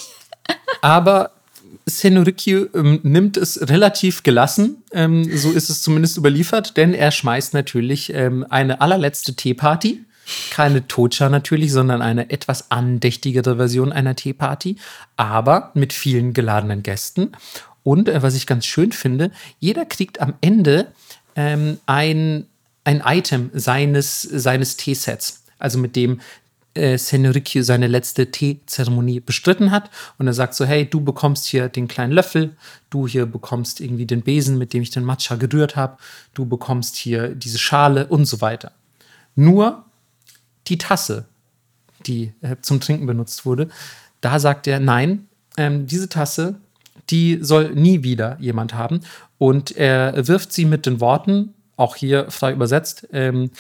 [0.82, 1.32] Aber
[1.86, 7.54] Senorikyu ähm, nimmt es relativ gelassen, ähm, so ist es zumindest überliefert, denn er schmeißt
[7.54, 10.04] natürlich ähm, eine allerletzte Teeparty.
[10.50, 14.78] Keine Tocha natürlich, sondern eine etwas andächtigere Version einer Teeparty,
[15.16, 17.34] aber mit vielen geladenen Gästen.
[17.84, 19.30] Und äh, was ich ganz schön finde,
[19.60, 20.88] jeder kriegt am Ende
[21.36, 22.48] ähm, ein,
[22.84, 26.22] ein Item seines, seines Teesets also mit dem
[26.76, 29.90] äh, Senorikyu seine letzte Teezeremonie bestritten hat.
[30.18, 32.56] Und er sagt so, hey, du bekommst hier den kleinen Löffel,
[32.90, 35.98] du hier bekommst irgendwie den Besen, mit dem ich den Matcha gerührt habe,
[36.34, 38.72] du bekommst hier diese Schale und so weiter.
[39.36, 39.86] Nur
[40.68, 41.26] die Tasse,
[42.06, 43.70] die äh, zum Trinken benutzt wurde,
[44.22, 45.28] da sagt er, nein,
[45.58, 46.56] ähm, diese Tasse,
[47.10, 49.02] die soll nie wieder jemand haben.
[49.38, 53.52] Und er wirft sie mit den Worten, auch hier frei übersetzt, ähm,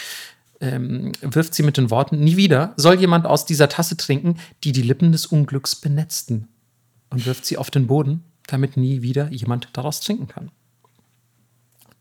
[0.61, 4.71] ähm, wirft sie mit den Worten: Nie wieder soll jemand aus dieser Tasse trinken, die
[4.71, 6.47] die Lippen des Unglücks benetzten.
[7.09, 10.51] Und wirft sie auf den Boden, damit nie wieder jemand daraus trinken kann.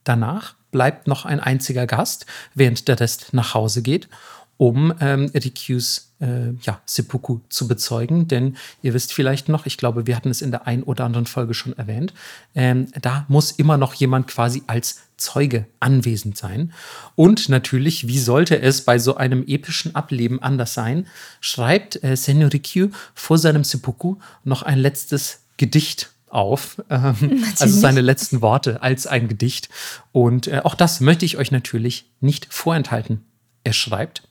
[0.02, 4.08] Danach bleibt noch ein einziger Gast, während der Rest nach Hause geht
[4.56, 8.28] um ähm, Rikyus äh, ja, Seppuku zu bezeugen.
[8.28, 11.26] Denn ihr wisst vielleicht noch, ich glaube, wir hatten es in der ein oder anderen
[11.26, 12.14] Folge schon erwähnt,
[12.54, 16.72] ähm, da muss immer noch jemand quasi als Zeuge anwesend sein.
[17.14, 21.06] Und natürlich, wie sollte es bei so einem epischen Ableben anders sein,
[21.40, 28.42] schreibt äh, Senorikyu vor seinem Seppuku noch ein letztes Gedicht auf, ähm, also seine letzten
[28.42, 29.68] Worte als ein Gedicht.
[30.12, 33.24] Und äh, auch das möchte ich euch natürlich nicht vorenthalten.
[33.62, 34.22] Er schreibt,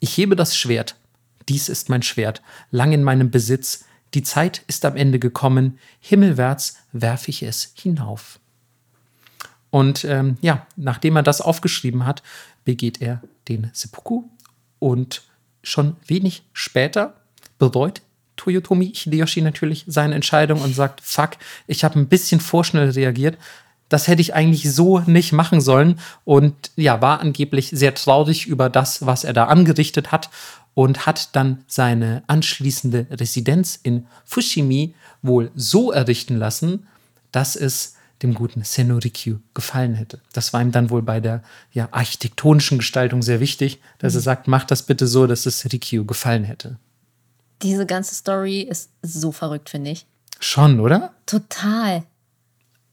[0.00, 0.96] ich hebe das Schwert.
[1.48, 3.84] Dies ist mein Schwert, lang in meinem Besitz.
[4.14, 5.78] Die Zeit ist am Ende gekommen.
[6.00, 8.38] Himmelwärts werfe ich es hinauf.
[9.70, 12.22] Und ähm, ja, nachdem er das aufgeschrieben hat,
[12.64, 14.24] begeht er den Seppuku.
[14.78, 15.22] Und
[15.62, 17.14] schon wenig später
[17.58, 18.02] bereut
[18.36, 21.30] Toyotomi Hideyoshi natürlich seine Entscheidung und sagt, fuck,
[21.66, 23.38] ich habe ein bisschen vorschnell reagiert
[23.88, 26.00] das hätte ich eigentlich so nicht machen sollen.
[26.24, 30.30] Und ja, war angeblich sehr traurig über das, was er da angerichtet hat
[30.74, 36.86] und hat dann seine anschließende Residenz in Fushimi wohl so errichten lassen,
[37.32, 40.20] dass es dem guten Senorikyu gefallen hätte.
[40.32, 41.42] Das war ihm dann wohl bei der
[41.72, 44.24] ja, architektonischen Gestaltung sehr wichtig, dass er mhm.
[44.24, 46.78] sagt, mach das bitte so, dass es Rikyu gefallen hätte.
[47.62, 50.06] Diese ganze Story ist so verrückt, finde ich.
[50.40, 51.14] Schon, oder?
[51.26, 52.04] Total.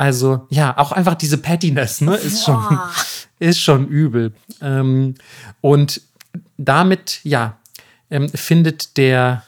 [0.02, 2.80] Also, ja, auch einfach diese Pettiness, ne, ist schon,
[3.40, 4.34] ist schon übel.
[4.60, 5.14] Ähm,
[5.61, 6.02] und
[6.57, 7.60] damit, ja,
[8.10, 9.44] ähm, findet der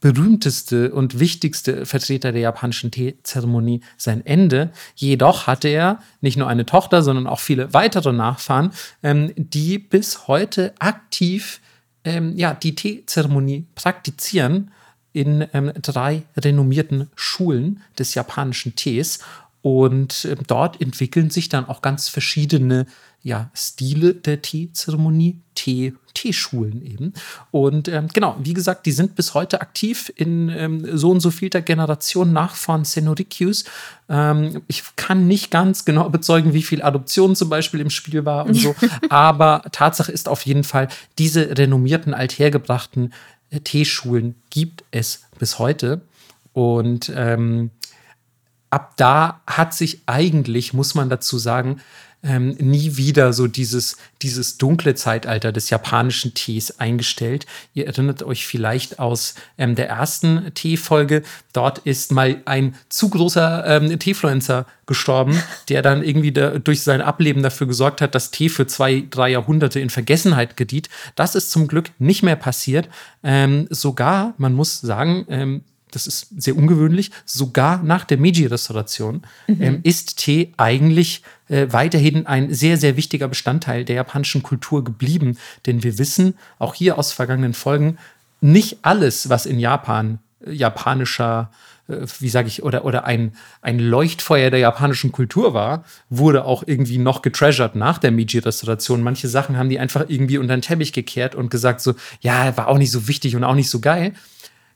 [0.00, 4.72] berühmteste und wichtigste Vertreter der japanischen Teezeremonie sein Ende.
[4.94, 8.72] Jedoch hatte er nicht nur eine Tochter, sondern auch viele weitere Nachfahren,
[9.02, 11.62] ähm, die bis heute aktiv
[12.04, 14.70] ähm, ja, die Teezeremonie praktizieren
[15.14, 19.20] in ähm, drei renommierten Schulen des japanischen Tees.
[19.64, 22.84] Und äh, dort entwickeln sich dann auch ganz verschiedene
[23.22, 27.14] ja, Stile der Teezeremonie, Tee, Teeschulen eben.
[27.50, 31.30] Und ähm, genau, wie gesagt, die sind bis heute aktiv in ähm, so und so
[31.30, 33.64] vielter Generation nach von Senorikyus.
[34.10, 38.44] Ähm, ich kann nicht ganz genau bezeugen, wie viel Adoption zum Beispiel im Spiel war
[38.44, 38.74] und so,
[39.08, 43.14] aber Tatsache ist auf jeden Fall, diese renommierten, althergebrachten
[43.48, 46.02] äh, Teeschulen gibt es bis heute.
[46.52, 47.70] Und ähm,
[48.74, 51.80] ab da hat sich eigentlich, muss man dazu sagen,
[52.24, 57.46] ähm, nie wieder so dieses, dieses dunkle Zeitalter des japanischen Tees eingestellt.
[57.72, 61.22] Ihr erinnert euch vielleicht aus ähm, der ersten Teefolge.
[61.52, 67.00] Dort ist mal ein zu großer ähm, Teefluencer gestorben, der dann irgendwie da, durch sein
[67.00, 70.88] Ableben dafür gesorgt hat, dass Tee für zwei, drei Jahrhunderte in Vergessenheit gediet.
[71.14, 72.88] Das ist zum Glück nicht mehr passiert.
[73.22, 75.62] Ähm, sogar, man muss sagen, ähm,
[75.94, 79.62] das ist sehr ungewöhnlich, sogar nach der Meiji-Restauration mhm.
[79.62, 85.38] ähm, ist Tee eigentlich äh, weiterhin ein sehr, sehr wichtiger Bestandteil der japanischen Kultur geblieben.
[85.66, 87.98] Denn wir wissen, auch hier aus vergangenen Folgen,
[88.40, 91.50] nicht alles, was in Japan äh, japanischer
[91.88, 96.62] äh, wie sage ich, oder, oder ein, ein Leuchtfeuer der japanischen Kultur war, wurde auch
[96.66, 99.02] irgendwie noch getreasured nach der Meiji-Restauration.
[99.02, 102.68] Manche Sachen haben die einfach irgendwie unter den Teppich gekehrt und gesagt so, ja, war
[102.68, 104.14] auch nicht so wichtig und auch nicht so geil.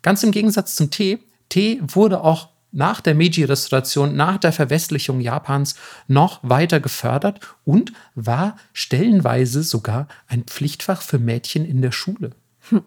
[0.09, 1.19] Ganz im Gegensatz zum Tee.
[1.51, 5.75] Tee wurde auch nach der Meiji-Restauration, nach der Verwestlichung Japans
[6.07, 12.31] noch weiter gefördert und war stellenweise sogar ein Pflichtfach für Mädchen in der Schule.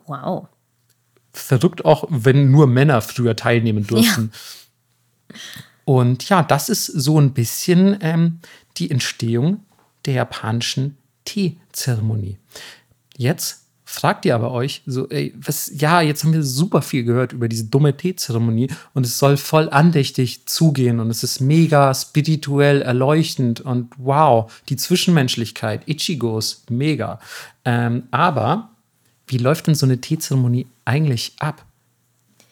[0.07, 0.47] Wow.
[1.31, 4.31] Verrückt auch, wenn nur Männer früher teilnehmen durften.
[5.29, 5.35] Ja.
[5.85, 8.39] Und ja, das ist so ein bisschen ähm,
[8.77, 9.63] die Entstehung
[10.05, 12.39] der japanischen Teezeremonie.
[13.15, 13.60] Jetzt
[13.91, 17.49] fragt ihr aber euch so, ey, was, ja, jetzt haben wir super viel gehört über
[17.49, 23.59] diese dumme Teezeremonie und es soll voll andächtig zugehen und es ist mega spirituell erleuchtend
[23.59, 27.19] und wow, die Zwischenmenschlichkeit, Ichigos, mega.
[27.65, 28.69] Ähm, aber
[29.27, 31.65] wie läuft denn so eine Teezeremonie eigentlich ab?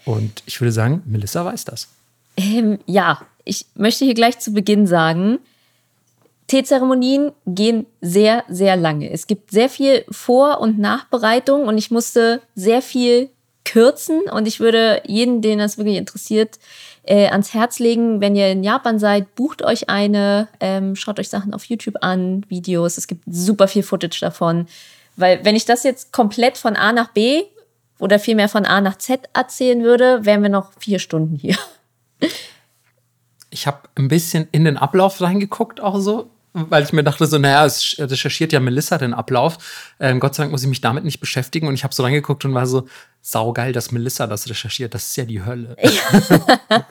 [0.04, 1.88] Und ich würde sagen, Melissa weiß das.
[2.36, 5.40] Ähm, ja, ich möchte hier gleich zu Beginn sagen,
[6.50, 9.10] Teezeremonien gehen sehr, sehr lange.
[9.10, 13.30] Es gibt sehr viel Vor- und Nachbereitung und ich musste sehr viel
[13.64, 16.60] kürzen und ich würde jeden, den das wirklich interessiert,
[17.04, 21.30] äh, ans Herz legen, wenn ihr in Japan seid, bucht euch eine, ähm, schaut euch
[21.30, 24.68] Sachen auf YouTube an, Videos, es gibt super viel Footage davon.
[25.16, 27.44] Weil wenn ich das jetzt komplett von A nach B
[28.00, 31.58] oder vielmehr von A nach Z erzählen würde, wären wir noch vier Stunden hier.
[33.52, 37.38] Ich habe ein bisschen in den Ablauf reingeguckt, auch so weil ich mir dachte so,
[37.38, 39.58] naja, es recherchiert ja Melissa den Ablauf.
[40.00, 41.68] Ähm, Gott sei Dank muss ich mich damit nicht beschäftigen.
[41.68, 42.88] Und ich habe so reingeguckt und war so,
[43.22, 44.94] saugeil, dass Melissa das recherchiert.
[44.94, 45.76] Das ist ja die Hölle.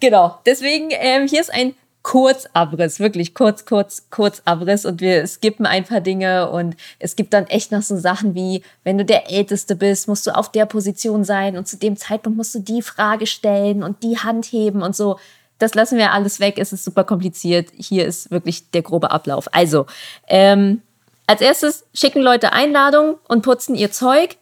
[0.00, 0.38] genau.
[0.46, 6.00] Deswegen, ähm, hier ist ein Kurzabriss, wirklich kurz, kurz, Kurzabriss und wir skippen ein paar
[6.00, 10.08] Dinge und es gibt dann echt noch so Sachen wie, wenn du der Älteste bist,
[10.08, 13.82] musst du auf der Position sein und zu dem Zeitpunkt musst du die Frage stellen
[13.82, 15.18] und die Hand heben und so
[15.60, 16.54] das lassen wir alles weg.
[16.58, 17.68] Es ist super kompliziert.
[17.76, 19.48] Hier ist wirklich der grobe Ablauf.
[19.52, 19.86] Also,
[20.26, 20.82] ähm,
[21.26, 24.36] als erstes schicken Leute Einladungen und putzen ihr Zeug.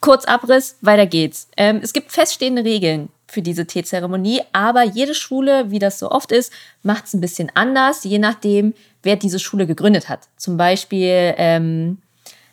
[0.00, 1.48] Kurz Abriss, weiter geht's.
[1.56, 6.32] Ähm, es gibt feststehende Regeln für diese Teezeremonie, aber jede Schule, wie das so oft
[6.32, 6.52] ist,
[6.82, 10.20] macht es ein bisschen anders, je nachdem, wer diese Schule gegründet hat.
[10.36, 11.98] Zum Beispiel ähm,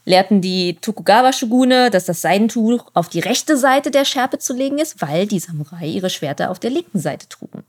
[0.07, 5.01] lehrten die Tokugawa-Shogune, dass das Seidentuch auf die rechte Seite der Schärpe zu legen ist,
[5.01, 7.63] weil die Samurai ihre Schwerter auf der linken Seite trugen.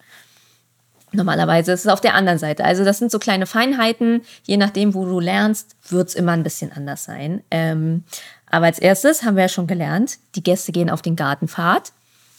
[1.10, 2.64] Normalerweise ist es auf der anderen Seite.
[2.64, 4.22] Also das sind so kleine Feinheiten.
[4.44, 7.42] Je nachdem, wo du lernst, wird es immer ein bisschen anders sein.
[7.50, 8.04] Ähm,
[8.46, 11.92] aber als erstes haben wir ja schon gelernt, die Gäste gehen auf den Gartenpfad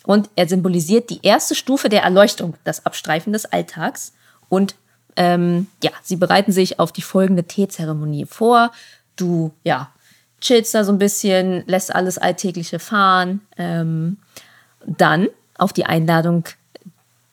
[0.06, 4.14] und er symbolisiert die erste Stufe der Erleuchtung, das Abstreifen des Alltags.
[4.48, 4.76] Und
[5.18, 8.72] ähm, ja, sie bereiten sich auf die folgende Teezeremonie vor
[9.20, 9.92] du, ja,
[10.42, 13.42] chillst da so ein bisschen, lässt alles Alltägliche fahren.
[13.58, 14.18] Ähm,
[14.86, 15.28] dann
[15.58, 16.46] auf die Einladung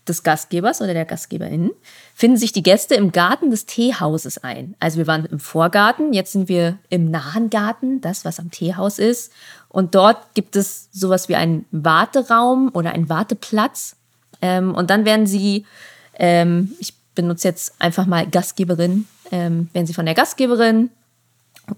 [0.08, 1.70] des Gastgebers oder der Gastgeberin
[2.14, 4.74] finden sich die Gäste im Garten des Teehauses ein.
[4.78, 8.98] Also wir waren im Vorgarten, jetzt sind wir im nahen Garten, das was am Teehaus
[8.98, 9.32] ist.
[9.68, 13.96] Und dort gibt es sowas wie einen Warteraum oder einen Warteplatz.
[14.40, 15.66] Ähm, und dann werden sie,
[16.14, 20.90] ähm, ich benutze jetzt einfach mal Gastgeberin, ähm, werden sie von der Gastgeberin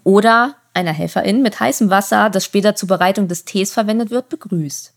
[0.05, 4.95] oder einer Helferin mit heißem Wasser, das später zur Bereitung des Tees verwendet wird, begrüßt.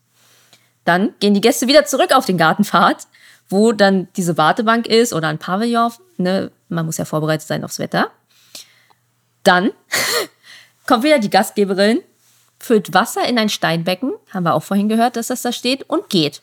[0.86, 3.08] Dann gehen die Gäste wieder zurück auf den Gartenpfad,
[3.50, 5.92] wo dann diese Wartebank ist oder ein Pavillon.
[6.18, 6.52] Ne?
[6.70, 8.12] Man muss ja vorbereitet sein aufs Wetter.
[9.44, 9.72] Dann
[10.88, 12.02] kommt wieder die Gastgeberin,
[12.60, 16.10] füllt Wasser in ein Steinbecken, haben wir auch vorhin gehört, dass das da steht, und
[16.10, 16.42] geht.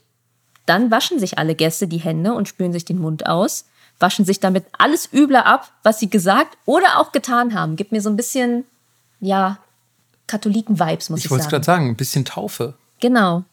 [0.67, 3.67] Dann waschen sich alle Gäste die Hände und spülen sich den Mund aus,
[4.01, 7.77] waschen sich damit alles Üble ab, was sie gesagt oder auch getan haben.
[7.77, 8.65] Gibt mir so ein bisschen,
[9.21, 9.59] ja,
[10.27, 11.41] Katholiken-Vibes, muss ich, ich sagen.
[11.41, 12.75] Ich wollte gerade sagen, ein bisschen Taufe.
[13.01, 13.45] Genau.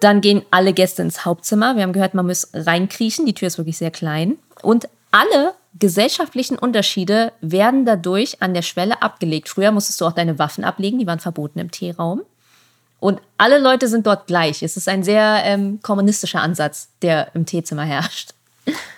[0.00, 1.76] Dann gehen alle Gäste ins Hauptzimmer.
[1.76, 3.26] Wir haben gehört, man muss reinkriechen.
[3.26, 4.38] Die Tür ist wirklich sehr klein.
[4.62, 9.48] Und alle gesellschaftlichen Unterschiede werden dadurch an der Schwelle abgelegt.
[9.48, 12.22] Früher musstest du auch deine Waffen ablegen, die waren verboten im Teeraum.
[12.98, 14.62] Und alle Leute sind dort gleich.
[14.62, 18.34] Es ist ein sehr ähm, kommunistischer Ansatz, der im Teezimmer herrscht.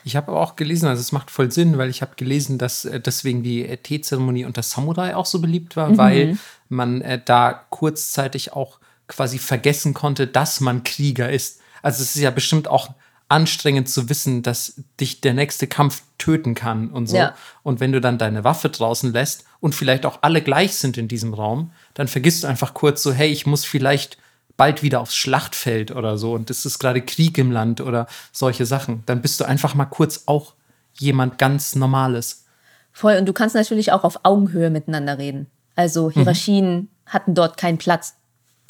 [0.04, 2.84] Ich habe aber auch gelesen, also es macht voll Sinn, weil ich habe gelesen, dass
[2.84, 5.98] äh, deswegen die äh, Teezeremonie unter Samurai auch so beliebt war, mhm.
[5.98, 6.38] weil
[6.68, 8.78] man äh, da kurzzeitig auch
[9.08, 11.60] quasi vergessen konnte, dass man Krieger ist.
[11.82, 12.90] Also es ist ja bestimmt auch
[13.28, 17.16] anstrengend zu wissen, dass dich der nächste Kampf töten kann und so.
[17.16, 17.34] Ja.
[17.62, 21.08] Und wenn du dann deine Waffe draußen lässt und vielleicht auch alle gleich sind in
[21.08, 24.18] diesem Raum, dann vergisst du einfach kurz so, hey, ich muss vielleicht
[24.62, 28.64] bald wieder aufs Schlachtfeld oder so und es ist gerade Krieg im Land oder solche
[28.64, 29.02] Sachen.
[29.06, 30.54] Dann bist du einfach mal kurz auch
[30.92, 32.44] jemand ganz Normales.
[32.92, 35.48] Voll, und du kannst natürlich auch auf Augenhöhe miteinander reden.
[35.74, 36.12] Also mhm.
[36.12, 36.88] Hierarchien mhm.
[37.06, 38.14] hatten dort keinen Platz.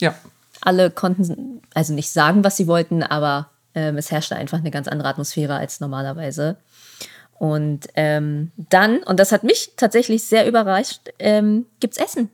[0.01, 0.15] Ja.
[0.63, 4.89] Alle konnten also nicht sagen, was sie wollten, aber ähm, es herrschte einfach eine ganz
[4.89, 6.57] andere Atmosphäre als normalerweise.
[7.35, 12.31] Und ähm, dann, und das hat mich tatsächlich sehr überrascht, ähm, es Essen.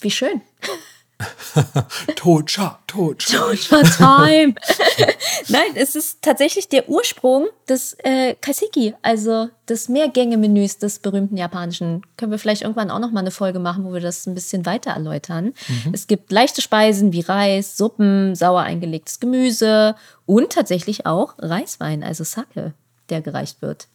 [0.00, 0.40] Wie schön.
[2.16, 3.38] Tocha, Tocha.
[3.38, 4.54] Tocha Time.
[5.48, 12.02] Nein, es ist tatsächlich der Ursprung des äh, Kaseki, also des Mehrgänge-Menüs des berühmten japanischen.
[12.16, 14.66] Können wir vielleicht irgendwann auch noch mal eine Folge machen, wo wir das ein bisschen
[14.66, 15.54] weiter erläutern.
[15.68, 15.92] Mhm.
[15.92, 19.94] Es gibt leichte Speisen wie Reis, Suppen, sauer eingelegtes Gemüse
[20.26, 22.74] und tatsächlich auch Reiswein, also Sake,
[23.08, 23.88] der gereicht wird.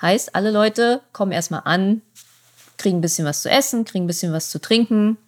[0.00, 2.02] Heißt, alle Leute kommen erstmal an,
[2.78, 5.18] kriegen ein bisschen was zu essen, kriegen ein bisschen was zu trinken,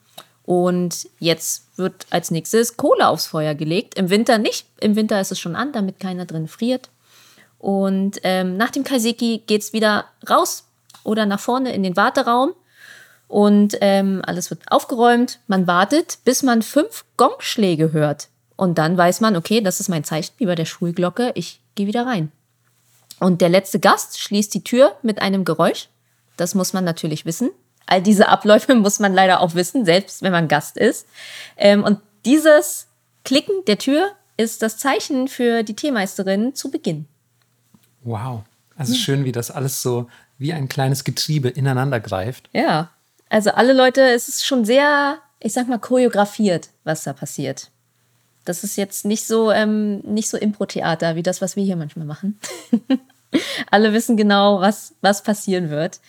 [0.52, 3.94] und jetzt wird als nächstes Kohle aufs Feuer gelegt.
[3.94, 4.66] Im Winter nicht.
[4.80, 6.90] Im Winter ist es schon an, damit keiner drin friert.
[7.58, 10.64] Und ähm, nach dem Kaiseki geht es wieder raus
[11.04, 12.52] oder nach vorne in den Warteraum.
[13.28, 15.38] Und ähm, alles wird aufgeräumt.
[15.46, 18.28] Man wartet, bis man fünf Gongschläge hört.
[18.54, 21.32] Und dann weiß man, okay, das ist mein Zeichen wie bei der Schulglocke.
[21.34, 22.30] Ich gehe wieder rein.
[23.20, 25.88] Und der letzte Gast schließt die Tür mit einem Geräusch.
[26.36, 27.52] Das muss man natürlich wissen
[27.86, 31.06] all diese Abläufe muss man leider auch wissen, selbst wenn man Gast ist.
[31.56, 32.88] Ähm, und dieses
[33.24, 37.06] Klicken der Tür ist das Zeichen für die Teemeisterin zu Beginn.
[38.02, 38.42] Wow.
[38.76, 42.48] Also schön, wie das alles so wie ein kleines Getriebe ineinander greift.
[42.52, 42.90] Ja.
[43.28, 47.70] Also alle Leute, es ist schon sehr, ich sag mal, choreografiert, was da passiert.
[48.44, 52.06] Das ist jetzt nicht so, ähm, nicht so Impro-Theater wie das, was wir hier manchmal
[52.06, 52.38] machen.
[53.70, 56.00] Alle wissen genau, was, was passieren wird.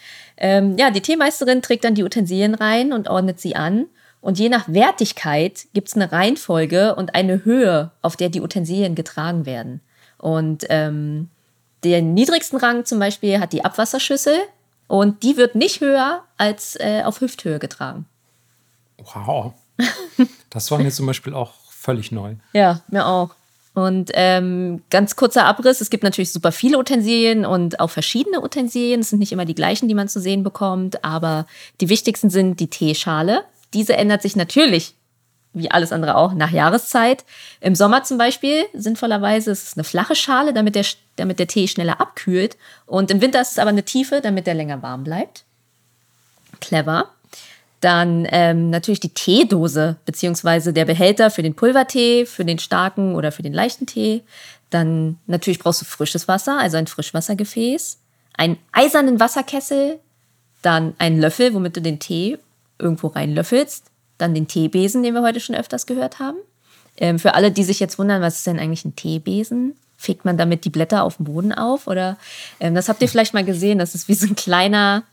[0.44, 3.86] Ähm, ja, die Teemeisterin trägt dann die Utensilien rein und ordnet sie an.
[4.20, 8.94] Und je nach Wertigkeit gibt es eine Reihenfolge und eine Höhe, auf der die Utensilien
[8.94, 9.80] getragen werden.
[10.18, 11.30] Und ähm,
[11.86, 14.38] den niedrigsten Rang zum Beispiel hat die Abwasserschüssel
[14.88, 18.06] und die wird nicht höher als äh, auf Hüfthöhe getragen.
[18.98, 19.54] Wow.
[20.50, 22.36] Das war mir zum Beispiel auch völlig neu.
[22.52, 23.30] Ja, mir auch.
[23.74, 29.02] Und ähm, ganz kurzer Abriss, es gibt natürlich super viele Utensilien und auch verschiedene Utensilien.
[29.02, 31.48] Es sind nicht immer die gleichen, die man zu sehen bekommt, aber
[31.82, 33.44] die wichtigsten sind die Teeschale.
[33.74, 34.94] Diese ändert sich natürlich,
[35.54, 37.26] wie alles andere auch, nach Jahreszeit.
[37.62, 40.86] Im Sommer zum Beispiel, sinnvollerweise, ist es eine flache Schale, damit der,
[41.16, 42.58] damit der Tee schneller abkühlt.
[42.86, 45.46] Und im Winter ist es aber eine tiefe, damit der länger warm bleibt.
[46.60, 47.10] Clever.
[47.84, 53.34] Dann ähm, natürlich die Teedose beziehungsweise der Behälter für den Pulvertee, für den starken oder
[53.34, 54.24] für den leichten Tee.
[54.70, 57.98] Dann natürlich brauchst du frisches Wasser, also ein Frischwassergefäß,
[58.38, 60.00] einen eisernen Wasserkessel,
[60.62, 62.38] dann einen Löffel, womit du den Tee
[62.80, 63.88] irgendwo reinlöffelst,
[64.18, 66.38] dann den Teebesen, den wir heute schon öfters gehört haben.
[66.96, 69.76] Ähm, für alle, die sich jetzt wundern, was ist denn eigentlich ein Teebesen?
[69.98, 71.88] Fegt man damit die Blätter auf dem Boden auf?
[71.88, 72.16] Oder
[72.62, 75.04] ähm, das habt ihr vielleicht mal gesehen, das ist wie so ein kleiner,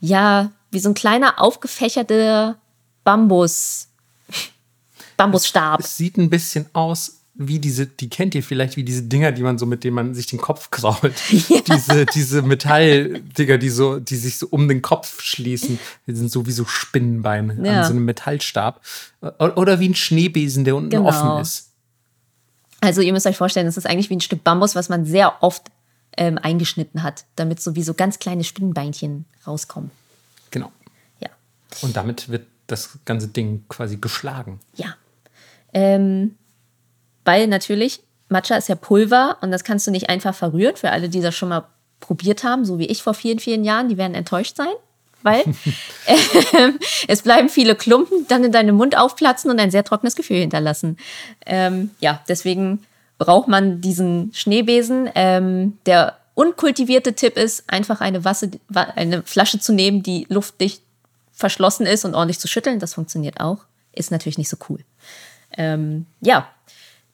[0.00, 2.58] ja, wie so ein kleiner aufgefächerter
[3.04, 3.88] Bambus.
[5.16, 5.80] Bambusstab.
[5.80, 9.32] Es, es sieht ein bisschen aus wie diese, die kennt ihr vielleicht, wie diese Dinger,
[9.32, 11.14] die man so, mit denen man sich den Kopf krault.
[11.48, 11.60] Ja.
[11.60, 15.78] Diese, diese Metalldinger, die so, die sich so um den Kopf schließen.
[16.06, 17.80] Die sind so wie so Spinnenbeine ja.
[17.80, 18.80] an so einem Metallstab.
[19.38, 21.08] Oder wie ein Schneebesen, der unten genau.
[21.08, 21.70] offen ist.
[22.80, 25.42] Also ihr müsst euch vorstellen, das ist eigentlich wie ein Stück Bambus, was man sehr
[25.42, 25.64] oft
[26.16, 29.90] ähm, eingeschnitten hat, damit so wie so ganz kleine Spinnenbeinchen rauskommen.
[30.54, 30.70] Genau.
[31.18, 31.30] Ja.
[31.82, 34.60] Und damit wird das ganze Ding quasi geschlagen.
[34.76, 34.94] Ja.
[35.72, 36.36] Ähm,
[37.24, 40.76] weil natürlich, Matcha ist ja Pulver und das kannst du nicht einfach verrühren.
[40.76, 41.66] Für alle, die das schon mal
[41.98, 44.72] probiert haben, so wie ich vor vielen, vielen Jahren, die werden enttäuscht sein.
[45.22, 45.40] Weil
[46.06, 46.70] äh,
[47.08, 50.98] es bleiben viele Klumpen, dann in deinem Mund aufplatzen und ein sehr trockenes Gefühl hinterlassen.
[51.46, 52.86] Ähm, ja, deswegen
[53.18, 55.10] braucht man diesen Schneebesen.
[55.16, 60.82] Ähm, der unkultivierte Tipp ist, einfach eine, Wasser, eine Flasche zu nehmen, die luftdicht
[61.32, 62.78] verschlossen ist und ordentlich zu schütteln.
[62.78, 63.58] Das funktioniert auch.
[63.92, 64.80] Ist natürlich nicht so cool.
[65.56, 66.48] Ähm, ja,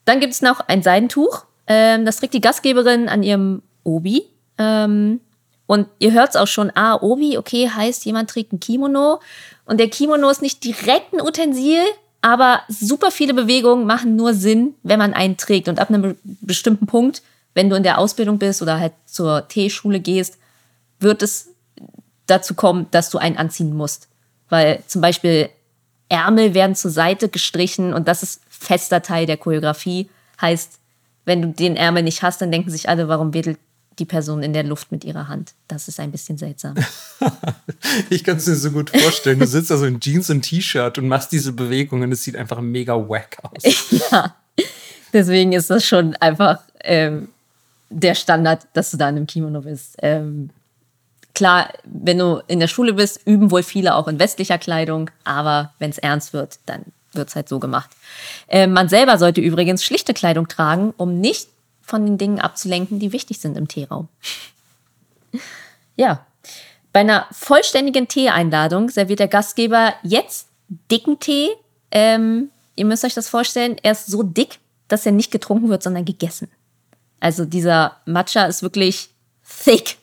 [0.04, 1.44] dann gibt es noch ein Seidentuch.
[1.66, 4.24] Ähm, das trägt die Gastgeberin an ihrem Obi.
[4.58, 5.20] Ähm,
[5.66, 9.20] und ihr hört es auch schon, ah, Obi, okay, heißt, jemand trägt ein Kimono.
[9.66, 11.82] Und der Kimono ist nicht direkt ein Utensil,
[12.22, 15.68] aber super viele Bewegungen machen nur Sinn, wenn man einen trägt.
[15.68, 17.22] Und ab einem bestimmten Punkt,
[17.54, 20.38] wenn du in der Ausbildung bist oder halt zur Teeschule gehst,
[20.98, 21.48] wird es
[22.26, 24.08] dazu kommen, dass du einen anziehen musst.
[24.48, 25.48] Weil zum Beispiel
[26.08, 30.08] Ärmel werden zur Seite gestrichen und das ist fester Teil der Choreografie.
[30.40, 30.78] Heißt,
[31.24, 33.58] wenn du den Ärmel nicht hast, dann denken sich alle, warum wedelt
[33.98, 35.52] die Person in der Luft mit ihrer Hand.
[35.68, 36.74] Das ist ein bisschen seltsam.
[38.10, 39.38] ich kann es mir so gut vorstellen.
[39.38, 42.60] Du sitzt also in Jeans und T-Shirt und machst diese Bewegung und es sieht einfach
[42.60, 43.90] mega wack aus.
[44.10, 44.34] ja,
[45.12, 47.28] deswegen ist das schon einfach ähm,
[47.90, 49.96] der Standard, dass du da in einem Kimono bist.
[50.00, 50.50] Ähm,
[51.34, 55.72] Klar, wenn du in der Schule bist, üben wohl viele auch in westlicher Kleidung, aber
[55.78, 57.90] wenn es ernst wird, dann wird es halt so gemacht.
[58.48, 61.48] Äh, man selber sollte übrigens schlichte Kleidung tragen, um nicht
[61.82, 64.08] von den Dingen abzulenken, die wichtig sind im Teeraum.
[65.96, 66.26] ja,
[66.92, 70.48] bei einer vollständigen Teeeinladung serviert der Gastgeber jetzt
[70.90, 71.50] dicken Tee.
[71.90, 74.58] Ähm, ihr müsst euch das vorstellen, er ist so dick,
[74.88, 76.48] dass er nicht getrunken wird, sondern gegessen.
[77.20, 79.10] Also dieser Matcha ist wirklich
[79.64, 79.98] thick.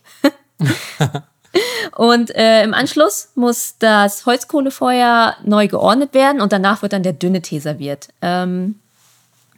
[1.95, 7.13] und äh, im Anschluss muss das Holzkohlefeuer neu geordnet werden und danach wird dann der
[7.13, 8.09] dünne Tee serviert.
[8.21, 8.79] Ähm,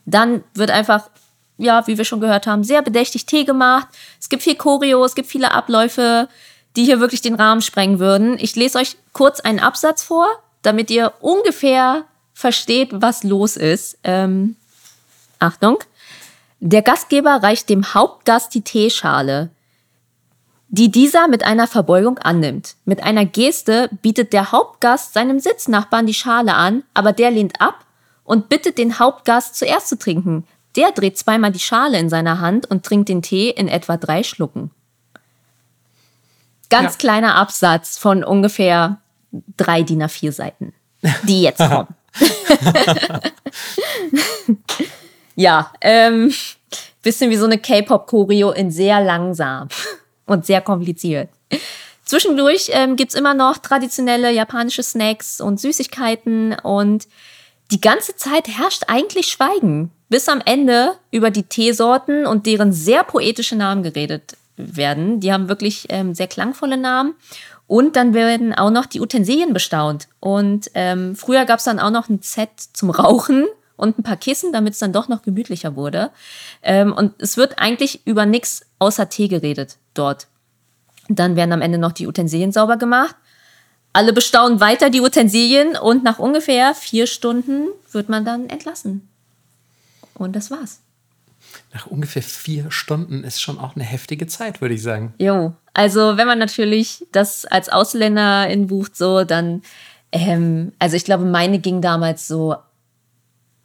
[0.05, 1.09] dann wird einfach,
[1.57, 3.87] ja, wie wir schon gehört haben, sehr bedächtig Tee gemacht.
[4.19, 6.27] Es gibt viel Choreo, es gibt viele Abläufe,
[6.75, 8.37] die hier wirklich den Rahmen sprengen würden.
[8.39, 10.27] Ich lese euch kurz einen Absatz vor,
[10.61, 13.97] damit ihr ungefähr versteht, was los ist.
[14.03, 14.55] Ähm,
[15.39, 15.79] Achtung.
[16.59, 19.49] Der Gastgeber reicht dem Hauptgast die Teeschale
[20.69, 22.75] die dieser mit einer Verbeugung annimmt.
[22.85, 27.85] Mit einer Geste bietet der Hauptgast seinem Sitznachbarn die Schale an, aber der lehnt ab
[28.23, 30.45] und bittet den Hauptgast zuerst zu trinken.
[30.75, 34.21] Der dreht zweimal die Schale in seiner Hand und trinkt den Tee in etwa drei
[34.21, 34.69] Schlucken.
[36.69, 36.97] Ganz ja.
[36.99, 38.99] kleiner Absatz von ungefähr
[39.57, 40.73] drei DIN A4 Seiten,
[41.23, 41.95] die jetzt kommen.
[45.39, 46.33] ja, ähm,
[47.01, 49.69] bisschen wie so eine K-Pop-Choreo in sehr langsam
[50.25, 51.29] und sehr kompliziert.
[52.03, 57.07] Zwischendurch ähm, gibt immer noch traditionelle japanische Snacks und Süßigkeiten und
[57.71, 63.03] die ganze Zeit herrscht eigentlich Schweigen, bis am Ende über die Teesorten und deren sehr
[63.03, 65.19] poetische Namen geredet werden.
[65.19, 67.13] Die haben wirklich ähm, sehr klangvolle Namen.
[67.67, 70.07] Und dann werden auch noch die Utensilien bestaunt.
[70.19, 73.45] Und ähm, früher gab es dann auch noch ein Set zum Rauchen
[73.79, 76.11] und ein paar Kissen, damit es dann doch noch gemütlicher wurde.
[76.61, 80.27] Ähm, und es wird eigentlich über nichts außer Tee geredet dort.
[81.07, 83.15] Dann werden am Ende noch die Utensilien sauber gemacht.
[83.93, 89.07] Alle bestaunen weiter die Utensilien und nach ungefähr vier Stunden wird man dann entlassen.
[90.13, 90.81] Und das war's.
[91.73, 95.13] Nach ungefähr vier Stunden ist schon auch eine heftige Zeit, würde ich sagen.
[95.17, 99.63] Jo, also wenn man natürlich das als Ausländerin bucht, so, dann,
[100.11, 102.55] ähm, also ich glaube, meine ging damals so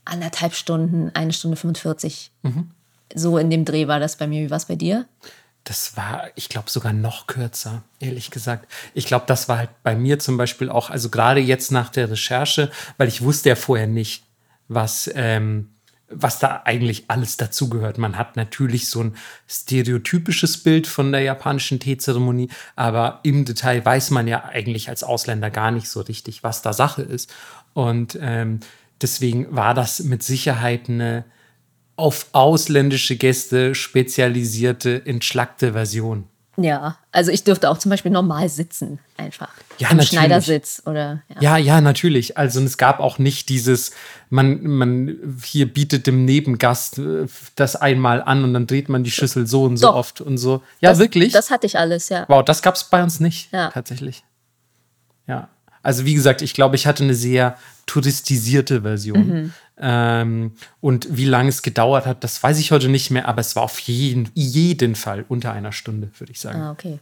[0.04, 2.30] anderthalb Stunden, eine Stunde 45.
[2.42, 2.70] Mhm.
[3.14, 4.42] So in dem Dreh war das bei mir.
[4.42, 5.06] Wie war es bei dir?
[5.64, 8.70] Das war, ich glaube, sogar noch kürzer, ehrlich gesagt.
[8.92, 12.10] Ich glaube, das war halt bei mir zum Beispiel auch, also gerade jetzt nach der
[12.10, 14.24] Recherche, weil ich wusste ja vorher nicht,
[14.68, 15.70] was, ähm,
[16.08, 17.96] was da eigentlich alles dazugehört.
[17.96, 19.16] Man hat natürlich so ein
[19.48, 25.50] stereotypisches Bild von der japanischen Teezeremonie, aber im Detail weiß man ja eigentlich als Ausländer
[25.50, 27.32] gar nicht so richtig, was da Sache ist.
[27.72, 28.60] Und ähm,
[29.00, 31.24] deswegen war das mit Sicherheit eine
[31.96, 36.24] auf ausländische Gäste spezialisierte, entschlackte Version.
[36.56, 39.48] Ja, also ich dürfte auch zum Beispiel normal sitzen, einfach.
[39.78, 40.10] Ja, Am natürlich.
[40.20, 41.22] Schneidersitz oder.
[41.40, 42.38] Ja, ja, natürlich.
[42.38, 43.90] Also es gab auch nicht dieses,
[44.30, 47.26] man, man hier bietet dem Nebengast äh,
[47.56, 49.96] das einmal an und dann dreht man die Schüssel so und so Doch.
[49.96, 50.62] oft und so.
[50.80, 51.32] Ja, das, wirklich?
[51.32, 52.24] Das hatte ich alles, ja.
[52.28, 53.70] wow, das gab es bei uns nicht, Ja.
[53.70, 54.22] tatsächlich.
[55.26, 55.48] Ja.
[55.84, 57.56] Also wie gesagt, ich glaube, ich hatte eine sehr
[57.86, 59.26] touristisierte Version.
[59.26, 59.52] Mhm.
[59.78, 63.54] Ähm, und wie lange es gedauert hat, das weiß ich heute nicht mehr, aber es
[63.54, 66.60] war auf jeden, jeden Fall unter einer Stunde, würde ich sagen.
[66.60, 66.98] Ah, okay.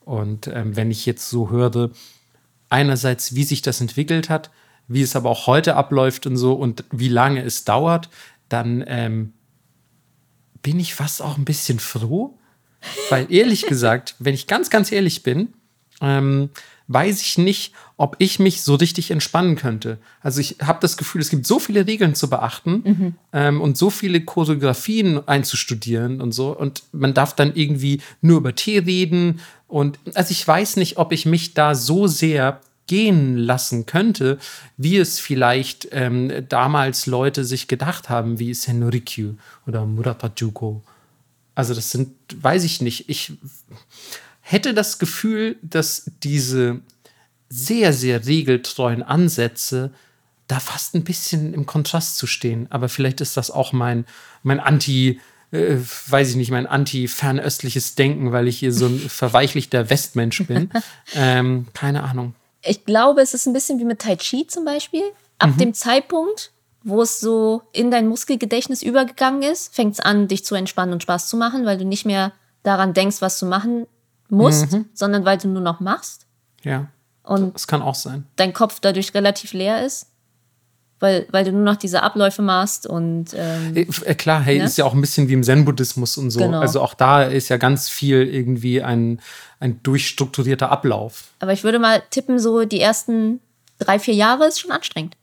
[0.00, 1.90] Und ähm, wenn ich jetzt so höre,
[2.68, 4.50] einerseits, wie sich das entwickelt hat,
[4.88, 8.10] wie es aber auch heute abläuft und so und wie lange es dauert,
[8.48, 9.32] dann ähm,
[10.62, 12.38] bin ich fast auch ein bisschen froh,
[13.10, 15.54] weil ehrlich gesagt, wenn ich ganz, ganz ehrlich bin,
[16.00, 16.50] ähm,
[16.86, 19.98] weiß ich nicht, ob ich mich so richtig entspannen könnte.
[20.20, 23.90] Also ich habe das Gefühl, es gibt so viele Regeln zu beachten ähm, und so
[23.90, 26.56] viele Choreografien einzustudieren und so.
[26.56, 29.40] Und man darf dann irgendwie nur über Tee reden.
[29.66, 34.38] Und also ich weiß nicht, ob ich mich da so sehr gehen lassen könnte,
[34.76, 39.34] wie es vielleicht ähm, damals Leute sich gedacht haben, wie Senorikyu
[39.66, 40.82] oder Murata Juko.
[41.54, 43.08] Also das sind, weiß ich nicht.
[43.08, 43.32] Ich
[44.46, 46.80] hätte das Gefühl, dass diese
[47.48, 49.90] sehr, sehr regeltreuen Ansätze
[50.48, 52.66] da fast ein bisschen im Kontrast zu stehen.
[52.70, 54.04] Aber vielleicht ist das auch mein,
[54.42, 55.18] mein Anti-
[55.50, 55.76] äh,
[56.08, 60.70] weiß ich nicht, mein anti-fernöstliches Denken, weil ich hier so ein verweichlichter Westmensch bin.
[61.14, 62.34] ähm, keine Ahnung.
[62.62, 65.02] Ich glaube, es ist ein bisschen wie mit Tai Chi zum Beispiel.
[65.38, 65.58] Ab Mhm.
[65.58, 66.50] dem Zeitpunkt,
[66.82, 71.02] wo es so in dein Muskelgedächtnis übergegangen ist, fängt es an, dich zu entspannen und
[71.02, 73.86] Spaß zu machen, weil du nicht mehr daran denkst, was du machen
[74.28, 74.86] musst, Mhm.
[74.94, 76.26] sondern weil du nur noch machst
[76.62, 76.88] Ja,
[77.22, 78.26] und das kann auch sein.
[78.36, 80.06] dein Kopf dadurch relativ leer ist,
[81.00, 84.64] weil, weil du nur noch diese Abläufe machst und ähm, Äh, äh, Klar, hey, Ne?
[84.64, 86.40] ist ja auch ein bisschen wie im Zen-Buddhismus und so.
[86.40, 86.60] Genau.
[86.60, 89.20] Also auch da ist ja ganz viel irgendwie ein,
[89.60, 91.24] ein durchstrukturierter Ablauf.
[91.40, 93.40] aber ich würde mal tippen, so die ersten
[93.78, 95.16] drei, vier Jahre ist schon anstrengend.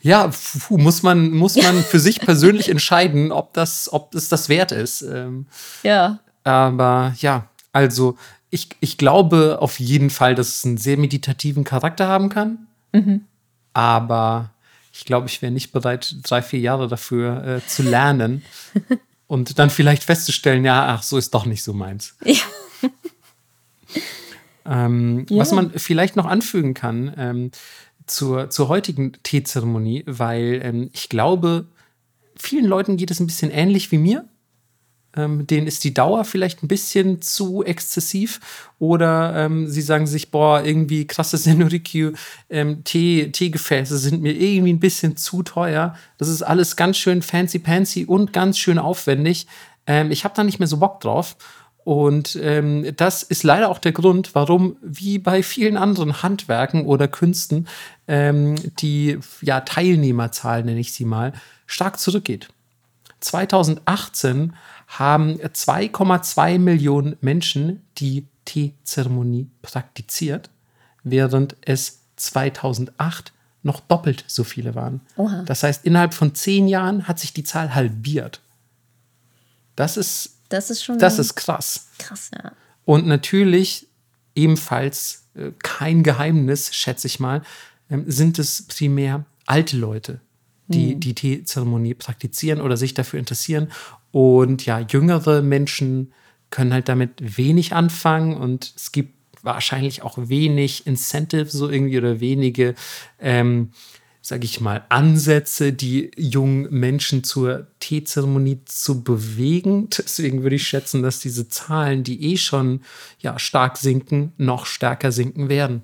[0.00, 0.30] Ja,
[0.66, 4.72] puh, muss man, muss man für sich persönlich entscheiden, ob das, ob es das wert
[4.72, 5.02] ist.
[5.02, 5.46] Ähm,
[5.84, 6.18] Ja.
[6.42, 8.16] aber ja, also
[8.50, 12.66] ich, ich glaube auf jeden Fall, dass es einen sehr meditativen Charakter haben kann.
[13.72, 14.50] Aber
[14.92, 18.42] ich glaube, ich wäre nicht bereit, drei, vier Jahre dafür äh, zu lernen
[19.26, 22.16] und dann vielleicht festzustellen, ja, ach, so ist doch nicht so meins.
[22.24, 22.86] Ja.
[24.64, 25.38] Ähm, Ja.
[25.38, 27.50] Was man vielleicht noch anfügen kann ähm,
[28.06, 31.66] zur, zur heutigen Teezeremonie, weil ähm, ich glaube,
[32.36, 34.24] vielen Leuten geht es ein bisschen ähnlich wie mir.
[35.14, 38.40] Ähm, denen ist die Dauer vielleicht ein bisschen zu exzessiv
[38.78, 42.12] oder ähm, sie sagen sich, boah, irgendwie krasse Senorikyu,
[42.48, 45.96] ähm, Tee, Teegefäße sind mir irgendwie ein bisschen zu teuer.
[46.16, 49.46] Das ist alles ganz schön fancy-pancy und ganz schön aufwendig.
[49.86, 51.36] Ähm, ich habe da nicht mehr so Bock drauf.
[51.84, 57.08] Und ähm, das ist leider auch der Grund, warum, wie bei vielen anderen Handwerken oder
[57.08, 57.66] Künsten,
[58.06, 61.32] ähm, die ja, Teilnehmerzahl, nenne ich sie mal,
[61.66, 62.48] stark zurückgeht.
[63.18, 64.54] 2018
[64.98, 70.50] haben 2,2 Millionen Menschen die Teezeremonie praktiziert,
[71.02, 73.32] während es 2008
[73.62, 75.00] noch doppelt so viele waren.
[75.16, 75.42] Oha.
[75.44, 78.40] Das heißt, innerhalb von zehn Jahren hat sich die Zahl halbiert.
[79.76, 81.88] Das ist, Das ist schon das ist krass.
[81.98, 82.52] krass, ja.
[82.84, 83.86] Und natürlich
[84.34, 87.42] ebenfalls äh, kein Geheimnis, schätze ich mal,
[87.88, 90.20] ähm, sind es primär alte Leute,
[90.68, 93.70] die die Teezeremonie praktizieren oder sich dafür interessieren.
[94.12, 96.12] Und ja, jüngere Menschen
[96.50, 102.20] können halt damit wenig anfangen und es gibt wahrscheinlich auch wenig Incentive so irgendwie oder
[102.20, 102.74] wenige,
[103.18, 103.72] ähm,
[104.20, 109.88] sage ich mal, Ansätze, die jungen Menschen zur Teezeremonie zu bewegen.
[109.98, 112.82] Deswegen würde ich schätzen, dass diese Zahlen, die eh schon
[113.18, 115.82] ja, stark sinken, noch stärker sinken werden.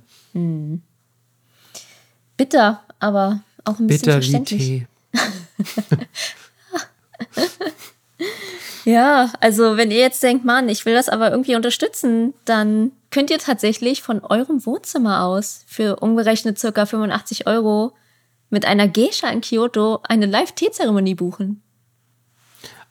[2.37, 4.63] Bitter, aber auch ein bisschen Bitter wie verständlich.
[4.63, 4.87] Tee.
[8.85, 13.31] Ja, also wenn ihr jetzt denkt, Mann, ich will das aber irgendwie unterstützen, dann könnt
[13.31, 17.93] ihr tatsächlich von eurem Wohnzimmer aus für umgerechnet circa 85 Euro
[18.51, 21.63] mit einer Geisha in Kyoto eine Live-Teezeremonie buchen.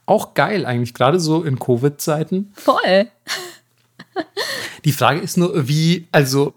[0.06, 2.54] Auch geil eigentlich, gerade so in Covid-Zeiten.
[2.56, 3.10] Voll.
[4.86, 6.54] Die Frage ist nur, wie, also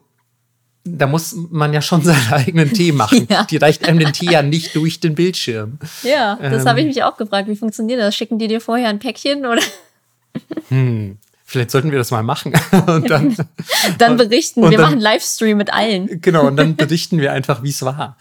[0.84, 3.26] da muss man ja schon seinen eigenen Tee machen.
[3.30, 3.44] Ja.
[3.44, 5.78] Die reicht einem den Tee ja nicht durch den Bildschirm.
[6.02, 6.68] Ja, das Ähm.
[6.68, 7.48] habe ich mich auch gefragt.
[7.48, 8.14] Wie funktioniert das?
[8.16, 9.60] Schicken die dir vorher ein Päckchen oder
[11.44, 12.52] Vielleicht sollten wir das mal machen.
[12.86, 13.36] Und dann,
[13.98, 14.62] dann berichten?
[14.62, 16.20] und Wir dann- machen Livestream mit allen.
[16.20, 18.16] genau, und dann berichten wir einfach, wie es war.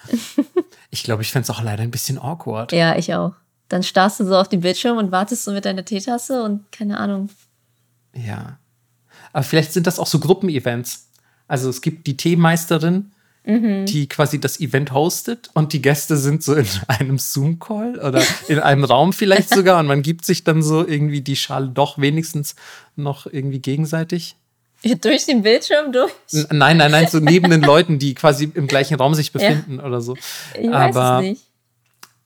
[0.89, 2.71] Ich glaube, ich fände es auch leider ein bisschen awkward.
[2.71, 3.33] Ja, ich auch.
[3.67, 6.97] Dann starrst du so auf den Bildschirm und wartest so mit deiner Teetasse und keine
[6.99, 7.29] Ahnung.
[8.15, 8.57] Ja.
[9.31, 11.08] Aber vielleicht sind das auch so Gruppenevents.
[11.49, 13.11] Also es gibt die Teemeisterin,
[13.43, 13.85] mhm.
[13.85, 18.59] die quasi das Event hostet und die Gäste sind so in einem Zoom-Call oder in
[18.59, 22.55] einem Raum vielleicht sogar und man gibt sich dann so irgendwie die Schale doch wenigstens
[22.95, 24.35] noch irgendwie gegenseitig.
[25.01, 26.13] Durch den Bildschirm durch?
[26.51, 29.83] Nein, nein, nein, so neben den Leuten, die quasi im gleichen Raum sich befinden ja.
[29.83, 30.15] oder so.
[30.53, 31.41] Ich weiß Aber, es nicht.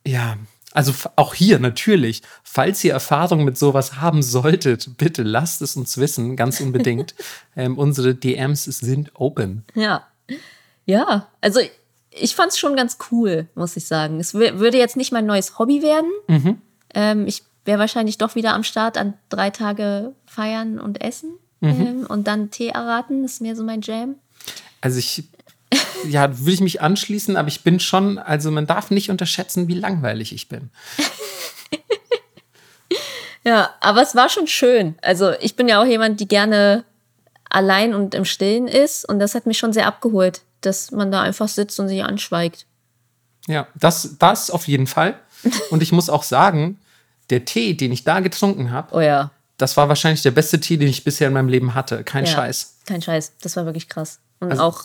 [0.05, 0.37] Ja,
[0.73, 5.97] also auch hier natürlich, falls ihr Erfahrung mit sowas haben solltet, bitte lasst es uns
[5.97, 7.13] wissen, ganz unbedingt.
[7.55, 9.63] ähm, unsere DMs sind open.
[9.75, 10.07] Ja.
[10.85, 11.61] Ja, also
[12.09, 14.19] ich fand es schon ganz cool, muss ich sagen.
[14.19, 16.11] Es würde jetzt nicht mein neues Hobby werden.
[16.27, 16.61] Mhm.
[16.93, 21.37] Ähm, ich wäre wahrscheinlich doch wieder am Start an drei Tage feiern und essen.
[21.61, 21.69] Mhm.
[21.69, 24.15] Ähm, und dann Tee erraten, das ist mir so mein Jam.
[24.81, 25.23] Also ich,
[26.07, 29.75] ja, würde ich mich anschließen, aber ich bin schon, also man darf nicht unterschätzen, wie
[29.75, 30.69] langweilig ich bin.
[33.43, 34.95] ja, aber es war schon schön.
[35.01, 36.83] Also ich bin ja auch jemand, die gerne
[37.49, 41.21] allein und im Stillen ist und das hat mich schon sehr abgeholt, dass man da
[41.21, 42.65] einfach sitzt und sich anschweigt.
[43.47, 45.19] Ja, das, das auf jeden Fall.
[45.69, 46.79] Und ich muss auch sagen,
[47.29, 50.77] der Tee, den ich da getrunken habe, oh ja das war wahrscheinlich der beste Tee,
[50.77, 52.03] den ich bisher in meinem Leben hatte.
[52.03, 52.79] Kein ja, Scheiß.
[52.85, 53.33] Kein Scheiß.
[53.41, 54.19] Das war wirklich krass.
[54.39, 54.83] Und also, auch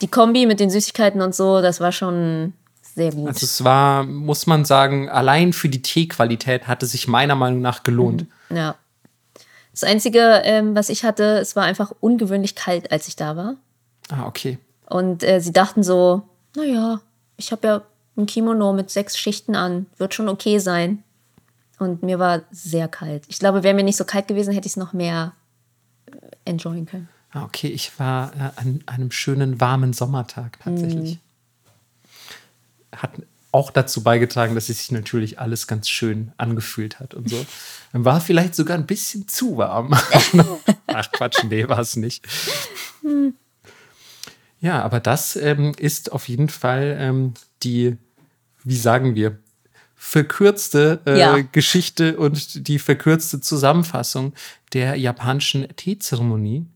[0.00, 2.54] die Kombi mit den Süßigkeiten und so, das war schon
[2.94, 3.28] sehr gut.
[3.28, 7.82] Also es war, muss man sagen, allein für die Teequalität hatte sich meiner Meinung nach
[7.82, 8.26] gelohnt.
[8.48, 8.56] Mhm.
[8.56, 8.74] Ja.
[9.72, 13.54] Das Einzige, ähm, was ich hatte, es war einfach ungewöhnlich kalt, als ich da war.
[14.10, 14.58] Ah, okay.
[14.86, 16.22] Und äh, sie dachten so,
[16.54, 17.00] naja,
[17.38, 17.82] ich habe ja
[18.16, 21.02] ein Kimono mit sechs Schichten an, wird schon okay sein.
[21.78, 23.24] Und mir war sehr kalt.
[23.28, 25.32] Ich glaube, wäre mir nicht so kalt gewesen, hätte ich es noch mehr
[26.06, 27.08] äh, enjoyen können.
[27.32, 31.18] Ah, okay, ich war äh, an einem schönen warmen Sommertag tatsächlich.
[32.92, 32.96] Mm.
[32.96, 33.12] Hat
[33.52, 37.44] auch dazu beigetragen, dass es sich natürlich alles ganz schön angefühlt hat und so.
[37.92, 39.92] Dann war vielleicht sogar ein bisschen zu warm.
[40.86, 42.26] Ach Quatsch, nee, war es nicht.
[43.02, 43.34] Hm.
[44.60, 47.96] Ja, aber das ähm, ist auf jeden Fall ähm, die,
[48.64, 49.38] wie sagen wir,
[49.94, 51.38] verkürzte äh, ja.
[51.52, 54.32] Geschichte und die verkürzte Zusammenfassung
[54.72, 56.66] der japanischen Teezeremonie.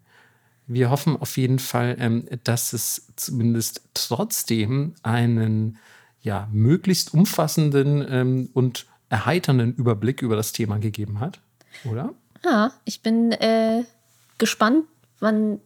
[0.66, 5.78] Wir hoffen auf jeden Fall, ähm, dass es zumindest trotzdem einen
[6.22, 11.38] ja, möglichst umfassenden ähm, und erheiternden Überblick über das Thema gegeben hat,
[11.84, 12.12] oder?
[12.44, 13.84] Ja, ich bin äh,
[14.38, 14.84] gespannt,
[15.20, 15.60] wann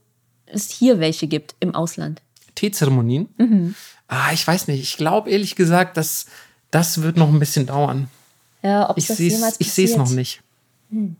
[0.46, 2.20] es hier welche gibt im Ausland.
[2.54, 3.28] Teezeremonien?
[3.38, 3.74] Mhm.
[4.08, 4.82] Ah, ich weiß nicht.
[4.82, 6.26] Ich glaube ehrlich gesagt, dass
[6.70, 8.08] das wird noch ein bisschen dauern.
[8.62, 10.42] Ja, ob ich das jemals Ich sehe es noch nicht.
[10.90, 11.16] Hm.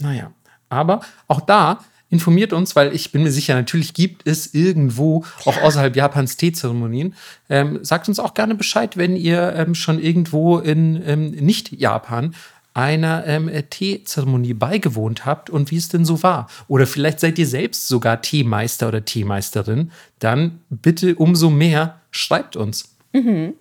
[0.00, 0.32] Naja,
[0.68, 1.84] aber auch da
[2.14, 7.14] informiert uns, weil ich bin mir sicher, natürlich gibt es irgendwo, auch außerhalb Japans, Teezeremonien.
[7.50, 12.34] Ähm, sagt uns auch gerne Bescheid, wenn ihr ähm, schon irgendwo in ähm, Nicht-Japan
[12.72, 16.48] einer ähm, Teezeremonie beigewohnt habt und wie es denn so war.
[16.66, 19.92] Oder vielleicht seid ihr selbst sogar Teemeister oder Teemeisterin.
[20.18, 22.96] Dann bitte umso mehr schreibt uns.
[23.12, 23.54] Mhm.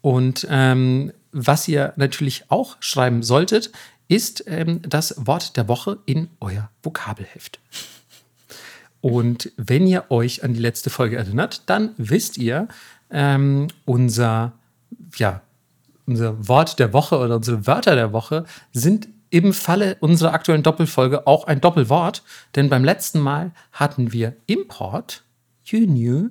[0.00, 3.70] Und ähm, was ihr natürlich auch schreiben solltet,
[4.08, 7.60] ist ähm, das Wort der Woche in euer Vokabelheft.
[9.00, 12.68] Und wenn ihr euch an die letzte Folge erinnert, dann wisst ihr,
[13.10, 14.52] ähm, unser,
[15.16, 15.42] ja,
[16.06, 21.26] unser Wort der Woche oder unsere Wörter der Woche sind im Falle unserer aktuellen Doppelfolge
[21.26, 22.22] auch ein Doppelwort.
[22.56, 25.22] Denn beim letzten Mal hatten wir Import
[25.64, 26.30] Junior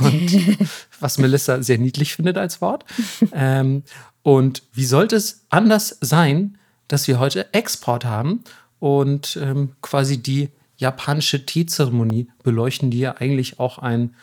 [0.00, 0.58] und
[1.00, 2.84] was Melissa sehr niedlich findet als Wort.
[3.32, 3.84] Ähm,
[4.22, 6.58] und wie sollte es anders sein,
[6.88, 8.44] dass wir heute Export haben
[8.78, 14.14] und ähm, quasi die japanische Teezeremonie beleuchten, die ja eigentlich auch ein,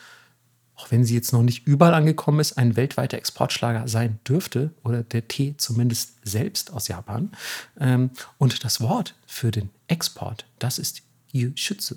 [0.76, 5.02] auch wenn sie jetzt noch nicht überall angekommen ist, ein weltweiter Exportschlager sein dürfte oder
[5.02, 7.32] der Tee zumindest selbst aus Japan.
[7.78, 11.96] Ähm, und das Wort für den Export, das ist Yushutsu.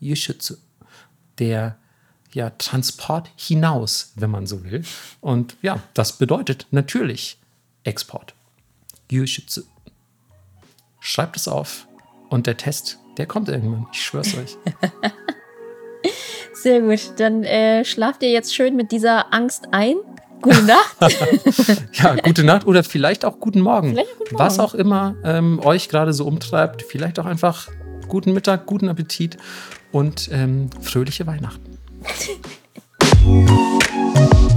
[0.00, 0.54] Yushutsu
[1.38, 1.76] der
[2.32, 4.84] ja, Transport hinaus, wenn man so will.
[5.20, 7.38] Und ja, das bedeutet natürlich
[7.84, 8.34] Export.
[9.10, 9.62] Yushitsu.
[11.00, 11.86] Schreibt es auf
[12.28, 13.86] und der Test, der kommt irgendwann.
[13.92, 14.56] Ich schwör's euch.
[16.54, 17.12] Sehr gut.
[17.18, 19.96] Dann äh, schlaft ihr jetzt schön mit dieser Angst ein.
[20.40, 20.96] Gute Nacht.
[21.94, 23.90] ja, gute Nacht oder vielleicht auch guten Morgen.
[23.90, 24.44] Vielleicht guten Morgen.
[24.44, 26.82] Was auch immer ähm, euch gerade so umtreibt.
[26.82, 27.68] Vielleicht auch einfach
[28.08, 29.36] guten Mittag, guten Appetit
[29.92, 31.78] und ähm, fröhliche Weihnachten.